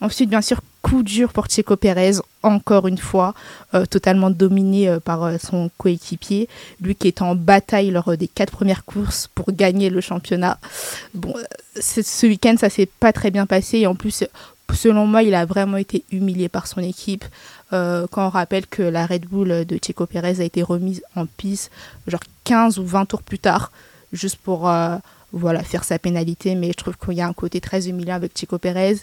Ensuite, 0.01 0.31
bien 0.31 0.41
sûr, 0.41 0.61
coup 0.81 1.03
dur 1.05 1.33
pour 1.33 1.47
Checo 1.47 1.77
Pérez, 1.77 2.17
encore 2.43 2.88
une 2.88 2.99
fois, 2.99 3.35
euh, 3.75 3.87
totalement 3.87 4.31
dominé 4.31 4.88
euh, 4.88 4.99
par 4.99 5.38
son 5.41 5.71
coéquipier, 5.79 6.49
lui 6.81 6.97
qui 6.97 7.09
est 7.09 7.23
en 7.23 7.37
bataille 7.37 7.91
lors 7.91 8.17
des 8.17 8.27
quatre 8.29 8.51
premières 8.51 8.85
courses 8.85 9.29
pour 9.33 9.53
gagner 9.53 9.91
le 9.91 10.01
championnat. 10.01 10.59
Bon, 11.15 11.35
ce 11.79 12.27
week-end, 12.27 12.57
ça 12.59 12.69
s'est 12.69 12.88
pas 12.99 13.12
très 13.12 13.31
bien 13.31 13.47
passé 13.47 13.79
et 13.79 13.87
en 13.87 13.95
plus, 13.95 14.25
selon 14.75 15.07
moi, 15.07 15.23
il 15.23 15.35
a 15.35 15.45
vraiment 15.45 15.77
été 15.77 16.03
humilié 16.11 16.49
par 16.49 16.67
son 16.67 16.81
équipe. 16.81 17.25
Euh, 17.73 18.07
quand 18.11 18.27
on 18.27 18.31
rappelle 18.31 18.67
que 18.67 18.83
la 18.83 19.07
Red 19.07 19.27
Bull 19.27 19.65
de 19.65 19.79
Checo 19.79 20.07
Pérez 20.07 20.41
a 20.41 20.45
été 20.45 20.63
remise 20.63 21.03
en 21.17 21.27
piste 21.27 21.71
genre 22.07 22.21
15 22.45 22.79
ou 22.79 22.87
20 22.87 23.07
tours 23.07 23.23
plus 23.23 23.39
tard, 23.39 23.73
juste 24.13 24.37
pour 24.37 24.69
euh, 24.69 24.97
voilà, 25.33 25.63
faire 25.63 25.85
sa 25.85 25.99
pénalité. 25.99 26.55
Mais 26.55 26.69
je 26.69 26.75
trouve 26.75 26.97
qu'il 26.97 27.15
y 27.15 27.21
a 27.21 27.27
un 27.27 27.33
côté 27.33 27.61
très 27.61 27.89
humiliant 27.89 28.17
avec 28.17 28.37
Checo 28.37 28.59
Pérez. 28.59 28.99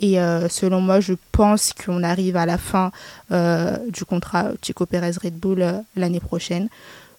Et 0.00 0.20
euh, 0.20 0.48
selon 0.48 0.80
moi, 0.80 1.00
je 1.00 1.14
pense 1.32 1.72
qu'on 1.72 2.02
arrive 2.02 2.36
à 2.36 2.46
la 2.46 2.58
fin 2.58 2.90
du 3.30 4.04
contrat 4.04 4.50
Checo 4.62 4.86
Pérez-Red 4.86 5.34
Bull 5.34 5.82
l'année 5.96 6.20
prochaine. 6.20 6.68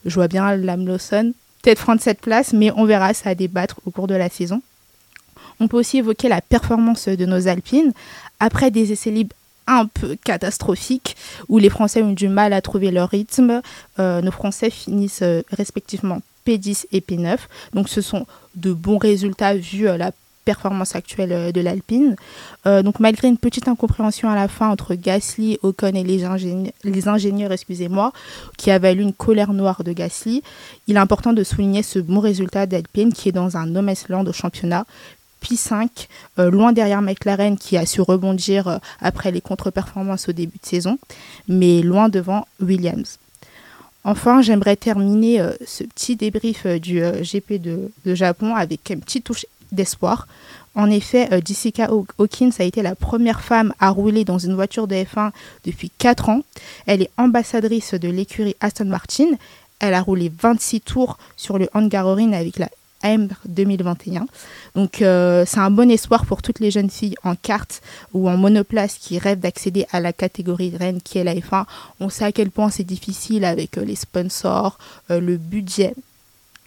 Je 0.05 0.13
vois 0.15 0.27
bien 0.27 0.55
Lam 0.55 0.85
Lawson 0.85 1.33
peut-être 1.65 1.81
prendre 1.81 2.01
cette 2.01 2.21
place, 2.21 2.53
mais 2.53 2.71
on 2.75 2.85
verra 2.85 3.13
ça 3.15 3.31
à 3.31 3.35
débattre 3.35 3.79
au 3.85 3.91
cours 3.91 4.05
de 4.05 4.13
la 4.13 4.29
saison. 4.29 4.61
On 5.59 5.67
peut 5.67 5.77
aussi 5.77 5.97
évoquer 5.97 6.29
la 6.29 6.41
performance 6.41 7.07
de 7.07 7.25
nos 7.25 7.47
Alpines. 7.47 7.91
Après 8.39 8.69
des 8.69 8.91
essais 8.91 9.09
libres 9.09 9.35
un 9.67 9.85
peu 9.85 10.15
catastrophiques 10.23 11.15
où 11.49 11.57
les 11.57 11.69
Français 11.69 12.01
ont 12.01 12.13
du 12.13 12.27
mal 12.27 12.53
à 12.53 12.61
trouver 12.61 12.91
leur 12.91 13.09
rythme. 13.09 13.61
Euh, 13.99 14.21
nos 14.21 14.31
Français 14.31 14.69
finissent 14.69 15.21
euh, 15.21 15.41
respectivement 15.51 16.21
P10 16.47 16.85
et 16.91 16.99
P9. 16.99 17.37
Donc 17.73 17.89
ce 17.89 18.01
sont 18.01 18.25
de 18.55 18.73
bons 18.73 18.97
résultats 18.97 19.55
vu 19.55 19.87
euh, 19.87 19.97
la 19.97 20.11
performance 20.45 20.95
actuelle 20.95 21.51
de 21.51 21.59
l'Alpine. 21.59 22.15
donc 22.65 22.99
malgré 22.99 23.27
une 23.27 23.39
petite 23.39 23.67
incompréhension 23.67 24.29
à 24.29 24.35
la 24.35 24.47
fin 24.47 24.69
entre 24.69 24.93
Gasly, 24.93 25.57
Ocon 25.63 25.95
et 25.95 26.03
les 26.03 27.07
ingénieurs, 27.07 27.51
excusez-moi, 27.51 28.13
qui 28.55 28.69
a 28.69 28.77
valu 28.77 29.01
une 29.01 29.13
colère 29.13 29.53
noire 29.53 29.83
de 29.83 29.91
Gasly, 29.91 30.43
il 30.85 30.97
est 30.97 30.99
important 30.99 31.33
de 31.33 31.43
souligner 31.43 31.81
ce 31.81 31.97
bon 31.97 32.19
résultat 32.19 32.67
d'Alpine 32.67 33.11
qui 33.11 33.29
est 33.29 33.31
dans 33.31 33.57
un 33.57 33.65
no 33.65 33.81
land 34.09 34.27
au 34.27 34.33
championnat 34.33 34.85
5 35.53 36.07
euh, 36.39 36.49
loin 36.49 36.73
derrière 36.73 37.01
McLaren 37.01 37.57
qui 37.57 37.77
a 37.77 37.85
su 37.85 38.01
rebondir 38.01 38.67
euh, 38.67 38.77
après 38.99 39.31
les 39.31 39.41
contre-performances 39.41 40.29
au 40.29 40.31
début 40.31 40.57
de 40.61 40.65
saison, 40.65 40.97
mais 41.47 41.81
loin 41.81 42.09
devant 42.09 42.47
Williams. 42.59 43.19
Enfin, 44.03 44.41
j'aimerais 44.41 44.75
terminer 44.75 45.39
euh, 45.39 45.51
ce 45.65 45.83
petit 45.83 46.15
débrief 46.15 46.65
du 46.65 47.01
GP 47.01 47.61
de, 47.61 47.91
Japon 48.05 48.55
avec 48.55 48.89
une 48.89 49.01
petite 49.01 49.25
touche 49.25 49.45
d'espoir. 49.71 50.27
En 50.73 50.89
effet, 50.89 51.29
Jessica 51.45 51.89
Hawkins 52.19 52.51
a 52.59 52.63
été 52.63 52.81
la 52.81 52.95
première 52.95 53.41
femme 53.41 53.73
à 53.79 53.89
rouler 53.89 54.25
dans 54.25 54.37
une 54.37 54.55
voiture 54.55 54.87
de 54.87 54.95
F1 54.95 55.31
depuis 55.63 55.89
4 55.97 56.29
ans. 56.29 56.41
Elle 56.85 57.01
est 57.01 57.11
ambassadrice 57.17 57.93
de 57.93 58.09
l'écurie 58.09 58.57
Aston 58.59 58.85
Martin. 58.85 59.29
Elle 59.79 59.93
a 59.93 60.01
roulé 60.01 60.29
26 60.37 60.81
tours 60.81 61.17
sur 61.37 61.57
le 61.57 61.69
Hungaroring 61.73 62.33
avec 62.33 62.59
la 62.59 62.69
M 63.05 63.29
2021. 63.47 64.25
Donc 64.75 65.01
euh, 65.01 65.43
c'est 65.45 65.59
un 65.59 65.71
bon 65.71 65.89
espoir 65.89 66.25
pour 66.25 66.41
toutes 66.41 66.59
les 66.59 66.71
jeunes 66.71 66.89
filles 66.89 67.15
en 67.23 67.35
carte 67.35 67.81
ou 68.13 68.29
en 68.29 68.37
monoplace 68.37 68.97
qui 68.97 69.17
rêvent 69.19 69.39
d'accéder 69.39 69.85
à 69.91 69.99
la 69.99 70.13
catégorie 70.13 70.75
reine 70.75 71.01
qui 71.01 71.17
est 71.17 71.23
la 71.23 71.35
F1. 71.35 71.65
On 71.99 72.09
sait 72.09 72.25
à 72.25 72.31
quel 72.31 72.51
point 72.51 72.69
c'est 72.69 72.83
difficile 72.83 73.45
avec 73.45 73.77
euh, 73.77 73.85
les 73.85 73.95
sponsors, 73.95 74.77
euh, 75.11 75.19
le 75.19 75.37
budget. 75.37 75.93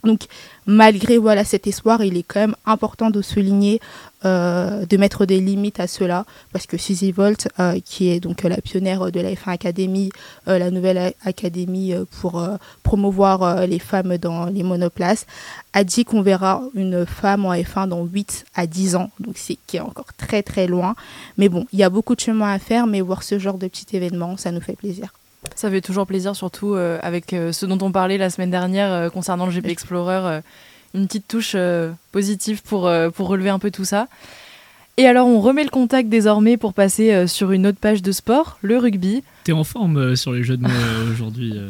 Donc 0.08 0.22
malgré 0.64 1.18
voilà 1.18 1.44
cet 1.44 1.66
espoir, 1.66 2.02
il 2.02 2.16
est 2.16 2.22
quand 2.22 2.40
même 2.40 2.56
important 2.64 3.10
de 3.10 3.20
souligner, 3.20 3.78
euh, 4.24 4.86
de 4.86 4.96
mettre 4.96 5.26
des 5.26 5.38
limites 5.38 5.80
à 5.80 5.86
cela, 5.86 6.24
parce 6.50 6.66
que 6.66 6.78
Suzy 6.78 7.12
Volt, 7.12 7.48
euh, 7.60 7.78
qui 7.84 8.08
est 8.08 8.20
donc 8.20 8.42
la 8.42 8.56
pionnière 8.62 9.12
de 9.12 9.20
la 9.20 9.32
F1 9.32 9.52
Academy, 9.52 10.08
euh, 10.48 10.58
la 10.58 10.70
nouvelle 10.70 11.12
académie 11.26 11.92
pour 12.22 12.42
promouvoir 12.82 13.66
les 13.66 13.78
femmes 13.78 14.16
dans 14.16 14.46
les 14.46 14.62
monoplaces, 14.62 15.26
a 15.74 15.84
dit 15.84 16.06
qu'on 16.06 16.22
verra 16.22 16.62
une 16.74 17.04
femme 17.04 17.44
en 17.44 17.52
F1 17.52 17.88
dans 17.88 18.04
8 18.06 18.46
à 18.54 18.66
10 18.66 18.96
ans, 18.96 19.10
donc 19.20 19.36
c'est 19.36 19.58
qui 19.66 19.76
est 19.76 19.80
encore 19.80 20.14
très 20.16 20.42
très 20.42 20.66
loin. 20.66 20.94
Mais 21.36 21.50
bon, 21.50 21.66
il 21.74 21.78
y 21.78 21.82
a 21.82 21.90
beaucoup 21.90 22.14
de 22.14 22.20
chemin 22.20 22.50
à 22.50 22.58
faire, 22.58 22.86
mais 22.86 23.02
voir 23.02 23.22
ce 23.22 23.38
genre 23.38 23.58
de 23.58 23.68
petit 23.68 23.94
événement, 23.94 24.38
ça 24.38 24.52
nous 24.52 24.62
fait 24.62 24.76
plaisir. 24.76 25.12
Ça 25.58 25.68
fait 25.72 25.80
toujours 25.80 26.06
plaisir, 26.06 26.36
surtout 26.36 26.74
euh, 26.74 27.00
avec 27.02 27.32
euh, 27.32 27.50
ce 27.50 27.66
dont 27.66 27.84
on 27.84 27.90
parlait 27.90 28.16
la 28.16 28.30
semaine 28.30 28.52
dernière 28.52 28.92
euh, 28.92 29.10
concernant 29.10 29.44
le 29.44 29.50
GP 29.50 29.66
Explorer, 29.66 30.40
une 30.94 31.08
petite 31.08 31.26
touche 31.26 31.56
positive 32.12 32.62
pour, 32.62 32.88
pour 33.12 33.26
relever 33.26 33.50
un 33.50 33.58
peu 33.58 33.72
tout 33.72 33.84
ça. 33.84 34.06
Et 34.98 35.06
alors, 35.06 35.26
on 35.26 35.40
remet 35.40 35.64
le 35.64 35.70
contact 35.70 36.08
désormais 36.08 36.56
pour 36.56 36.74
passer 36.74 37.26
sur 37.26 37.50
une 37.50 37.66
autre 37.66 37.78
page 37.80 38.02
de 38.02 38.12
sport, 38.12 38.58
le 38.62 38.78
rugby. 38.78 39.24
T'es 39.42 39.50
en 39.50 39.64
forme 39.64 40.14
sur 40.14 40.30
les 40.30 40.44
jeux 40.44 40.56
de 40.56 40.62
mots 40.62 41.10
aujourd'hui 41.12 41.60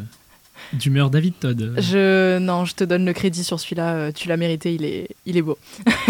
D'humeur 0.74 1.08
David 1.08 1.38
Todd. 1.40 1.74
Je 1.78 2.38
non, 2.38 2.66
je 2.66 2.74
te 2.74 2.84
donne 2.84 3.06
le 3.06 3.14
crédit 3.14 3.42
sur 3.42 3.58
celui-là. 3.58 4.12
Tu 4.12 4.28
l'as 4.28 4.36
mérité, 4.36 4.74
il 4.74 4.84
est, 4.84 5.08
il 5.24 5.38
est 5.38 5.42
beau. 5.42 5.56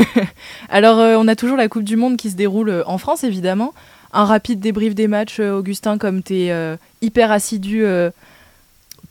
Alors, 0.69 0.99
on 0.99 1.29
a 1.29 1.37
toujours 1.37 1.57
la 1.57 1.69
Coupe 1.69 1.85
du 1.85 1.97
Monde 1.97 2.17
qui 2.17 2.31
se 2.31 2.37
déroule 2.37 2.83
en 2.87 2.99
France, 2.99 3.23
évidemment 3.23 3.73
un 4.12 4.25
rapide 4.25 4.61
débrief 4.61 4.95
des 4.95 5.09
matchs, 5.09 5.41
Augustin, 5.41 5.99
comme 5.99 6.23
tu 6.23 6.35
es 6.35 6.53
euh, 6.53 6.77
hyper 7.03 7.31
assidu 7.31 7.85
euh, 7.85 8.11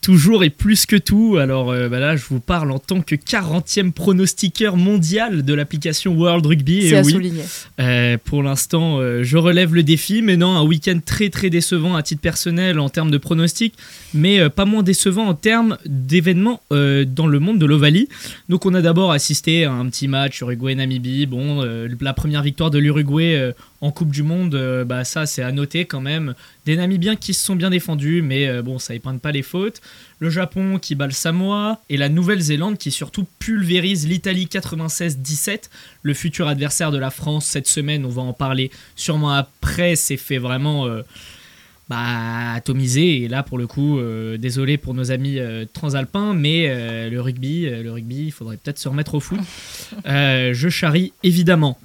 toujours 0.01 0.43
et 0.43 0.49
plus 0.49 0.85
que 0.85 0.95
tout. 0.95 1.37
Alors 1.37 1.73
bah 1.89 1.99
là, 1.99 2.15
je 2.15 2.23
vous 2.29 2.39
parle 2.39 2.71
en 2.71 2.79
tant 2.79 3.01
que 3.01 3.15
40e 3.15 3.91
pronostiqueur 3.91 4.77
mondial 4.77 5.43
de 5.43 5.53
l'application 5.53 6.13
World 6.13 6.45
Rugby. 6.45 6.89
C'est 6.89 6.97
à 6.97 7.03
souligner. 7.03 7.43
pour 8.23 8.43
l'instant, 8.43 8.99
je 9.23 9.37
relève 9.37 9.73
le 9.73 9.83
défi, 9.83 10.21
mais 10.21 10.37
non, 10.37 10.55
un 10.55 10.63
week-end 10.63 10.99
très 11.03 11.29
très 11.29 11.49
décevant 11.49 11.95
à 11.95 12.03
titre 12.03 12.21
personnel 12.21 12.79
en 12.79 12.89
termes 12.89 13.11
de 13.11 13.17
pronostics, 13.17 13.73
mais 14.13 14.49
pas 14.49 14.65
moins 14.65 14.83
décevant 14.83 15.25
en 15.27 15.33
termes 15.33 15.77
d'événements 15.85 16.61
dans 16.69 17.27
le 17.27 17.39
monde 17.39 17.57
de 17.57 17.65
l'Ovalie. 17.65 18.07
Donc 18.49 18.65
on 18.65 18.73
a 18.75 18.81
d'abord 18.81 19.11
assisté 19.11 19.65
à 19.65 19.73
un 19.73 19.87
petit 19.87 20.07
match 20.07 20.41
Uruguay-Namibie. 20.41 21.25
Bon, 21.25 21.63
la 21.99 22.13
première 22.13 22.43
victoire 22.43 22.69
de 22.69 22.77
l'Uruguay 22.77 23.53
en 23.81 23.91
Coupe 23.91 24.11
du 24.11 24.23
Monde, 24.23 24.55
euh, 24.55 24.83
bah 24.85 25.03
ça 25.03 25.25
c'est 25.25 25.43
à 25.43 25.51
noter 25.51 25.85
quand 25.85 26.01
même. 26.01 26.33
Des 26.65 26.75
Namibiens 26.75 27.15
qui 27.15 27.33
se 27.33 27.45
sont 27.45 27.55
bien 27.55 27.69
défendus, 27.69 28.21
mais 28.23 28.47
euh, 28.47 28.61
bon, 28.63 28.79
ça 28.79 28.95
épargne 28.95 29.19
pas 29.19 29.31
les 29.31 29.43
fautes. 29.43 29.81
Le 30.19 30.29
Japon 30.29 30.79
qui 30.79 30.95
bat 30.95 31.05
le 31.05 31.11
Samoa 31.11 31.79
et 31.89 31.97
la 31.97 32.09
Nouvelle-Zélande 32.09 32.77
qui 32.77 32.89
surtout 32.89 33.27
pulvérise 33.37 34.07
l'Italie 34.07 34.47
96-17, 34.51 35.69
le 36.01 36.13
futur 36.15 36.47
adversaire 36.47 36.91
de 36.91 36.97
la 36.97 37.11
France 37.11 37.45
cette 37.45 37.67
semaine. 37.67 38.03
On 38.05 38.09
va 38.09 38.23
en 38.23 38.33
parler 38.33 38.71
sûrement 38.95 39.31
après. 39.31 39.95
C'est 39.95 40.17
fait 40.17 40.39
vraiment 40.39 40.87
euh, 40.87 41.03
bah, 41.87 42.53
atomiser. 42.55 43.21
Et 43.21 43.27
là, 43.27 43.43
pour 43.43 43.59
le 43.59 43.67
coup, 43.67 43.99
désolé 44.39 44.77
pour 44.77 44.95
nos 44.95 45.11
amis 45.11 45.39
transalpins, 45.71 46.33
mais 46.33 46.67
le 47.09 47.21
rugby, 47.21 47.69
le 47.69 47.91
rugby, 47.91 48.25
il 48.25 48.31
faudrait 48.31 48.57
peut-être 48.57 48.79
se 48.79 48.89
remettre 48.89 49.13
au 49.15 49.19
foot. 49.19 49.39
je 50.05 50.67
charrie 50.69 51.13
évidemment. 51.23 51.77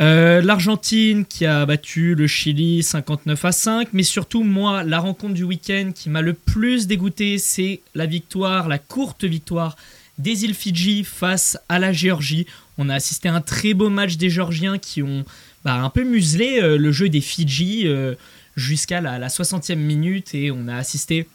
Euh, 0.00 0.42
L'Argentine 0.42 1.24
qui 1.24 1.46
a 1.46 1.64
battu 1.66 2.16
le 2.16 2.26
Chili 2.26 2.82
59 2.82 3.44
à 3.44 3.52
5, 3.52 3.88
mais 3.92 4.02
surtout 4.02 4.42
moi, 4.42 4.82
la 4.82 4.98
rencontre 4.98 5.34
du 5.34 5.44
week-end 5.44 5.92
qui 5.94 6.10
m'a 6.10 6.20
le 6.20 6.34
plus 6.34 6.88
dégoûté, 6.88 7.38
c'est 7.38 7.80
la 7.94 8.06
victoire, 8.06 8.68
la 8.68 8.78
courte 8.78 9.24
victoire 9.24 9.76
des 10.18 10.44
îles 10.44 10.54
Fidji 10.54 11.04
face 11.04 11.58
à 11.68 11.78
la 11.78 11.92
Géorgie. 11.92 12.46
On 12.76 12.88
a 12.88 12.94
assisté 12.94 13.28
à 13.28 13.34
un 13.34 13.40
très 13.40 13.72
beau 13.72 13.88
match 13.88 14.16
des 14.16 14.30
Géorgiens 14.30 14.78
qui 14.78 15.00
ont 15.00 15.24
bah, 15.64 15.74
un 15.74 15.90
peu 15.90 16.02
muselé 16.02 16.60
euh, 16.60 16.76
le 16.76 16.90
jeu 16.90 17.08
des 17.08 17.20
Fidji 17.20 17.86
euh, 17.86 18.16
jusqu'à 18.56 19.00
la, 19.00 19.20
la, 19.20 19.28
60e 19.28 19.76
minute 19.76 20.34
et 20.34 20.50
on 20.50 20.66
a 20.66 20.76
assisté 20.76 21.28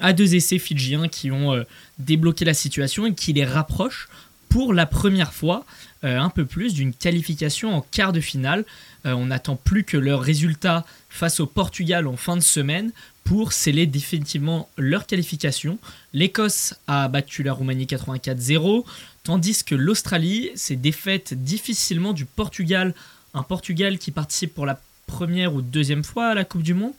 à 0.00 0.12
deux 0.12 0.34
essais 0.34 0.58
fidjiens 0.58 1.06
qui 1.06 1.30
ont 1.30 1.64
débloqué 1.98 2.44
la 2.44 2.54
situation 2.54 3.06
et 3.06 3.14
qui 3.14 3.32
les 3.32 3.44
rapprochent 3.44 4.08
pour 4.48 4.74
la 4.74 4.84
première 4.84 5.32
fois 5.32 5.64
euh, 6.06 6.20
un 6.20 6.30
peu 6.30 6.44
plus 6.44 6.72
d'une 6.72 6.94
qualification 6.94 7.74
en 7.74 7.80
quart 7.80 8.12
de 8.12 8.20
finale. 8.20 8.64
Euh, 9.04 9.12
on 9.12 9.26
n'attend 9.26 9.56
plus 9.56 9.84
que 9.84 9.96
leur 9.96 10.20
résultat 10.20 10.84
face 11.10 11.40
au 11.40 11.46
Portugal 11.46 12.06
en 12.06 12.16
fin 12.16 12.36
de 12.36 12.42
semaine 12.42 12.92
pour 13.24 13.52
sceller 13.52 13.86
définitivement 13.86 14.68
leur 14.78 15.06
qualification. 15.06 15.78
L'Écosse 16.12 16.74
a 16.86 17.08
battu 17.08 17.42
la 17.42 17.52
Roumanie 17.52 17.86
84-0, 17.86 18.84
tandis 19.24 19.64
que 19.64 19.74
l'Australie 19.74 20.50
s'est 20.54 20.76
défaite 20.76 21.34
difficilement 21.34 22.12
du 22.12 22.24
Portugal, 22.24 22.94
un 23.34 23.42
Portugal 23.42 23.98
qui 23.98 24.12
participe 24.12 24.54
pour 24.54 24.64
la 24.64 24.80
première 25.06 25.54
ou 25.54 25.60
deuxième 25.60 26.04
fois 26.04 26.28
à 26.28 26.34
la 26.34 26.44
Coupe 26.44 26.62
du 26.62 26.74
Monde 26.74 26.92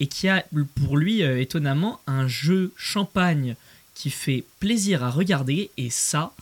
et 0.00 0.06
qui 0.06 0.28
a 0.28 0.44
pour 0.74 0.96
lui 0.96 1.22
euh, 1.22 1.40
étonnamment 1.40 2.00
un 2.06 2.26
jeu 2.28 2.72
champagne 2.76 3.56
qui 3.94 4.10
fait 4.10 4.44
plaisir 4.58 5.04
à 5.04 5.10
regarder 5.10 5.70
et 5.76 5.90
ça 5.90 6.32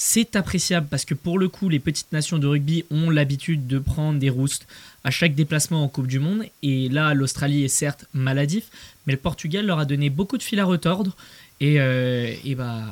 c'est 0.00 0.36
appréciable 0.36 0.86
parce 0.88 1.04
que 1.04 1.14
pour 1.14 1.40
le 1.40 1.48
coup, 1.48 1.68
les 1.68 1.80
petites 1.80 2.12
nations 2.12 2.38
de 2.38 2.46
rugby 2.46 2.84
ont 2.88 3.10
l'habitude 3.10 3.66
de 3.66 3.80
prendre 3.80 4.20
des 4.20 4.30
roustes 4.30 4.68
à 5.02 5.10
chaque 5.10 5.34
déplacement 5.34 5.82
en 5.82 5.88
Coupe 5.88 6.06
du 6.06 6.20
Monde. 6.20 6.44
Et 6.62 6.88
là, 6.88 7.14
l'Australie 7.14 7.64
est 7.64 7.68
certes 7.68 8.04
maladif, 8.14 8.66
mais 9.06 9.14
le 9.14 9.18
Portugal 9.18 9.66
leur 9.66 9.80
a 9.80 9.84
donné 9.84 10.08
beaucoup 10.08 10.38
de 10.38 10.44
fil 10.44 10.60
à 10.60 10.64
retordre. 10.64 11.16
Et, 11.58 11.80
euh, 11.80 12.32
bah, 12.56 12.84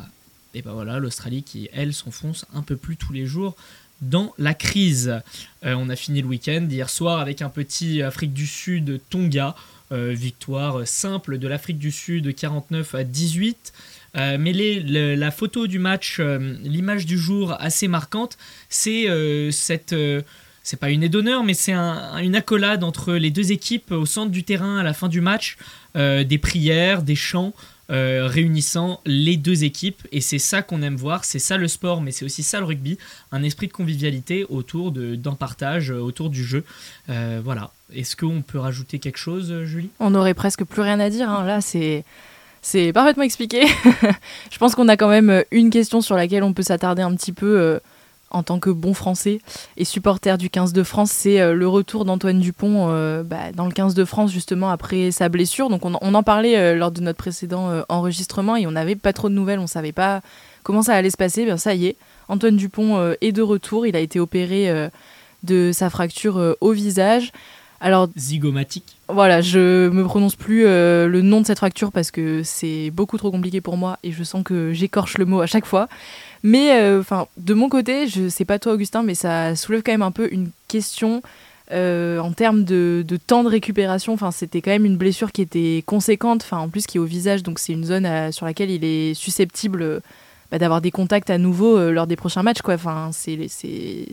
bah 0.64 0.73
voilà, 0.73 0.99
l'Australie 0.99 1.45
qui, 1.45 1.69
elle, 1.73 1.95
s'enfonce 1.95 2.45
un 2.53 2.62
peu 2.62 2.75
plus 2.75 2.97
tous 2.97 3.12
les 3.12 3.25
jours 3.25 3.55
dans 4.03 4.35
la 4.37 4.55
crise. 4.55 5.21
Euh, 5.64 5.77
on 5.79 5.88
a 5.88 5.95
fini 5.95 6.23
le 6.23 6.27
week-end 6.27 6.66
hier 6.69 6.90
soir 6.90 7.21
avec 7.21 7.40
un 7.40 7.51
petit 7.51 8.03
Afrique 8.03 8.33
du 8.33 8.49
Sud 8.49 9.01
Tonga. 9.11 9.55
Euh, 9.92 10.12
victoire 10.12 10.85
simple 10.88 11.38
de 11.38 11.47
l'Afrique 11.47 11.79
du 11.79 11.92
Sud 11.92 12.35
49 12.35 12.97
à 12.97 13.05
18. 13.05 13.73
Euh, 14.16 14.37
mais 14.38 14.52
la 14.52 15.31
photo 15.31 15.66
du 15.66 15.79
match, 15.79 16.16
euh, 16.20 16.57
l'image 16.62 17.07
du 17.07 17.18
jour 17.18 17.55
assez 17.59 17.88
marquante, 17.88 18.38
c'est 18.68 19.09
euh, 19.09 19.50
cette 19.50 19.94
c'est 20.62 20.81
pas 20.81 20.90
une 20.90 21.05
aide 21.05 21.12
d'honneur, 21.12 21.44
mais 21.44 21.55
c'est 21.55 21.74
une 21.74 22.35
accolade 22.35 22.83
entre 22.83 23.14
les 23.14 23.31
deux 23.31 23.52
équipes 23.52 23.92
au 23.92 24.05
centre 24.05 24.33
du 24.33 24.42
terrain 24.42 24.79
à 24.79 24.83
la 24.83 24.94
fin 24.94 25.07
du 25.07 25.20
match, 25.20 25.59
des 25.94 26.38
prières, 26.42 27.05
des 27.05 27.14
chants 27.14 27.52
réunissant 27.88 29.00
les 29.07 29.37
deux 29.37 29.62
équipes. 29.62 30.09
Et 30.11 30.20
c'est 30.20 30.40
ça 30.40 30.62
qu'on 30.62 30.83
aime 30.83 30.96
voir, 30.96 31.24
c'est 31.24 31.38
ça 31.38 31.57
le 31.57 31.68
sport, 31.68 32.00
mais 32.00 32.11
c'est 32.11 32.24
aussi 32.24 32.42
ça 32.42 32.59
le 32.59 32.66
rugby, 32.66 32.98
un 33.31 33.44
esprit 33.44 33.68
de 33.68 33.72
convivialité 33.72 34.44
autour 34.48 34.90
d'un 34.90 35.35
partage, 35.35 35.90
autour 35.90 36.31
du 36.31 36.42
jeu. 36.42 36.64
voilà. 37.07 37.70
Est-ce 37.94 38.16
qu'on 38.16 38.42
peut 38.42 38.59
rajouter 38.59 38.98
quelque 38.98 39.18
chose, 39.18 39.62
Julie? 39.62 39.90
On 40.00 40.11
n'aurait 40.11 40.35
presque 40.35 40.64
plus 40.64 40.83
rien 40.83 40.98
à 40.98 41.11
dire. 41.11 41.31
Hein. 41.31 41.46
Là, 41.46 41.61
c'est 41.61 42.05
c'est 42.66 42.92
parfaitement 42.92 43.22
expliqué. 43.22 43.64
je 44.50 44.59
pense 44.59 44.74
qu'on 44.74 44.88
a 44.88 44.96
quand 44.96 45.09
même 45.09 45.31
euh, 45.31 45.42
une 45.52 45.70
question 45.70 46.00
sur 46.00 46.16
laquelle 46.16 46.42
on 46.42 46.52
peut 46.52 46.64
s'attarder 46.64 47.00
un 47.00 47.14
petit 47.14 47.31
peu 47.31 47.61
euh, 47.61 47.79
en 48.33 48.42
tant 48.42 48.59
que 48.59 48.70
bon 48.70 48.92
français 48.92 49.38
et 49.76 49.85
supporter 49.85 50.37
du 50.37 50.50
15 50.50 50.72
de 50.72 50.83
France. 50.83 51.12
C'est 51.12 51.40
euh, 51.40 51.55
le 51.55 51.68
retour 51.68 52.05
d'Antoine 52.05 52.40
Dupont 52.40 52.88
bah, 53.22 53.52
dans 53.55 53.66
le 53.66 53.70
15 53.70 53.94
de 53.94 54.05
France 54.05 54.33
justement 54.33 54.68
après 54.68 55.12
sa 55.12 55.29
blessure. 55.29 55.68
Donc 55.68 55.85
on, 55.85 55.94
en 55.94 56.22
parlait 56.24 56.74
lors 56.74 56.90
de 56.90 57.00
notre 57.00 57.18
précédent 57.18 57.85
enregistrement 57.88 58.57
et 58.57 58.66
on 58.66 58.72
n'avait 58.72 58.96
pas 58.96 59.12
trop 59.12 59.29
de 59.29 59.35
nouvelles. 59.35 59.61
On 59.61 59.68
savait 59.68 59.92
pas 59.92 60.20
comment 60.64 60.83
ça 60.83 60.94
allait 60.94 61.11
se 61.11 61.16
passer. 61.16 61.44
Bien, 61.44 61.59
ça 61.59 61.72
y 61.72 61.87
est, 61.87 61.96
Antoine 62.26 62.57
Dupont 62.57 63.14
est 63.20 63.31
de 63.31 63.42
retour. 63.42 63.87
Il 63.87 63.94
a 63.94 64.00
été 64.00 64.18
opéré 64.18 64.90
de 65.44 65.70
sa 65.72 65.88
fracture 65.88 66.57
au 66.61 66.72
visage. 66.72 67.31
Alors, 67.81 68.09
Zygomatique. 68.16 68.95
Voilà, 69.09 69.40
je 69.40 69.88
me 69.88 70.03
prononce 70.03 70.35
plus 70.35 70.66
euh, 70.66 71.07
le 71.07 71.23
nom 71.23 71.40
de 71.40 71.47
cette 71.47 71.59
fracture 71.59 71.92
parce 71.92 72.11
que 72.11 72.42
c'est 72.42 72.90
beaucoup 72.90 73.16
trop 73.19 73.31
compliqué 73.31 73.61
pour 73.61 73.77
moi 73.77 73.99
et 74.03 74.11
je 74.11 74.25
sens 74.25 74.42
que 74.42 74.73
j'écorche 74.73 75.16
le 75.19 75.27
mot 75.27 75.40
à 75.40 75.47
chaque 75.47 75.64
fois. 75.64 75.88
Mais 76.42 76.81
euh, 76.81 77.01
enfin, 77.01 77.29
de 77.37 77.55
mon 77.55 77.69
côté, 77.69 78.09
je 78.09 78.29
sais 78.29 78.45
pas 78.45 78.59
toi 78.59 78.73
Augustin, 78.73 79.05
mais 79.05 79.14
ça 79.14 79.55
soulève 79.55 79.83
quand 79.85 79.92
même 79.92 80.03
un 80.03 80.11
peu 80.11 80.29
une 80.33 80.51
question 80.66 81.23
euh, 81.71 82.19
en 82.19 82.33
termes 82.33 82.64
de, 82.64 83.05
temps 83.29 83.45
de 83.45 83.49
récupération. 83.49 84.12
Enfin, 84.12 84.33
c'était 84.33 84.61
quand 84.61 84.73
même 84.73 84.85
une 84.85 84.97
blessure 84.97 85.31
qui 85.31 85.42
était 85.42 85.85
conséquente, 85.87 86.42
enfin 86.42 86.59
en 86.59 86.69
plus 86.69 86.88
qui 86.88 86.97
est 86.97 87.01
au 87.01 87.05
visage, 87.05 87.45
donc 87.45 87.61
c'est 87.61 87.75
une 87.75 87.85
zone 87.85 88.33
sur 88.33 88.45
laquelle 88.45 88.71
il 88.71 88.85
est 88.85 89.14
susceptible 89.14 90.03
bah, 90.51 90.59
d'avoir 90.59 90.81
des 90.81 90.90
contacts 90.90 91.31
à 91.31 91.38
nouveau 91.38 91.92
lors 91.92 92.09
des 92.09 92.16
prochains 92.16 92.42
matchs. 92.42 92.59
Enfin, 92.66 93.11
c'est, 93.12 93.49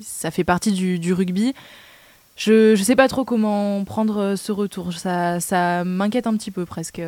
ça 0.03 0.29
fait 0.29 0.43
partie 0.43 0.71
du 0.71 1.13
rugby. 1.13 1.55
Je 2.35 2.71
ne 2.71 2.83
sais 2.83 2.95
pas 2.95 3.07
trop 3.07 3.25
comment 3.25 3.83
prendre 3.83 4.17
euh, 4.17 4.35
ce 4.35 4.51
retour. 4.51 4.93
Ça, 4.93 5.39
ça 5.39 5.83
m'inquiète 5.83 6.27
un 6.27 6.35
petit 6.35 6.51
peu 6.51 6.65
presque. 6.65 7.01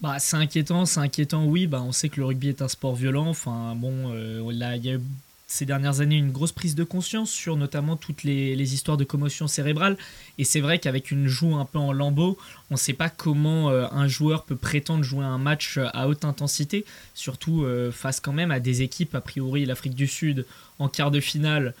Bah, 0.00 0.18
c'est 0.18 0.36
inquiétant, 0.36 0.84
c'est 0.84 1.00
inquiétant, 1.00 1.46
oui. 1.46 1.66
Bah, 1.66 1.82
on 1.82 1.92
sait 1.92 2.08
que 2.08 2.20
le 2.20 2.26
rugby 2.26 2.48
est 2.48 2.60
un 2.60 2.68
sport 2.68 2.94
violent. 2.94 3.28
Enfin, 3.28 3.74
bon, 3.74 4.12
euh, 4.12 4.52
là, 4.52 4.74
ces 5.46 5.64
dernières 5.64 6.00
années 6.00 6.16
une 6.16 6.30
grosse 6.30 6.52
prise 6.52 6.74
de 6.74 6.84
conscience 6.84 7.30
sur 7.30 7.56
notamment 7.56 7.96
toutes 7.96 8.22
les, 8.22 8.74
histoires 8.74 8.98
de 8.98 9.04
commotion 9.04 9.46
cérébrale. 9.46 9.96
Et 10.36 10.44
c'est 10.44 10.60
vrai 10.60 10.78
qu'avec 10.78 11.10
une 11.10 11.26
joue 11.26 11.56
un 11.56 11.64
peu 11.64 11.78
en 11.78 11.92
lambeau, 11.92 12.36
on 12.70 12.74
ne 12.74 12.78
sait 12.78 12.92
pas 12.92 13.08
comment 13.08 13.70
euh, 13.70 13.86
un 13.92 14.08
joueur 14.08 14.44
peut 14.44 14.56
prétendre 14.56 15.04
jouer 15.04 15.24
un 15.24 15.38
match 15.38 15.78
à 15.78 16.06
haute 16.06 16.26
intensité, 16.26 16.84
surtout 17.14 17.66
face 17.92 18.20
quand 18.20 18.32
même 18.32 18.50
à 18.50 18.60
des 18.60 18.82
équipes, 18.82 19.14
a 19.14 19.20
priori 19.22 19.64
l'Afrique 19.64 19.94
du 19.94 20.06
Sud 20.06 20.44
en 20.78 20.88
quart 20.88 21.10
de 21.10 21.20
finale, 21.20 21.74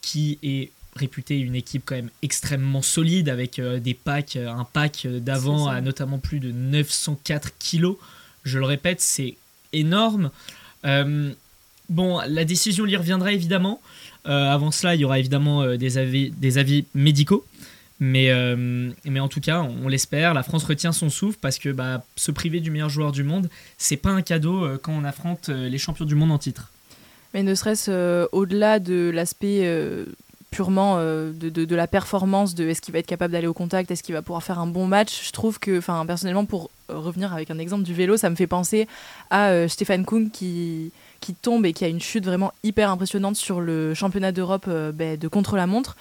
qui 0.00 0.38
est 0.42 0.70
réputée 0.96 1.38
une 1.38 1.54
équipe 1.54 1.82
quand 1.84 1.94
même 1.94 2.10
extrêmement 2.22 2.82
solide 2.82 3.28
avec 3.28 3.58
euh, 3.58 3.78
des 3.78 3.94
packs, 3.94 4.36
un 4.36 4.64
pack 4.64 5.06
d'avant 5.06 5.68
à 5.68 5.80
notamment 5.80 6.18
plus 6.18 6.40
de 6.40 6.50
904 6.50 7.52
kilos. 7.58 7.96
Je 8.44 8.58
le 8.58 8.64
répète, 8.64 9.00
c'est 9.00 9.36
énorme. 9.72 10.30
Bon, 11.88 12.20
la 12.26 12.44
décision 12.44 12.84
lui 12.84 12.96
reviendra 12.96 13.32
évidemment. 13.32 13.80
Euh, 14.26 14.50
avant 14.50 14.70
cela, 14.70 14.94
il 14.94 15.00
y 15.00 15.04
aura 15.04 15.18
évidemment 15.18 15.62
euh, 15.62 15.76
des, 15.76 15.98
avis, 15.98 16.30
des 16.30 16.58
avis 16.58 16.84
médicaux. 16.94 17.46
Mais, 17.98 18.30
euh, 18.30 18.90
mais 19.04 19.20
en 19.20 19.28
tout 19.28 19.40
cas, 19.40 19.62
on, 19.62 19.88
l'espère. 19.88 20.34
La 20.34 20.42
France 20.42 20.64
retient 20.64 20.92
son 20.92 21.08
souffle 21.08 21.38
parce 21.40 21.58
que 21.58 21.70
bah, 21.70 22.04
se 22.16 22.30
priver 22.30 22.60
du 22.60 22.70
meilleur 22.70 22.90
joueur 22.90 23.12
du 23.12 23.22
monde, 23.22 23.48
c'est 23.78 23.96
pas 23.96 24.10
un 24.10 24.20
cadeau 24.20 24.66
quand 24.82 24.92
on 24.92 25.04
affronte 25.04 25.48
les 25.48 25.78
champions 25.78 26.04
du 26.04 26.14
monde 26.14 26.30
en 26.30 26.38
titre. 26.38 26.70
Mais 27.32 27.42
ne 27.42 27.54
serait-ce 27.54 28.28
au-delà 28.32 28.80
de 28.80 29.10
l'aspect 29.14 29.64
purement 30.56 30.96
de, 30.98 31.48
de, 31.50 31.76
la 31.76 31.86
performance, 31.86 32.54
de 32.54 32.66
est-ce 32.68 32.80
qu'il 32.80 32.92
va 32.92 32.98
être 32.98 33.06
capable 33.06 33.32
d'aller 33.32 33.46
au 33.46 33.52
contact, 33.52 33.90
est-ce 33.90 34.02
qu'il 34.02 34.14
va 34.14 34.22
pouvoir 34.22 34.42
faire 34.42 34.58
un 34.58 34.66
bon 34.66 34.86
match, 34.86 35.26
je 35.26 35.32
trouve 35.32 35.58
que, 35.58 35.78
enfin, 35.78 36.04
personnellement, 36.06 36.46
pour 36.46 36.70
revenir 36.88 37.32
avec 37.34 37.50
un 37.50 37.58
exemple 37.58 37.82
du 37.82 37.92
vélo, 37.92 38.16
ça 38.16 38.30
me 38.30 38.36
fait 38.36 38.46
penser 38.46 38.88
à 39.30 39.68
Stéphane 39.68 40.04
Kuhn 40.06 40.30
qui 40.30 40.92
qui 41.20 41.34
tombe 41.34 41.66
et 41.66 41.72
qui 41.72 41.84
a 41.84 41.88
une 41.88 42.00
chute 42.00 42.24
vraiment 42.24 42.52
hyper 42.62 42.90
impressionnante 42.90 43.36
sur 43.36 43.60
le 43.60 43.94
championnat 43.94 44.32
d'Europe 44.32 44.66
euh, 44.68 44.92
ben, 44.92 45.18
de 45.18 45.28
contre-la-montre. 45.28 45.96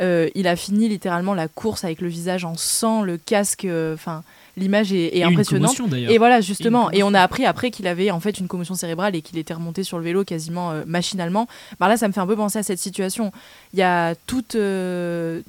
Euh, 0.00 0.28
il 0.36 0.46
a 0.46 0.54
fini 0.54 0.88
littéralement 0.88 1.34
la 1.34 1.48
course 1.48 1.82
avec 1.82 2.00
le 2.00 2.08
visage 2.08 2.44
en 2.44 2.56
sang, 2.56 3.02
le 3.02 3.16
casque, 3.16 3.64
euh, 3.64 3.94
enfin 3.94 4.22
l'image 4.58 4.92
est, 4.92 5.22
impressionnante. 5.22 5.76
et 5.92 6.18
voilà, 6.18 6.40
justement. 6.40 6.90
Et, 6.90 7.02
on 7.02 7.14
a 7.14 7.22
appris 7.22 7.46
après 7.46 7.70
qu'il 7.70 7.86
avait 7.86 8.10
en 8.10 8.20
fait 8.20 8.38
une 8.38 8.48
commotion 8.48 8.74
cérébrale 8.74 9.16
et 9.16 9.22
qu'il 9.22 9.38
était 9.38 9.54
remonté 9.54 9.84
sur 9.84 9.98
le 9.98 10.04
vélo 10.04 10.24
quasiment 10.24 10.72
euh, 10.72 10.82
machinalement. 10.86 11.48
Bah 11.80 11.88
là, 11.88 11.96
ça 11.96 12.06
me 12.08 12.12
fait 12.12 12.20
un 12.20 12.26
peu 12.26 12.36
penser 12.36 12.58
à 12.58 12.62
cette 12.62 12.78
situation. 12.78 13.32
Il 13.72 13.78
y 13.78 13.82
a 13.82 14.14
toutes, 14.26 14.56
euh, 14.56 15.40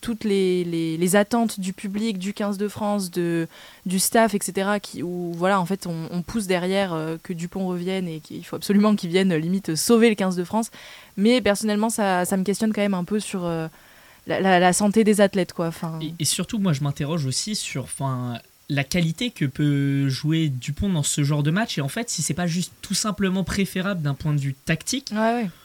toutes 0.00 0.24
les, 0.24 0.64
les, 0.64 1.16
attentes 1.16 1.60
du 1.60 1.72
public, 1.72 2.18
du 2.18 2.34
15 2.34 2.58
de 2.58 2.68
France, 2.68 3.10
de, 3.10 3.46
du 3.86 3.98
staff, 3.98 4.34
etc. 4.34 4.78
Qui, 4.82 5.02
où 5.02 5.32
voilà, 5.34 5.60
en 5.60 5.66
fait, 5.66 5.86
on, 5.86 6.22
pousse 6.22 6.46
derrière 6.46 6.92
euh, 6.92 7.16
que 7.22 7.32
Dupont 7.32 7.66
revienne 7.68 8.08
et 8.08 8.20
qu'il 8.20 8.44
faut 8.44 8.56
absolument 8.56 8.96
qu'il 8.96 9.10
vienne 9.10 9.34
limite 9.34 9.76
sauver 9.76 10.08
le 10.08 10.14
15 10.14 10.36
de 10.36 10.44
France. 10.44 10.70
Mais 11.16 11.40
personnellement, 11.40 11.90
ça, 11.90 12.24
ça 12.24 12.36
me 12.36 12.44
questionne 12.44 12.72
quand 12.72 12.82
même 12.82 12.94
un 12.94 13.04
peu 13.04 13.20
sur 13.20 13.48
la, 14.28 14.72
santé 14.72 15.04
des 15.04 15.20
athlètes. 15.20 15.52
Quoi. 15.52 15.68
Enfin... 15.68 15.98
Et, 16.18 16.24
surtout, 16.24 16.58
moi, 16.58 16.72
je 16.72 16.82
m'interroge 16.82 17.26
aussi 17.26 17.56
sur 17.56 17.88
la 18.68 18.84
qualité 18.84 19.30
que 19.30 19.46
peut 19.46 20.08
jouer 20.08 20.48
Dupont 20.48 20.90
dans 20.90 21.02
ce 21.02 21.24
genre 21.24 21.42
de 21.42 21.50
match. 21.50 21.78
Et 21.78 21.80
en 21.80 21.88
fait, 21.88 22.10
si 22.10 22.22
c'est 22.22 22.34
pas 22.34 22.46
juste 22.46 22.72
tout 22.82 22.94
simplement 22.94 23.44
préférable 23.44 24.02
d'un 24.02 24.14
point 24.14 24.34
de 24.34 24.40
vue 24.40 24.54
tactique, 24.54 25.12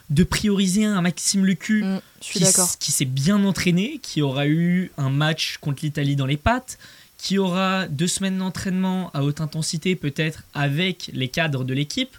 de 0.09 0.23
prioriser 0.23 0.85
un 0.85 1.01
Maxime 1.01 1.45
Lecu 1.45 1.83
mmh, 1.83 1.99
qui, 2.21 2.45
qui 2.79 2.91
s'est 2.91 3.05
bien 3.05 3.43
entraîné, 3.43 3.99
qui 4.01 4.21
aura 4.21 4.47
eu 4.47 4.91
un 4.97 5.09
match 5.09 5.57
contre 5.59 5.83
l'Italie 5.83 6.15
dans 6.15 6.25
les 6.25 6.37
pattes, 6.37 6.77
qui 7.17 7.37
aura 7.37 7.87
deux 7.87 8.07
semaines 8.07 8.37
d'entraînement 8.37 9.09
à 9.13 9.23
haute 9.23 9.39
intensité 9.39 9.95
peut-être 9.95 10.43
avec 10.53 11.09
les 11.13 11.29
cadres 11.29 11.63
de 11.63 11.73
l'équipe 11.73 12.15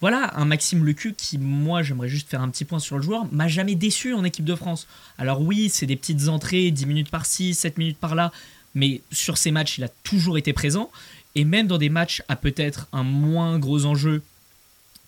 voilà, 0.00 0.38
un 0.38 0.44
Maxime 0.44 0.84
Lecu 0.84 1.14
qui, 1.14 1.38
moi, 1.38 1.82
j'aimerais 1.82 2.08
juste 2.08 2.28
faire 2.28 2.42
un 2.42 2.48
petit 2.48 2.64
point 2.64 2.78
sur 2.78 2.96
le 2.96 3.02
joueur, 3.02 3.26
m'a 3.32 3.48
jamais 3.48 3.74
déçu 3.74 4.12
en 4.12 4.24
équipe 4.24 4.44
de 4.44 4.54
France. 4.54 4.86
Alors 5.18 5.40
oui, 5.40 5.68
c'est 5.70 5.86
des 5.86 5.96
petites 5.96 6.28
entrées, 6.28 6.70
10 6.70 6.86
minutes 6.86 7.10
par-ci, 7.10 7.54
7 7.54 7.78
minutes 7.78 7.98
par-là, 7.98 8.32
mais 8.74 9.00
sur 9.12 9.38
ces 9.38 9.50
matchs, 9.50 9.78
il 9.78 9.84
a 9.84 9.88
toujours 10.02 10.36
été 10.36 10.52
présent. 10.52 10.90
Et 11.34 11.44
même 11.44 11.66
dans 11.66 11.78
des 11.78 11.88
matchs 11.88 12.22
à 12.28 12.36
peut-être 12.36 12.86
un 12.92 13.02
moins 13.02 13.58
gros 13.58 13.86
enjeu 13.86 14.22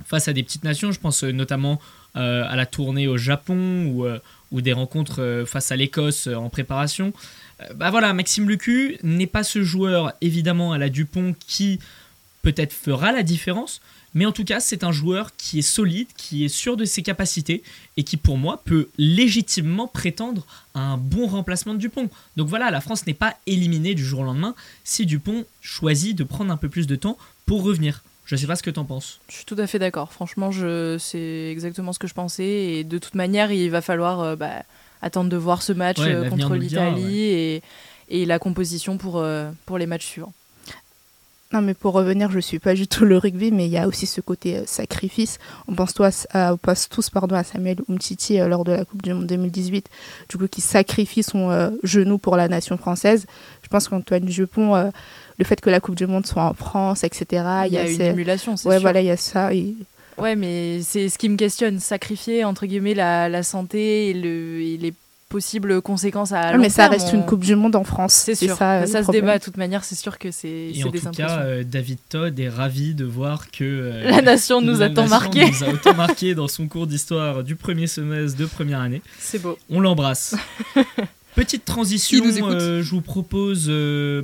face 0.05 0.29
à 0.29 0.33
des 0.33 0.42
petites 0.42 0.64
nations, 0.64 0.92
je 0.92 1.01
pense 1.01 1.22
notamment 1.22 1.81
euh, 2.16 2.44
à 2.49 2.57
la 2.57 2.64
tournée 2.66 3.09
au 3.09 3.16
Japon 3.16 3.87
ou, 3.87 4.07
euh, 4.07 4.18
des 4.53 4.72
rencontres 4.72 5.20
euh, 5.20 5.44
face 5.44 5.70
à 5.70 5.77
l'Écosse 5.77 6.29
en 6.29 6.49
préparation. 6.49 7.12
bah 7.75 7.90
voilà, 7.90 8.14
Maxime 8.14 8.49
Lecu 8.49 8.96
n'est 9.03 9.27
pas 9.27 9.44
ce 9.44 9.62
joueur, 9.62 10.14
évidemment, 10.22 10.72
à 10.72 10.79
la 10.79 10.88
Dupont 10.88 11.35
qui 11.46 11.79
peut-être 12.40 12.72
fera 12.72 13.12
la 13.12 13.22
différence, 13.22 13.83
mais 14.16 14.24
en 14.24 14.33
tout 14.33 14.44
cas, 14.44 14.61
c'est 14.61 14.83
un 14.83 14.92
joueur 14.92 15.37
qui 15.37 15.59
est 15.59 15.62
solide, 15.62 16.09
qui 16.16 16.46
est 16.46 16.48
sûr 16.48 16.79
de 16.79 16.87
ses 16.87 17.02
capacités 17.02 17.62
et 17.98 18.02
qui, 18.02 18.16
pour 18.16 18.38
moi, 18.38 18.62
peut 18.64 18.88
légitimement 18.96 19.88
prétendre 19.88 20.46
à 20.74 20.81
un 20.81 20.96
bon 20.96 21.26
remplacement 21.26 21.74
de 21.74 21.79
Dupont. 21.79 22.09
Donc 22.35 22.48
voilà, 22.48 22.70
la 22.70 22.81
France 22.81 23.07
n'est 23.07 23.12
pas 23.12 23.37
éliminée 23.46 23.94
du 23.94 24.02
jour 24.02 24.20
au 24.20 24.24
lendemain 24.24 24.55
si 24.85 25.05
Dupont 25.05 25.44
choisit 25.61 26.16
de 26.16 26.24
prendre 26.24 26.50
un 26.50 26.57
peu 26.57 26.70
plus 26.70 26.87
de 26.87 26.96
temps 26.96 27.18
pour 27.44 27.62
revenir. 27.62 28.02
Je 28.24 28.37
ne 28.37 28.40
sais 28.40 28.46
pas 28.46 28.57
ce 28.57 28.62
que 28.62 28.70
tu 28.70 28.81
en 28.81 28.87
penses. 28.87 29.20
Je 29.29 29.35
suis 29.35 29.44
tout 29.44 29.57
à 29.59 29.66
fait 29.66 29.79
d'accord. 29.79 30.11
Franchement, 30.11 30.50
je... 30.50 30.96
c'est 30.98 31.50
exactement 31.50 31.92
ce 31.92 31.98
que 31.98 32.07
je 32.07 32.14
pensais. 32.14 32.46
Et 32.46 32.85
de 32.85 32.96
toute 32.96 33.16
manière, 33.16 33.52
il 33.52 33.70
va 33.70 33.83
falloir 33.83 34.20
euh, 34.20 34.35
bah, 34.35 34.62
attendre 35.02 35.29
de 35.29 35.37
voir 35.37 35.61
ce 35.61 35.74
match 35.74 35.98
euh, 36.00 36.31
contre 36.31 36.55
l'Italie 36.55 37.20
et, 37.20 37.62
et, 38.09 38.24
la 38.24 38.38
composition 38.38 38.96
pour, 38.96 39.18
euh, 39.18 39.50
pour 39.66 39.76
les 39.76 39.85
matchs 39.85 40.07
suivants. 40.07 40.33
Non, 41.52 41.62
mais 41.62 41.74
pour 41.74 41.92
revenir, 41.92 42.30
je 42.32 42.40
suis 42.40 42.59
pas 42.59 42.74
du 42.74 42.88
tout 42.88 43.04
le 43.04 43.18
rugby, 43.18 43.52
mais 43.52 43.66
il 43.66 43.70
y 43.70 43.78
a 43.78 43.87
aussi 43.87 44.06
ce 44.06 44.20
côté 44.20 44.56
euh, 44.56 44.62
sacrifice. 44.66 45.38
On 45.68 45.74
pense, 45.74 45.94
tous, 45.94 46.26
à, 46.32 46.52
on 46.52 46.56
pense 46.56 46.88
tous 46.88 47.09
pardon, 47.09 47.37
à 47.37 47.44
Samuel 47.44 47.76
Umtiti 47.88 48.40
euh, 48.40 48.48
lors 48.48 48.64
de 48.64 48.72
la 48.72 48.85
Coupe 48.85 49.02
du 49.02 49.14
Monde 49.14 49.26
2018, 49.26 49.88
du 50.28 50.38
coup, 50.38 50.48
qui 50.48 50.61
sacrifie 50.61 51.22
son 51.22 51.50
euh, 51.50 51.70
genou 51.85 52.18
pour 52.18 52.37
la 52.37 52.48
nation 52.48 52.76
française. 52.76 53.26
Je 53.62 53.68
pense 53.68 53.87
qu'Antoine 53.87 54.24
Dupont, 54.24 54.90
le 55.38 55.44
fait 55.44 55.61
que 55.61 55.70
la 55.70 55.80
Coupe 55.80 55.94
du 55.94 56.06
Monde 56.06 56.26
soit 56.26 56.42
en 56.42 56.54
France, 56.54 57.04
etc. 57.04 57.44
Il 57.66 57.72
y, 57.72 57.78
a, 57.78 57.88
une 57.88 58.00
émulation, 58.00 58.56
c'est 58.56 58.68
ouais, 58.68 58.78
voilà, 58.78 59.00
il 59.00 59.06
y 59.06 59.11
a 59.11 59.16
ça. 59.16 59.50
Ouais, 60.18 60.35
mais 60.35 60.80
c'est 60.82 61.09
ce 61.09 61.18
qui 61.18 61.28
me 61.28 61.37
questionne, 61.37 61.78
sacrifier 61.78 62.44
entre 62.44 62.66
guillemets 62.66 62.94
la, 62.94 63.28
la 63.28 63.42
santé 63.42 64.11
et, 64.11 64.14
le, 64.14 64.61
et 64.62 64.76
les 64.78 64.94
possibles 65.28 65.82
conséquences 65.82 66.32
à 66.32 66.52
long 66.52 66.58
Mais 66.58 66.68
ça 66.68 66.88
reste 66.88 67.12
une 67.12 67.24
Coupe 67.24 67.44
du 67.44 67.56
Monde 67.56 67.76
en 67.76 67.84
France. 67.84 68.14
C'est 68.14 68.34
sûr. 68.34 68.56
Ça, 68.56 68.86
ça 68.86 69.02
se 69.02 69.10
débat 69.10 69.38
de 69.38 69.44
toute 69.44 69.56
manière. 69.56 69.84
C'est 69.84 69.94
sûr 69.94 70.18
que 70.18 70.30
c'est 70.30 70.72
Et 70.74 70.84
en 70.84 70.90
tout 70.90 71.10
cas, 71.10 71.40
euh, 71.40 71.64
David 71.64 71.98
Todd 72.08 72.38
est 72.38 72.48
ravi 72.48 72.94
de 72.94 73.04
voir 73.04 73.50
que 73.50 73.64
euh, 73.64 74.10
la 74.10 74.22
nation 74.22 74.60
nous 74.60 74.82
a 74.82 74.88
tant 74.88 75.08
marqué. 75.08 75.46
nous 75.50 75.64
a 75.64 75.68
autant 75.68 75.94
marqué 75.94 76.34
dans 76.34 76.48
son 76.48 76.68
cours 76.68 76.86
d'histoire 76.86 77.42
du 77.42 77.56
premier 77.56 77.86
semestre 77.86 78.38
de 78.38 78.46
première 78.46 78.80
année. 78.80 79.02
C'est 79.18 79.40
beau. 79.40 79.58
On 79.68 79.80
l'embrasse. 79.80 80.34
Petite 81.34 81.66
transition, 81.66 82.24
euh, 82.24 82.82
je 82.82 82.90
vous 82.92 83.02
propose, 83.02 83.68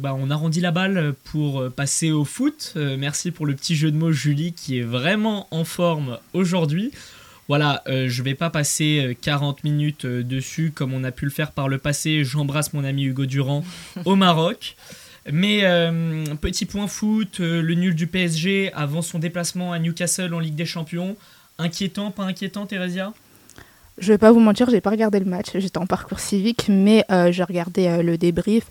bah, 0.00 0.16
on 0.18 0.30
arrondit 0.30 0.62
la 0.62 0.70
balle 0.70 1.12
pour 1.24 1.70
passer 1.70 2.10
au 2.10 2.24
foot. 2.24 2.72
merci 2.74 3.32
pour 3.32 3.44
le 3.44 3.54
petit 3.54 3.76
jeu 3.76 3.90
de 3.90 3.98
mots, 3.98 4.12
Julie, 4.12 4.54
qui 4.54 4.78
est 4.78 4.82
vraiment 4.82 5.46
en 5.50 5.64
forme 5.64 6.18
aujourd'hui. 6.32 6.90
Voilà, 7.52 7.82
euh, 7.86 8.08
je 8.08 8.22
vais 8.22 8.34
pas 8.34 8.48
passer 8.48 9.14
40 9.20 9.58
euh, 9.58 9.60
minutes 9.62 10.06
euh, 10.06 10.22
dessus 10.22 10.72
comme 10.74 10.94
on 10.94 11.04
a 11.04 11.10
pu 11.12 11.26
le 11.26 11.30
faire 11.30 11.52
par 11.52 11.68
le 11.68 11.76
passé. 11.76 12.24
J'embrasse 12.24 12.72
mon 12.72 12.82
ami 12.82 13.04
Hugo 13.04 13.26
Durand 13.26 13.62
au 14.06 14.16
Maroc. 14.16 14.74
Mais 15.30 15.60
petit 16.40 16.64
point 16.64 16.86
foot, 16.86 17.40
le 17.40 17.74
nul 17.74 17.94
du 17.94 18.06
PSG 18.06 18.72
avant 18.72 19.02
son 19.02 19.18
déplacement 19.18 19.70
à 19.74 19.78
Newcastle 19.78 20.32
en 20.32 20.38
Ligue 20.38 20.54
des 20.54 20.64
Champions. 20.64 21.14
Inquiétant, 21.58 22.10
pas 22.10 22.22
inquiétant, 22.22 22.64
Thérésia? 22.64 23.12
Je 23.98 24.08
vais 24.08 24.18
pas 24.18 24.32
vous 24.32 24.40
mentir, 24.40 24.70
j'ai 24.70 24.80
pas 24.80 24.90
regardé 24.90 25.18
le 25.18 25.26
match, 25.26 25.48
j'étais 25.54 25.78
en 25.78 25.86
parcours 25.86 26.18
civique, 26.18 26.66
mais 26.68 27.04
euh, 27.10 27.30
j'ai 27.30 27.44
regardé 27.44 27.86
euh, 27.86 28.02
le 28.02 28.16
débrief. 28.16 28.64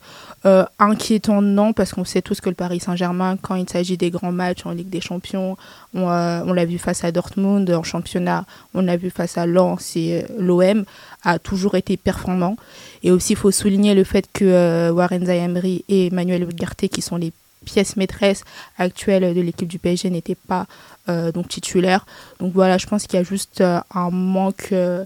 Euh, 0.45 0.65
inquiétant, 0.79 1.43
non, 1.43 1.73
parce 1.73 1.93
qu'on 1.93 2.05
sait 2.05 2.23
tous 2.23 2.41
que 2.41 2.49
le 2.49 2.55
Paris 2.55 2.79
Saint-Germain, 2.79 3.37
quand 3.39 3.55
il 3.55 3.69
s'agit 3.69 3.97
des 3.97 4.09
grands 4.09 4.31
matchs 4.31 4.65
en 4.65 4.71
Ligue 4.71 4.89
des 4.89 5.01
Champions, 5.01 5.57
on, 5.93 6.07
l'a 6.07 6.65
vu 6.65 6.79
face 6.79 7.03
à 7.03 7.11
Dortmund 7.11 7.69
en 7.69 7.83
championnat, 7.83 8.45
on 8.73 8.81
l'a 8.81 8.97
vu 8.97 9.11
face 9.11 9.37
à 9.37 9.45
Lens 9.45 9.95
et 9.95 10.25
l'OM, 10.39 10.85
a 11.23 11.37
toujours 11.37 11.75
été 11.75 11.97
performant. 11.97 12.55
Et 13.03 13.11
aussi, 13.11 13.33
il 13.33 13.35
faut 13.35 13.51
souligner 13.51 13.93
le 13.93 14.03
fait 14.03 14.25
que 14.33 14.89
Warren 14.89 15.25
Zayamri 15.25 15.85
et 15.87 16.07
Emmanuel 16.07 16.43
Ugarte, 16.43 16.87
qui 16.87 17.01
sont 17.03 17.17
les 17.17 17.31
pièces 17.65 17.95
maîtresses 17.95 18.43
actuelles 18.79 19.35
de 19.35 19.41
l'équipe 19.41 19.67
du 19.67 19.77
PSG, 19.77 20.09
n'étaient 20.09 20.35
pas 20.35 20.65
donc 21.07 21.47
titulaire. 21.47 22.05
Donc 22.39 22.53
voilà, 22.53 22.77
je 22.77 22.87
pense 22.87 23.07
qu'il 23.07 23.17
y 23.17 23.21
a 23.21 23.23
juste 23.23 23.61
euh, 23.61 23.79
un 23.93 24.09
manque 24.09 24.69
euh, 24.71 25.05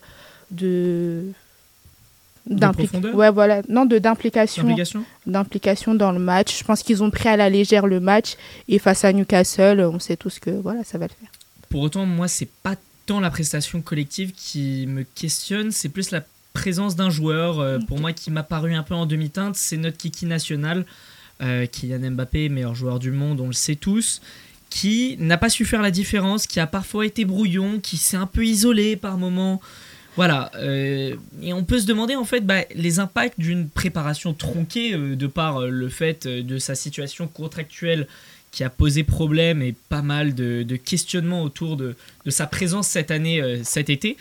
de 0.51 1.25
d'implication 2.47 3.15
ouais 3.15 3.31
voilà. 3.31 3.61
Non 3.69 3.85
de 3.85 3.97
d'implication. 3.97 4.63
D'implication. 5.25 5.95
Dans 5.95 6.11
le 6.11 6.19
match. 6.19 6.59
Je 6.59 6.63
pense 6.63 6.83
qu'ils 6.83 7.01
ont 7.01 7.09
pris 7.09 7.29
à 7.29 7.37
la 7.37 7.49
légère 7.49 7.87
le 7.87 7.99
match. 7.99 8.35
Et 8.67 8.77
face 8.77 9.03
à 9.03 9.13
Newcastle 9.13 9.79
on 9.81 9.99
sait 9.99 10.17
tous 10.17 10.39
que 10.39 10.51
voilà 10.51 10.83
ça 10.83 10.97
va 10.97 11.05
le 11.05 11.13
faire. 11.19 11.29
Pour 11.69 11.81
autant 11.81 12.05
moi 12.05 12.27
c'est 12.27 12.49
pas 12.63 12.75
tant 13.05 13.19
la 13.19 13.31
prestation 13.31 13.81
collective 13.81 14.31
qui 14.33 14.85
me 14.87 15.03
questionne. 15.03 15.71
C'est 15.71 15.89
plus 15.89 16.11
la 16.11 16.23
présence 16.53 16.95
d'un 16.95 17.09
joueur 17.09 17.79
pour 17.87 17.99
moi 17.99 18.13
qui 18.13 18.31
m'a 18.31 18.43
paru 18.43 18.75
un 18.75 18.83
peu 18.83 18.93
en 18.93 19.05
demi-teinte. 19.07 19.55
C'est 19.55 19.77
notre 19.77 19.97
kiki 19.97 20.27
national 20.27 20.85
Kylian 21.39 22.11
Mbappé 22.11 22.49
meilleur 22.49 22.75
joueur 22.75 22.99
du 22.99 23.11
monde 23.11 23.41
on 23.41 23.47
le 23.47 23.53
sait 23.53 23.75
tous 23.75 24.21
qui 24.75 25.15
n'a 25.21 25.37
pas 25.37 25.47
su 25.47 25.63
faire 25.63 25.81
la 25.81 25.89
différence, 25.89 26.47
qui 26.47 26.59
a 26.59 26.67
parfois 26.67 27.05
été 27.05 27.23
brouillon, 27.23 27.79
qui 27.79 27.95
s'est 27.95 28.17
un 28.17 28.25
peu 28.25 28.45
isolé 28.45 28.97
par 28.97 29.17
moments. 29.17 29.61
Voilà, 30.17 30.51
euh, 30.55 31.15
et 31.41 31.53
on 31.53 31.63
peut 31.63 31.79
se 31.79 31.85
demander 31.85 32.17
en 32.17 32.25
fait 32.25 32.41
bah, 32.41 32.65
les 32.75 32.99
impacts 32.99 33.39
d'une 33.39 33.69
préparation 33.69 34.33
tronquée 34.33 34.93
euh, 34.93 35.15
de 35.15 35.27
par 35.27 35.61
euh, 35.61 35.69
le 35.69 35.87
fait 35.87 36.27
de 36.27 36.57
sa 36.57 36.75
situation 36.75 37.29
contractuelle 37.29 38.05
qui 38.51 38.65
a 38.65 38.69
posé 38.69 39.05
problème 39.05 39.61
et 39.61 39.73
pas 39.87 40.01
mal 40.01 40.35
de, 40.35 40.75
questionnements 40.75 41.43
autour 41.43 41.77
de, 41.77 41.95
de, 42.25 42.29
sa 42.29 42.45
présence 42.45 42.89
cette 42.89 43.11
année, 43.11 43.41
cet 43.63 43.89
été. 43.89 44.17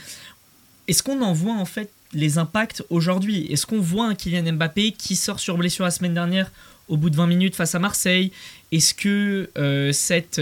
Est-ce 0.87 1.03
qu'on 1.03 1.21
en 1.23 1.33
voit 1.33 1.55
en 1.55 1.65
fait 1.65 1.91
les 2.13 2.39
impacts 2.39 2.85
aujourd'hui? 2.91 3.47
Est-ce 3.51 3.67
qu'on 3.67 3.81
voit 3.81 4.07
un 4.07 4.15
Kylian 4.15 4.53
Mbappé 4.53 4.93
qui 4.93 5.17
sort 5.17 5.41
sur 5.41 5.57
blessure 5.57 5.85
la 5.85 5.91
semaine 5.91 6.15
dernière 6.15 6.53
au 6.89 6.97
bout 6.97 7.11
de 7.11 7.17
20 7.17 7.27
minutes 7.27 7.57
face 7.57 7.75
à 7.75 7.79
Marseille? 7.79 8.33
Est-ce 8.75 8.95
que 8.95 9.49
cette 9.93 10.41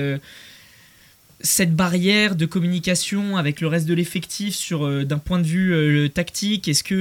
cette 1.42 1.74
barrière 1.74 2.36
de 2.36 2.46
communication 2.46 3.36
avec 3.36 3.60
le 3.60 3.66
reste 3.66 3.86
de 3.86 3.94
l'effectif 3.94 4.54
sur 4.54 4.86
euh, 4.86 5.04
d'un 5.04 5.18
point 5.18 5.38
de 5.38 5.46
vue 5.46 5.74
euh, 5.74 6.08
tactique 6.08 6.68
Est-ce 6.68 6.84
que 6.84 6.94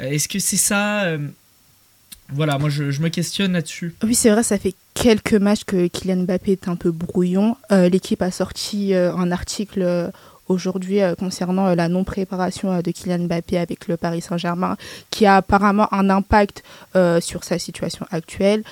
euh, 0.00 0.10
est-ce 0.10 0.28
que 0.28 0.38
c'est 0.38 0.56
ça 0.56 1.06
Voilà, 2.28 2.58
moi 2.58 2.68
je, 2.68 2.84
me 3.00 3.08
questionne 3.08 3.52
là-dessus. 3.52 3.94
Oui, 4.04 4.14
c'est 4.14 4.30
vrai, 4.30 4.42
ça 4.42 4.58
fait 4.58 4.74
quelques 4.94 5.34
matchs 5.34 5.64
que 5.64 5.88
Kylian 5.88 6.24
Mbappé 6.24 6.52
est 6.52 6.68
un 6.68 6.76
peu 6.76 6.92
brouillon. 6.92 7.56
L'équipe 7.70 8.22
a 8.22 8.30
sorti 8.30 8.94
un 8.94 9.32
article 9.32 10.12
aujourd'hui 10.46 11.00
concernant 11.18 11.74
la 11.74 11.88
non-préparation 11.88 12.80
de 12.80 12.90
Kylian 12.92 13.24
Mbappé 13.24 13.58
avec 13.58 13.88
le 13.88 13.96
Paris 13.96 14.20
Saint-Germain, 14.20 14.76
qui 15.10 15.26
a 15.26 15.36
apparemment 15.36 15.92
un 15.92 16.10
impact 16.10 16.62
sur 17.20 17.42
sa 17.42 17.58
situation 17.58 18.06
actuelle. 18.12 18.62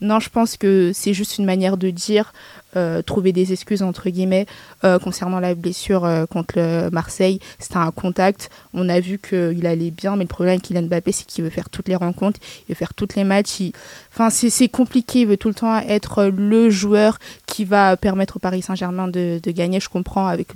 Non, 0.00 0.20
je 0.20 0.28
pense 0.28 0.56
que 0.56 0.92
c'est 0.94 1.14
juste 1.14 1.38
une 1.38 1.44
manière 1.44 1.76
de 1.76 1.90
dire 1.90 2.32
euh, 2.76 3.00
trouver 3.00 3.32
des 3.32 3.52
excuses 3.52 3.82
entre 3.82 4.10
guillemets 4.10 4.46
euh, 4.84 4.98
concernant 4.98 5.40
la 5.40 5.54
blessure 5.54 6.04
euh, 6.04 6.26
contre 6.26 6.90
Marseille. 6.90 7.40
C'était 7.58 7.78
un 7.78 7.90
contact. 7.90 8.50
On 8.74 8.88
a 8.88 9.00
vu 9.00 9.18
qu'il 9.18 9.66
allait 9.66 9.90
bien, 9.90 10.16
mais 10.16 10.24
le 10.24 10.28
problème 10.28 10.54
avec 10.54 10.62
Kylian 10.62 10.82
Mbappé, 10.82 11.12
c'est 11.12 11.26
qu'il 11.26 11.44
veut 11.44 11.50
faire 11.50 11.70
toutes 11.70 11.88
les 11.88 11.96
rencontres, 11.96 12.38
il 12.68 12.74
veut 12.74 12.74
faire 12.74 12.94
toutes 12.94 13.14
les 13.14 13.24
matchs. 13.24 13.62
Enfin, 14.12 14.30
c'est 14.30 14.68
compliqué. 14.68 15.20
Il 15.20 15.28
veut 15.28 15.36
tout 15.36 15.48
le 15.48 15.54
temps 15.54 15.78
être 15.78 16.26
le 16.26 16.68
joueur 16.70 17.18
qui 17.46 17.64
va 17.64 17.96
permettre 17.96 18.36
au 18.36 18.40
Paris 18.40 18.62
Saint-Germain 18.62 19.08
de, 19.08 19.40
gagner. 19.46 19.80
Je 19.80 19.88
comprends 19.88 20.26
avec 20.26 20.48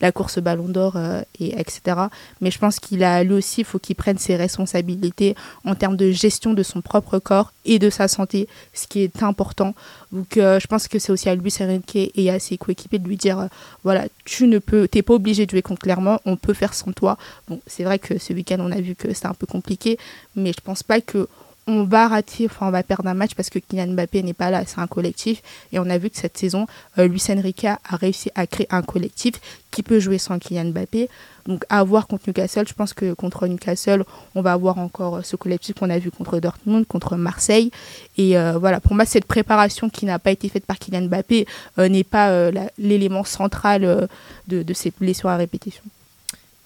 la 0.00 0.10
course 0.10 0.38
Ballon 0.40 0.68
d'Or 0.68 0.96
et 1.38 1.58
etc. 1.58 1.96
Mais 2.40 2.50
je 2.50 2.58
pense 2.58 2.80
qu'il 2.80 3.04
a 3.04 3.22
lui 3.22 3.34
aussi, 3.34 3.60
il 3.60 3.64
faut 3.64 3.78
qu'il 3.78 3.94
prenne 3.94 4.18
ses 4.18 4.36
responsabilités 4.36 5.36
en 5.64 5.74
termes 5.74 5.96
de 5.96 6.10
gestion 6.10 6.54
de 6.54 6.62
son 6.62 6.80
propre 6.80 7.18
corps 7.18 7.52
et 7.64 7.78
de 7.78 7.90
sa 7.90 8.08
santé, 8.08 8.48
ce 8.72 8.86
qui 8.86 9.02
est 9.02 9.22
important. 9.22 9.74
Donc, 10.12 10.36
je 10.36 10.66
pense 10.66 10.88
que 10.88 10.98
c'est 10.98 11.12
aussi 11.12 11.28
à 11.28 11.34
lui, 11.34 11.52
et 11.94 12.30
à 12.30 12.38
ses 12.38 12.56
coéquipiers 12.56 12.98
de 12.98 13.08
lui 13.08 13.16
dire 13.16 13.38
euh, 13.40 13.46
voilà, 13.84 14.06
tu 14.24 14.46
ne 14.46 14.58
peux, 14.58 14.88
t'es 14.88 15.02
pas 15.02 15.14
obligé 15.14 15.46
de 15.46 15.50
jouer 15.50 15.62
contre 15.62 15.82
Clermont, 15.82 16.18
on 16.24 16.36
peut 16.36 16.54
faire 16.54 16.74
sans 16.74 16.92
toi. 16.92 17.18
Bon, 17.48 17.60
c'est 17.66 17.84
vrai 17.84 17.98
que 17.98 18.18
ce 18.18 18.32
week-end, 18.32 18.58
on 18.60 18.70
a 18.72 18.80
vu 18.80 18.94
que 18.94 19.12
c'était 19.12 19.26
un 19.26 19.34
peu 19.34 19.46
compliqué, 19.46 19.98
mais 20.34 20.52
je 20.52 20.60
pense 20.62 20.82
pas 20.82 21.00
que 21.00 21.28
on 21.68 21.84
va 21.84 22.82
perdre 22.82 23.06
un 23.06 23.14
match 23.14 23.34
parce 23.34 23.50
que 23.50 23.58
Kylian 23.58 23.88
Mbappé 23.88 24.22
n'est 24.22 24.32
pas 24.32 24.50
là, 24.50 24.64
c'est 24.66 24.80
un 24.80 24.86
collectif. 24.86 25.42
Et 25.70 25.78
on 25.78 25.88
a 25.90 25.98
vu 25.98 26.08
que 26.10 26.16
cette 26.16 26.36
saison, 26.38 26.66
euh, 26.98 27.06
Luis 27.06 27.22
Enrique 27.28 27.66
a 27.66 27.78
réussi 27.90 28.30
à 28.34 28.46
créer 28.46 28.66
un 28.70 28.82
collectif 28.82 29.34
qui 29.70 29.82
peut 29.82 30.00
jouer 30.00 30.18
sans 30.18 30.38
Kylian 30.38 30.66
Mbappé. 30.66 31.08
Donc 31.46 31.64
à 31.68 31.82
voir 31.84 32.06
contre 32.06 32.24
Newcastle, 32.26 32.66
je 32.66 32.74
pense 32.74 32.94
que 32.94 33.12
contre 33.12 33.46
Newcastle, 33.46 34.04
on 34.34 34.42
va 34.42 34.52
avoir 34.52 34.78
encore 34.78 35.16
euh, 35.16 35.22
ce 35.22 35.36
collectif 35.36 35.76
qu'on 35.76 35.90
a 35.90 35.98
vu 35.98 36.10
contre 36.10 36.40
Dortmund, 36.40 36.86
contre 36.86 37.16
Marseille. 37.16 37.70
Et 38.16 38.38
euh, 38.38 38.58
voilà, 38.58 38.80
pour 38.80 38.94
moi, 38.94 39.04
cette 39.04 39.26
préparation 39.26 39.90
qui 39.90 40.06
n'a 40.06 40.18
pas 40.18 40.30
été 40.30 40.48
faite 40.48 40.64
par 40.64 40.78
Kylian 40.78 41.02
Mbappé 41.02 41.46
n'est 41.76 42.04
pas 42.04 42.50
l'élément 42.78 43.24
central 43.24 44.08
de, 44.46 44.62
de 44.62 44.74
ces 44.74 44.92
blessures 44.98 45.28
à 45.28 45.36
répétition. 45.36 45.82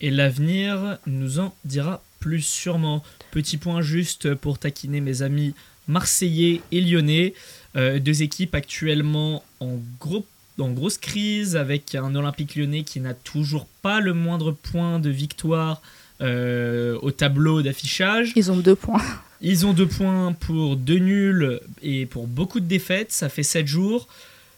Et 0.01 0.11
l'avenir 0.11 0.99
nous 1.07 1.39
en 1.39 1.53
dira 1.65 2.03
plus 2.19 2.43
sûrement. 2.43 3.03
Petit 3.33 3.57
point 3.57 3.81
juste 3.81 4.35
pour 4.35 4.59
taquiner 4.59 5.01
mes 5.01 5.23
amis 5.23 5.55
marseillais 5.89 6.61
et 6.71 6.81
lyonnais. 6.83 7.33
Euh, 7.77 7.99
deux 7.99 8.23
équipes 8.23 8.55
actuellement 8.55 9.43
en, 9.59 9.79
gros, 9.99 10.27
en 10.59 10.71
grosse 10.71 10.99
crise 10.99 11.57
avec 11.57 11.95
un 11.95 12.15
Olympique 12.15 12.55
lyonnais 12.55 12.83
qui 12.83 13.01
n'a 13.01 13.15
toujours 13.15 13.67
pas 13.81 14.01
le 14.01 14.13
moindre 14.13 14.53
point 14.53 14.99
de 14.99 15.09
victoire 15.09 15.81
euh, 16.21 16.99
au 17.01 17.11
tableau 17.11 17.63
d'affichage. 17.63 18.33
Ils 18.37 18.53
ont 18.53 18.59
deux 18.59 18.77
points. 18.77 19.03
Ils 19.41 19.65
ont 19.65 19.73
deux 19.73 19.89
points 19.89 20.35
pour 20.35 20.77
deux 20.77 20.99
nuls 20.99 21.59
et 21.83 22.05
pour 22.05 22.27
beaucoup 22.27 22.61
de 22.61 22.67
défaites. 22.67 23.13
Ça 23.13 23.31
fait 23.31 23.43
sept 23.43 23.67
jours. 23.67 24.09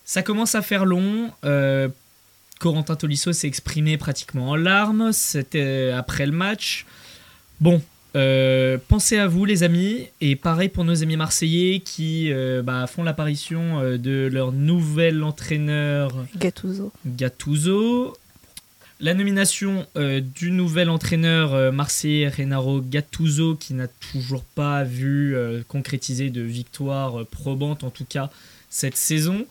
Ça 0.04 0.22
commence 0.22 0.56
à 0.56 0.62
faire 0.62 0.84
long. 0.84 1.30
Euh, 1.44 1.88
Corentin 2.58 2.96
Tolisso 2.96 3.32
s'est 3.32 3.46
exprimé 3.46 3.98
pratiquement 3.98 4.50
en 4.50 4.56
larmes. 4.56 5.12
C'était 5.12 5.92
après 5.96 6.26
le 6.26 6.32
match. 6.32 6.86
Bon, 7.60 7.80
euh, 8.16 8.78
pensez 8.88 9.18
à 9.18 9.26
vous 9.26 9.44
les 9.44 9.62
amis, 9.62 10.08
et 10.20 10.36
pareil 10.36 10.68
pour 10.68 10.84
nos 10.84 11.02
amis 11.02 11.16
marseillais 11.16 11.80
qui 11.80 12.32
euh, 12.32 12.62
bah, 12.62 12.86
font 12.86 13.02
l'apparition 13.02 13.80
euh, 13.80 13.98
de 13.98 14.28
leur 14.32 14.52
nouvel 14.52 15.22
entraîneur 15.24 16.12
Gattuso. 16.36 16.92
Gattuso. 17.04 18.16
La 19.00 19.12
nomination 19.12 19.86
du 19.96 20.52
nouvel 20.52 20.88
entraîneur 20.88 21.72
marseillais 21.72 22.28
Renaro 22.28 22.80
Gattuso 22.80 23.56
qui 23.56 23.74
n'a 23.74 23.88
toujours 23.88 24.44
pas 24.44 24.84
vu 24.84 25.36
concrétiser 25.66 26.30
de 26.30 26.40
victoire 26.40 27.26
probante 27.26 27.82
en 27.82 27.90
tout 27.90 28.06
cas 28.08 28.30
cette 28.70 28.96
saison. 28.96 29.46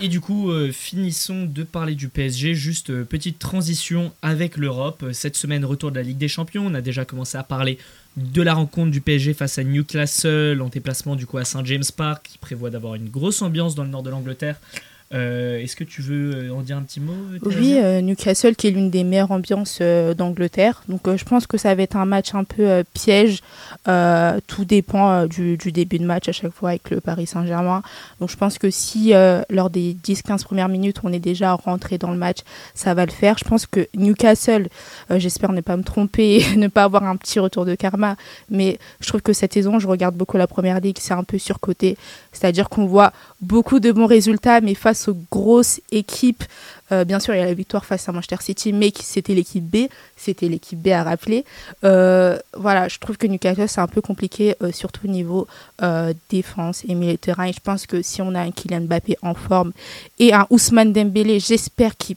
Et 0.00 0.08
du 0.08 0.20
coup, 0.20 0.50
euh, 0.50 0.72
finissons 0.72 1.44
de 1.44 1.62
parler 1.62 1.94
du 1.94 2.08
PSG. 2.08 2.54
Juste 2.54 2.90
euh, 2.90 3.04
petite 3.04 3.38
transition 3.38 4.12
avec 4.20 4.56
l'Europe. 4.56 5.04
Cette 5.12 5.36
semaine, 5.36 5.64
retour 5.64 5.90
de 5.90 5.96
la 5.96 6.02
Ligue 6.02 6.18
des 6.18 6.28
Champions. 6.28 6.66
On 6.66 6.74
a 6.74 6.80
déjà 6.80 7.04
commencé 7.04 7.38
à 7.38 7.44
parler 7.44 7.78
de 8.16 8.42
la 8.42 8.54
rencontre 8.54 8.90
du 8.90 9.00
PSG 9.00 9.32
face 9.34 9.58
à 9.58 9.64
Newcastle 9.64 10.60
en 10.60 10.68
déplacement 10.68 11.14
du 11.14 11.26
coup 11.26 11.38
à 11.38 11.44
Saint 11.44 11.64
James 11.64 11.84
Park, 11.96 12.28
qui 12.32 12.38
prévoit 12.38 12.70
d'avoir 12.70 12.96
une 12.96 13.08
grosse 13.08 13.42
ambiance 13.42 13.76
dans 13.76 13.84
le 13.84 13.90
nord 13.90 14.02
de 14.02 14.10
l'Angleterre. 14.10 14.56
Euh, 15.12 15.58
est-ce 15.58 15.74
que 15.74 15.82
tu 15.82 16.02
veux 16.02 16.36
euh, 16.36 16.54
en 16.54 16.62
dire 16.62 16.76
un 16.76 16.82
petit 16.82 17.00
mot 17.00 17.12
Oui, 17.42 17.78
euh, 17.78 18.00
Newcastle 18.00 18.54
qui 18.54 18.68
est 18.68 18.70
l'une 18.70 18.90
des 18.90 19.02
meilleures 19.02 19.32
ambiances 19.32 19.80
d'Angleterre. 19.80 20.84
Donc 20.88 21.14
je 21.16 21.24
pense 21.24 21.48
que 21.48 21.58
ça 21.58 21.74
va 21.74 21.82
être 21.82 21.96
un 21.96 22.04
match 22.04 22.34
un 22.34 22.44
peu 22.44 22.84
piège. 22.94 23.40
tout 24.46 24.64
dépend 24.64 25.26
du, 25.26 25.56
début 25.56 25.98
de 25.98 26.04
match 26.04 26.28
à 26.28 26.32
chaque 26.32 26.52
fois 26.52 26.70
avec 26.70 26.90
le 26.90 27.00
Paris 27.00 27.26
Saint-Germain. 27.26 27.82
Donc 28.20 28.30
je 28.30 28.36
pense 28.36 28.58
que 28.58 28.70
si 28.70 29.12
lors 29.50 29.70
des 29.70 29.96
10-15 30.04 30.44
premières 30.44 30.68
minutes 30.68 30.98
on 31.02 31.12
est 31.12 31.18
déjà 31.18 31.54
rentré 31.54 31.98
dans 31.98 32.10
le 32.10 32.16
match, 32.16 32.38
ça 32.74 32.94
va 32.94 33.04
le 33.04 33.12
faire. 33.12 33.36
Je 33.38 33.44
pense 33.44 33.66
que 33.66 33.88
Newcastle, 33.96 34.68
j'espère 35.10 35.52
ne 35.52 35.60
pas 35.60 35.76
me 35.76 35.82
tromper 35.82 36.44
ne 36.56 36.68
pas 36.68 36.84
avoir 36.84 37.04
un 37.04 37.16
petit 37.16 37.40
retour 37.40 37.64
de 37.64 37.74
karma, 37.74 38.16
mais 38.48 38.78
je 39.00 39.08
trouve 39.08 39.22
que 39.22 39.32
cette 39.32 39.54
saison, 39.54 39.78
je 39.78 39.88
regarde 39.88 40.14
beaucoup 40.14 40.36
la 40.36 40.46
Première 40.46 40.80
Ligue, 40.80 40.98
c'est 41.00 41.14
un 41.14 41.24
peu 41.24 41.38
surcoté. 41.38 41.96
C'est-à-dire 42.32 42.68
qu'on 42.68 42.86
voit 42.86 43.12
beaucoup 43.40 43.80
de 43.80 43.90
bons 43.90 44.06
résultats, 44.06 44.60
mais 44.60 44.74
face 44.74 44.99
aux 45.08 45.16
grosses 45.30 45.80
équipes, 45.90 46.44
euh, 46.92 47.04
bien 47.04 47.20
sûr, 47.20 47.34
il 47.34 47.38
y 47.38 47.42
a 47.42 47.46
la 47.46 47.54
victoire 47.54 47.84
face 47.84 48.08
à 48.08 48.12
Manchester 48.12 48.36
City, 48.40 48.72
mais 48.72 48.92
c'était 49.00 49.34
l'équipe 49.34 49.64
B, 49.64 49.88
c'était 50.16 50.48
l'équipe 50.48 50.80
B 50.80 50.88
à 50.88 51.02
rappeler. 51.02 51.44
Euh, 51.84 52.38
voilà, 52.56 52.88
je 52.88 52.98
trouve 52.98 53.16
que 53.16 53.26
Newcastle, 53.26 53.68
c'est 53.68 53.80
un 53.80 53.86
peu 53.86 54.00
compliqué, 54.00 54.56
euh, 54.62 54.72
surtout 54.72 55.06
au 55.06 55.10
niveau 55.10 55.46
défense 56.28 56.82
et 56.88 56.94
milieu 56.94 57.16
terrain. 57.16 57.44
Et 57.44 57.52
je 57.52 57.60
pense 57.60 57.86
que 57.86 58.02
si 58.02 58.20
on 58.22 58.34
a 58.34 58.40
un 58.40 58.50
Kylian 58.50 58.82
Mbappé 58.82 59.16
en 59.22 59.34
forme 59.34 59.72
et 60.18 60.34
un 60.34 60.46
Ousmane 60.50 60.92
Dembélé, 60.92 61.40
j'espère 61.40 61.96
qu'il 61.96 62.16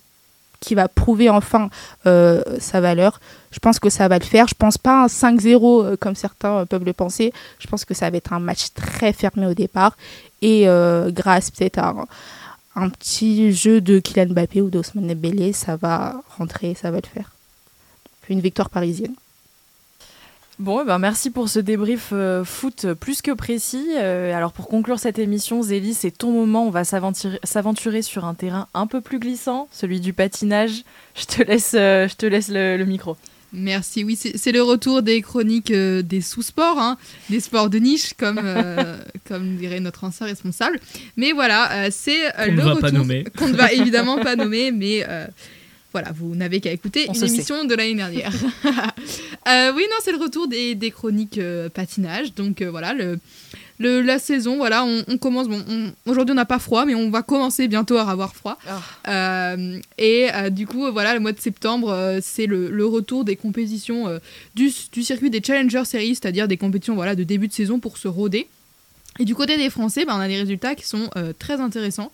qui 0.60 0.76
va 0.76 0.88
prouver 0.88 1.30
enfin 1.30 1.70
sa 2.06 2.80
valeur. 2.80 3.20
Je 3.52 3.60
pense 3.60 3.80
que 3.80 3.90
ça 3.90 4.08
va 4.08 4.18
le 4.18 4.24
faire. 4.24 4.48
Je 4.48 4.56
pense 4.56 4.78
pas 4.78 5.04
un 5.04 5.08
5-0 5.08 5.98
comme 5.98 6.16
certains 6.16 6.66
peuvent 6.66 6.86
le 6.86 6.94
penser. 6.94 7.34
Je 7.60 7.68
pense 7.68 7.84
que 7.84 7.94
ça 7.94 8.10
va 8.10 8.16
être 8.16 8.32
un 8.32 8.40
match 8.40 8.68
très 8.74 9.12
fermé 9.12 9.46
au 9.46 9.54
départ 9.54 9.98
et 10.42 10.66
grâce 11.12 11.52
peut-être 11.52 11.80
à 11.80 11.94
petit 12.90 13.54
jeu 13.54 13.82
de 13.82 14.00
Kylian 14.00 14.34
Mbappé 14.34 14.62
ou 14.62 14.70
d'Osman 14.70 15.08
Dembélé, 15.08 15.54
ça 15.54 15.76
va 15.76 16.22
rentrer, 16.38 16.74
ça 16.74 16.92
va 16.92 16.98
le 16.98 17.08
faire. 17.08 17.32
Une 18.30 18.40
victoire 18.40 18.70
parisienne. 18.70 19.14
Bon, 20.60 20.82
eh 20.82 20.86
ben 20.86 21.00
merci 21.00 21.32
pour 21.32 21.50
ce 21.50 21.60
débrief 21.60 22.10
euh, 22.14 22.46
foot 22.46 22.94
plus 22.94 23.22
que 23.22 23.32
précis. 23.32 23.88
Euh, 23.98 24.34
alors 24.36 24.54
pour 24.54 24.68
conclure 24.68 25.00
cette 25.00 25.18
émission, 25.18 25.64
Zélie, 25.64 25.96
c'est 25.96 26.12
ton 26.12 26.32
moment. 26.32 26.68
On 26.68 26.70
va 26.70 26.84
s'aventurer 26.84 28.02
sur 28.02 28.26
un 28.26 28.34
terrain 28.36 28.68
un 28.74 28.86
peu 28.86 29.02
plus 29.02 29.20
glissant, 29.20 29.68
celui 29.72 30.00
du 30.00 30.14
patinage. 30.14 30.84
Je 31.16 31.26
te 31.26 31.44
laisse, 31.44 31.74
euh, 31.74 32.08
je 32.08 32.16
te 32.16 32.26
laisse 32.26 32.50
le 32.50 32.84
micro. 32.86 33.18
Merci, 33.54 34.04
oui, 34.04 34.16
c'est 34.16 34.52
le 34.52 34.64
retour 34.64 35.04
des 35.04 35.22
chroniques 35.22 35.70
euh, 35.70 36.02
des 36.02 36.22
sous-sports, 36.22 36.80
hein, 36.80 36.98
des 37.30 37.40
sports 37.40 37.70
de 37.70 37.78
niche, 37.78 38.14
comme, 38.18 38.40
euh, 38.44 38.98
comme 39.28 39.58
dirait 39.58 39.80
notre 39.80 40.04
ancien 40.04 40.26
responsable. 40.26 40.80
Mais 41.18 41.34
voilà, 41.34 41.72
euh, 41.72 41.90
c'est 41.92 42.20
le 42.50 42.64
retour 42.64 43.06
qu'on 43.38 43.50
ne 43.50 43.56
va 43.56 43.72
évidemment 43.72 44.18
pas 44.18 44.36
nommer, 44.38 44.72
mais 44.72 45.06
voilà, 45.92 46.12
vous 46.12 46.36
n'avez 46.36 46.60
qu'à 46.60 46.72
écouter 46.72 47.06
une 47.06 47.24
émission 47.24 47.66
de 47.66 47.76
l'année 47.76 47.94
dernière. 47.94 48.32
oui, 48.34 49.84
non, 49.88 49.98
c'est 50.04 50.12
le 50.12 50.18
retour 50.18 50.48
des, 50.48 50.74
des 50.74 50.90
chroniques 50.90 51.40
patinage. 51.76 52.34
Donc 52.34 52.64
voilà, 52.64 52.94
le, 52.94 53.20
le, 53.84 54.02
la 54.02 54.18
saison, 54.18 54.58
voilà, 54.58 54.84
on, 54.84 55.18
commence. 55.18 55.48
Bon, 55.48 55.64
aujourd'hui 56.06 56.32
on 56.32 56.36
n'a 56.36 56.46
pas 56.46 56.60
froid, 56.60 56.86
mais 56.86 56.96
on 56.96 57.10
va 57.10 57.22
commencer 57.22 57.68
bientôt 57.68 57.98
à 57.98 58.10
avoir 58.10 58.36
froid. 58.36 58.58
Ah. 59.06 59.56
et 59.98 60.30
du 60.52 60.66
coup, 60.66 60.92
voilà, 60.92 61.14
le 61.14 61.20
mois 61.20 61.32
de 61.32 61.40
septembre, 61.40 62.20
c'est 62.22 62.48
le, 62.48 62.86
retour 62.86 63.24
des 63.24 63.36
compétitions 63.36 64.20
du, 64.56 64.72
du, 64.92 65.04
circuit 65.04 65.30
des 65.30 65.42
Challenger 65.44 65.86
Series, 65.86 66.16
c'est-à-dire 66.16 66.48
des 66.48 66.58
compétitions 66.58 66.96
voilà, 66.96 67.16
de 67.16 67.24
début 67.24 67.48
de 67.48 67.54
saison 67.54 67.80
pour 67.80 67.98
se 67.98 68.08
roder. 68.08 68.48
Et 69.20 69.26
du 69.26 69.36
côté 69.36 69.58
des 69.58 69.70
Français, 69.70 70.06
bah, 70.06 70.14
on 70.16 70.20
a 70.20 70.28
des 70.28 70.38
résultats 70.38 70.76
qui 70.76 70.88
sont 70.88 71.10
très 71.38 71.62
intéressants. 71.62 72.12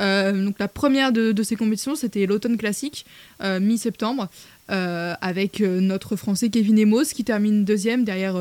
Euh, 0.00 0.44
donc 0.44 0.58
la 0.58 0.68
première 0.68 1.12
de, 1.12 1.42
ces 1.42 1.56
compétitions, 1.56 1.94
c'était 1.94 2.26
l'automne 2.26 2.56
classique, 2.56 3.06
euh, 3.42 3.60
mi-septembre, 3.60 4.28
euh, 4.70 5.14
avec 5.20 5.60
notre 5.60 6.16
Français 6.16 6.48
Kevin 6.48 6.78
Emos 6.78 7.04
qui 7.14 7.24
termine 7.24 7.64
deuxième 7.64 8.04
derrière 8.04 8.36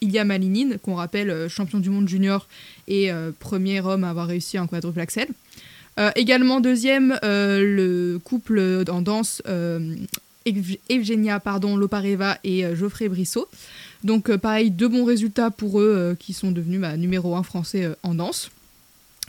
Ilya 0.00 0.24
Malinine, 0.24 0.78
qu'on 0.82 0.94
rappelle 0.94 1.48
champion 1.48 1.78
du 1.78 1.90
monde 1.90 2.08
junior 2.08 2.46
et 2.88 3.10
premier 3.38 3.80
homme 3.80 4.04
à 4.04 4.10
avoir 4.10 4.26
réussi 4.26 4.58
un 4.58 4.66
quadruple 4.66 5.00
axel. 5.00 5.28
également 6.16 6.60
deuxième, 6.60 7.18
le 7.22 8.18
couple 8.22 8.84
en 8.88 9.02
danse 9.02 9.42
Evgenia 10.88 11.40
pardon, 11.40 11.76
Lopareva 11.76 12.38
et 12.44 12.64
Geoffrey 12.74 13.08
Brissot. 13.08 13.48
Donc 14.02 14.34
pareil, 14.36 14.70
deux 14.70 14.88
bons 14.88 15.04
résultats 15.04 15.50
pour 15.50 15.80
eux 15.80 16.16
qui 16.18 16.32
sont 16.32 16.50
devenus 16.50 16.80
bah, 16.80 16.96
numéro 16.96 17.36
un 17.36 17.42
français 17.42 17.88
en 18.02 18.14
danse. 18.14 18.50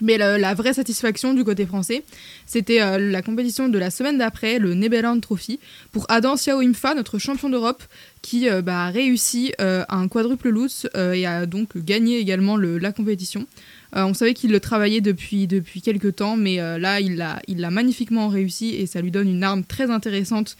Mais 0.01 0.17
la, 0.17 0.53
vraie 0.55 0.73
satisfaction 0.73 1.33
du 1.33 1.43
côté 1.43 1.65
français, 1.65 2.03
c'était 2.45 2.81
euh, 2.81 2.97
la 2.97 3.21
compétition 3.21 3.69
de 3.69 3.77
la 3.77 3.91
semaine 3.91 4.17
d'après, 4.17 4.57
le 4.57 4.73
Nebeland 4.73 5.19
Trophy, 5.19 5.59
pour 5.91 6.05
Adam 6.09 6.35
Xiao 6.35 6.59
Imfa, 6.59 6.95
notre 6.95 7.19
champion 7.19 7.49
d'Europe, 7.49 7.83
qui 8.23 8.49
euh, 8.49 8.61
bah, 8.61 8.85
a 8.85 8.89
réussi 8.89 9.53
euh, 9.61 9.85
un 9.89 10.07
quadruple 10.07 10.49
loose 10.49 10.89
et 10.95 11.25
a 11.25 11.45
donc 11.45 11.77
gagné 11.77 12.17
également 12.17 12.57
la 12.57 12.91
compétition. 12.91 13.45
on 13.93 14.13
savait 14.13 14.33
qu'il 14.33 14.51
le 14.51 14.59
travaillait 14.59 15.01
depuis, 15.01 15.47
depuis 15.47 15.81
quelques 15.81 16.15
temps, 16.15 16.37
mais 16.37 16.57
là, 16.57 16.99
il 16.99 17.15
l'a 17.17 17.69
magnifiquement 17.69 18.27
réussi 18.27 18.75
et 18.75 18.85
ça 18.87 19.01
lui 19.01 19.11
donne 19.11 19.29
une 19.29 19.43
arme 19.43 19.63
très 19.63 19.89
intéressante 19.91 20.57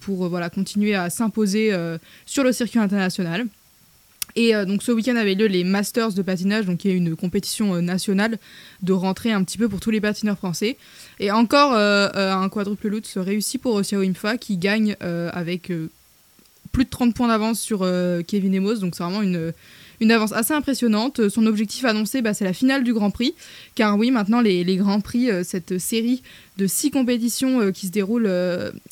pour 0.00 0.30
continuer 0.54 0.94
à 0.94 1.10
s'imposer 1.10 1.72
sur 2.24 2.44
le 2.44 2.52
circuit 2.52 2.78
international. 2.78 3.46
Et 4.36 4.54
euh, 4.54 4.66
donc 4.66 4.82
ce 4.82 4.92
week-end 4.92 5.16
avait 5.16 5.34
lieu 5.34 5.46
les 5.46 5.64
Masters 5.64 6.12
de 6.12 6.22
patinage, 6.22 6.66
donc 6.66 6.78
qui 6.78 6.90
est 6.90 6.94
une 6.94 7.16
compétition 7.16 7.74
euh, 7.74 7.80
nationale 7.80 8.38
de 8.82 8.92
rentrée 8.92 9.32
un 9.32 9.42
petit 9.42 9.56
peu 9.56 9.68
pour 9.68 9.80
tous 9.80 9.90
les 9.90 10.00
patineurs 10.00 10.36
français. 10.36 10.76
Et 11.18 11.30
encore 11.30 11.72
euh, 11.74 12.10
un 12.14 12.48
quadruple 12.50 12.88
loot 12.88 13.06
se 13.06 13.18
réussit 13.18 13.60
pour 13.60 13.80
Xiao 13.80 14.02
Imfa 14.02 14.36
qui 14.36 14.58
gagne 14.58 14.94
avec 15.00 15.72
plus 16.72 16.84
de 16.84 16.90
30 16.90 17.14
points 17.14 17.28
d'avance 17.28 17.58
sur 17.58 17.86
Kevin 18.26 18.54
Emos, 18.54 18.76
donc 18.76 18.94
c'est 18.94 19.02
vraiment 19.02 19.22
une, 19.22 19.52
une 20.00 20.12
avance 20.12 20.32
assez 20.32 20.52
impressionnante. 20.52 21.28
Son 21.30 21.46
objectif 21.46 21.86
annoncé, 21.86 22.20
bah, 22.20 22.34
c'est 22.34 22.44
la 22.44 22.52
finale 22.52 22.84
du 22.84 22.92
Grand 22.92 23.10
Prix, 23.10 23.34
car 23.74 23.96
oui, 23.96 24.10
maintenant 24.10 24.42
les, 24.42 24.62
les 24.62 24.76
Grands 24.76 25.00
Prix, 25.00 25.30
cette 25.44 25.78
série 25.78 26.22
de 26.58 26.66
six 26.66 26.90
compétitions 26.90 27.72
qui 27.72 27.86
se 27.86 27.92
déroulent 27.92 28.30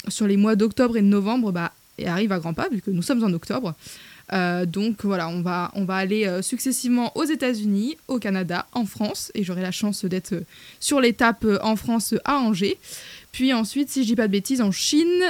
sur 0.08 0.26
les 0.26 0.38
mois 0.38 0.56
d'octobre 0.56 0.96
et 0.96 1.02
de 1.02 1.06
novembre, 1.06 1.52
bah, 1.52 1.72
arrive 2.06 2.32
à 2.32 2.38
grands 2.38 2.54
pas, 2.54 2.68
vu 2.70 2.80
que 2.80 2.90
nous 2.90 3.02
sommes 3.02 3.22
en 3.22 3.32
octobre. 3.32 3.74
Euh, 4.32 4.66
donc 4.66 5.04
voilà, 5.04 5.28
on 5.28 5.42
va, 5.42 5.70
on 5.74 5.84
va 5.84 5.96
aller 5.96 6.26
euh, 6.26 6.42
successivement 6.42 7.12
aux 7.16 7.24
États-Unis, 7.24 7.96
au 8.08 8.18
Canada, 8.18 8.66
en 8.72 8.86
France, 8.86 9.30
et 9.34 9.44
j'aurai 9.44 9.62
la 9.62 9.70
chance 9.70 10.04
d'être 10.04 10.32
euh, 10.32 10.46
sur 10.80 11.00
l'étape 11.00 11.44
en 11.62 11.76
France 11.76 12.14
à 12.24 12.38
Angers. 12.38 12.78
Puis 13.32 13.52
ensuite, 13.52 13.90
si 13.90 14.02
je 14.02 14.08
dis 14.08 14.16
pas 14.16 14.28
de 14.28 14.32
bêtises, 14.32 14.60
en 14.60 14.70
Chine, 14.70 15.24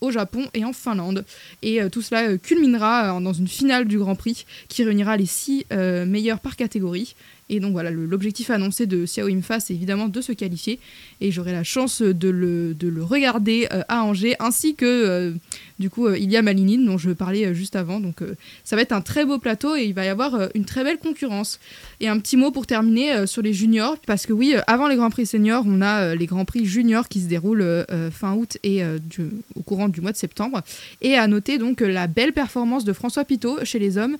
au 0.00 0.10
Japon 0.10 0.46
et 0.54 0.64
en 0.64 0.72
Finlande. 0.72 1.24
Et 1.62 1.80
tout 1.90 2.02
cela 2.02 2.36
culminera 2.38 3.20
dans 3.20 3.32
une 3.32 3.48
finale 3.48 3.86
du 3.86 3.98
Grand 3.98 4.14
Prix 4.14 4.46
qui 4.68 4.84
réunira 4.84 5.16
les 5.16 5.26
six 5.26 5.66
meilleurs 5.70 6.40
par 6.40 6.56
catégorie. 6.56 7.14
Et 7.50 7.60
donc 7.60 7.72
voilà, 7.72 7.90
l'objectif 7.90 8.50
annoncé 8.50 8.86
de 8.86 9.04
Xiao 9.04 9.28
Imfa, 9.28 9.58
c'est 9.58 9.72
évidemment 9.72 10.08
de 10.08 10.20
se 10.20 10.32
qualifier. 10.32 10.78
Et 11.22 11.30
j'aurai 11.30 11.52
la 11.52 11.64
chance 11.64 12.02
de 12.02 12.28
le, 12.28 12.74
de 12.74 12.88
le 12.88 13.02
regarder 13.02 13.66
à 13.88 14.04
Angers, 14.04 14.36
ainsi 14.38 14.74
que 14.74 15.34
du 15.78 15.90
coup, 15.90 16.06
euh, 16.06 16.18
il 16.18 16.30
y 16.30 16.36
a 16.36 16.42
Malinine 16.42 16.84
dont 16.84 16.98
je 16.98 17.10
parlais 17.10 17.46
euh, 17.46 17.54
juste 17.54 17.76
avant. 17.76 18.00
Donc 18.00 18.22
euh, 18.22 18.34
ça 18.64 18.76
va 18.76 18.82
être 18.82 18.92
un 18.92 19.00
très 19.00 19.24
beau 19.24 19.38
plateau 19.38 19.76
et 19.76 19.84
il 19.84 19.94
va 19.94 20.04
y 20.04 20.08
avoir 20.08 20.48
une 20.54 20.64
très 20.64 20.82
belle 20.82 20.98
concurrence. 20.98 21.60
Et 22.00 22.08
un 22.08 22.18
petit 22.18 22.36
mot 22.36 22.50
pour 22.50 22.66
terminer 22.66 23.26
sur 23.26 23.42
les 23.42 23.52
juniors, 23.52 23.96
parce 24.06 24.26
que 24.26 24.32
oui, 24.32 24.54
avant 24.66 24.88
les 24.88 24.96
Grands 24.96 25.10
Prix 25.10 25.26
seniors, 25.26 25.64
on 25.66 25.80
a 25.80 26.14
les 26.14 26.26
Grands 26.26 26.44
Prix 26.44 26.64
juniors 26.64 27.08
qui 27.08 27.20
se 27.20 27.26
déroulent 27.26 27.84
fin 28.12 28.34
août 28.34 28.56
et 28.62 28.82
au 28.84 29.62
courant 29.62 29.87
du 29.92 30.00
mois 30.00 30.12
de 30.12 30.16
septembre. 30.16 30.62
Et 31.00 31.14
à 31.14 31.26
noter 31.26 31.58
donc 31.58 31.80
la 31.80 32.06
belle 32.06 32.32
performance 32.32 32.84
de 32.84 32.92
François 32.92 33.24
Pitot 33.24 33.64
chez 33.64 33.78
les 33.78 33.98
hommes, 33.98 34.16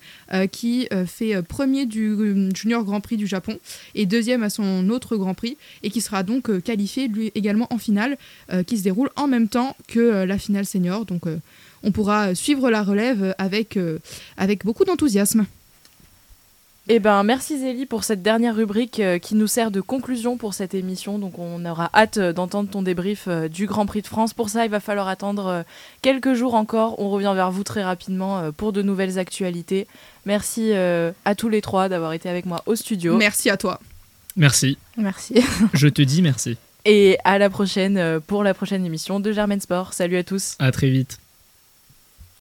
qui 0.50 0.88
fait 1.06 1.42
premier 1.42 1.86
du 1.86 2.16
Junior 2.54 2.84
Grand 2.84 3.00
Prix 3.00 3.16
du 3.16 3.26
Japon 3.26 3.58
et 3.94 4.06
deuxième 4.06 4.42
à 4.42 4.50
son 4.50 4.88
autre 4.90 5.16
Grand 5.16 5.34
Prix, 5.34 5.56
et 5.82 5.90
qui 5.90 6.00
sera 6.00 6.22
donc 6.22 6.62
qualifié 6.62 7.08
lui 7.08 7.32
également 7.34 7.66
en 7.70 7.78
finale, 7.78 8.16
qui 8.66 8.78
se 8.78 8.82
déroule 8.82 9.10
en 9.16 9.26
même 9.26 9.48
temps 9.48 9.76
que 9.86 10.24
la 10.24 10.38
finale 10.38 10.66
senior. 10.66 11.04
Donc 11.04 11.26
on 11.82 11.92
pourra 11.92 12.34
suivre 12.34 12.70
la 12.70 12.82
relève 12.82 13.34
avec, 13.38 13.76
euh, 13.76 13.98
avec 14.36 14.64
beaucoup 14.64 14.84
d'enthousiasme. 14.84 15.46
Eh 16.90 17.00
ben, 17.00 17.22
merci 17.22 17.58
Zélie 17.58 17.84
pour 17.84 18.02
cette 18.02 18.22
dernière 18.22 18.56
rubrique 18.56 18.98
euh, 19.00 19.18
qui 19.18 19.34
nous 19.34 19.46
sert 19.46 19.70
de 19.70 19.82
conclusion 19.82 20.38
pour 20.38 20.54
cette 20.54 20.72
émission. 20.72 21.18
Donc, 21.18 21.38
on 21.38 21.62
aura 21.66 21.90
hâte 21.92 22.16
euh, 22.16 22.32
d'entendre 22.32 22.70
ton 22.70 22.80
débrief 22.80 23.28
du 23.28 23.66
Grand 23.66 23.84
Prix 23.84 24.00
de 24.00 24.06
France. 24.06 24.32
Pour 24.32 24.48
ça, 24.48 24.64
il 24.64 24.70
va 24.70 24.80
falloir 24.80 25.06
attendre 25.06 25.64
quelques 26.00 26.32
jours 26.32 26.54
encore. 26.54 26.98
On 26.98 27.10
revient 27.10 27.32
vers 27.34 27.50
vous 27.50 27.62
très 27.62 27.84
rapidement 27.84 28.50
pour 28.52 28.72
de 28.72 28.80
nouvelles 28.80 29.18
actualités. 29.18 29.86
Merci 30.24 30.72
à 30.72 31.34
tous 31.36 31.48
les 31.48 31.60
trois 31.60 31.88
d'avoir 31.88 32.12
été 32.12 32.28
avec 32.28 32.46
moi 32.46 32.62
au 32.66 32.74
studio. 32.74 33.16
Merci 33.16 33.50
à 33.50 33.56
toi. 33.56 33.80
Merci. 34.36 34.78
Merci. 34.96 35.42
Je 35.74 35.88
te 35.88 36.02
dis 36.02 36.22
merci. 36.22 36.56
Et 36.84 37.18
à 37.24 37.38
la 37.38 37.50
prochaine 37.50 38.20
pour 38.26 38.44
la 38.44 38.54
prochaine 38.54 38.84
émission 38.86 39.20
de 39.20 39.32
Germaine 39.32 39.60
Sport. 39.60 39.92
Salut 39.92 40.16
à 40.16 40.24
tous. 40.24 40.56
À 40.58 40.70
très 40.72 40.88
vite. 40.88 41.18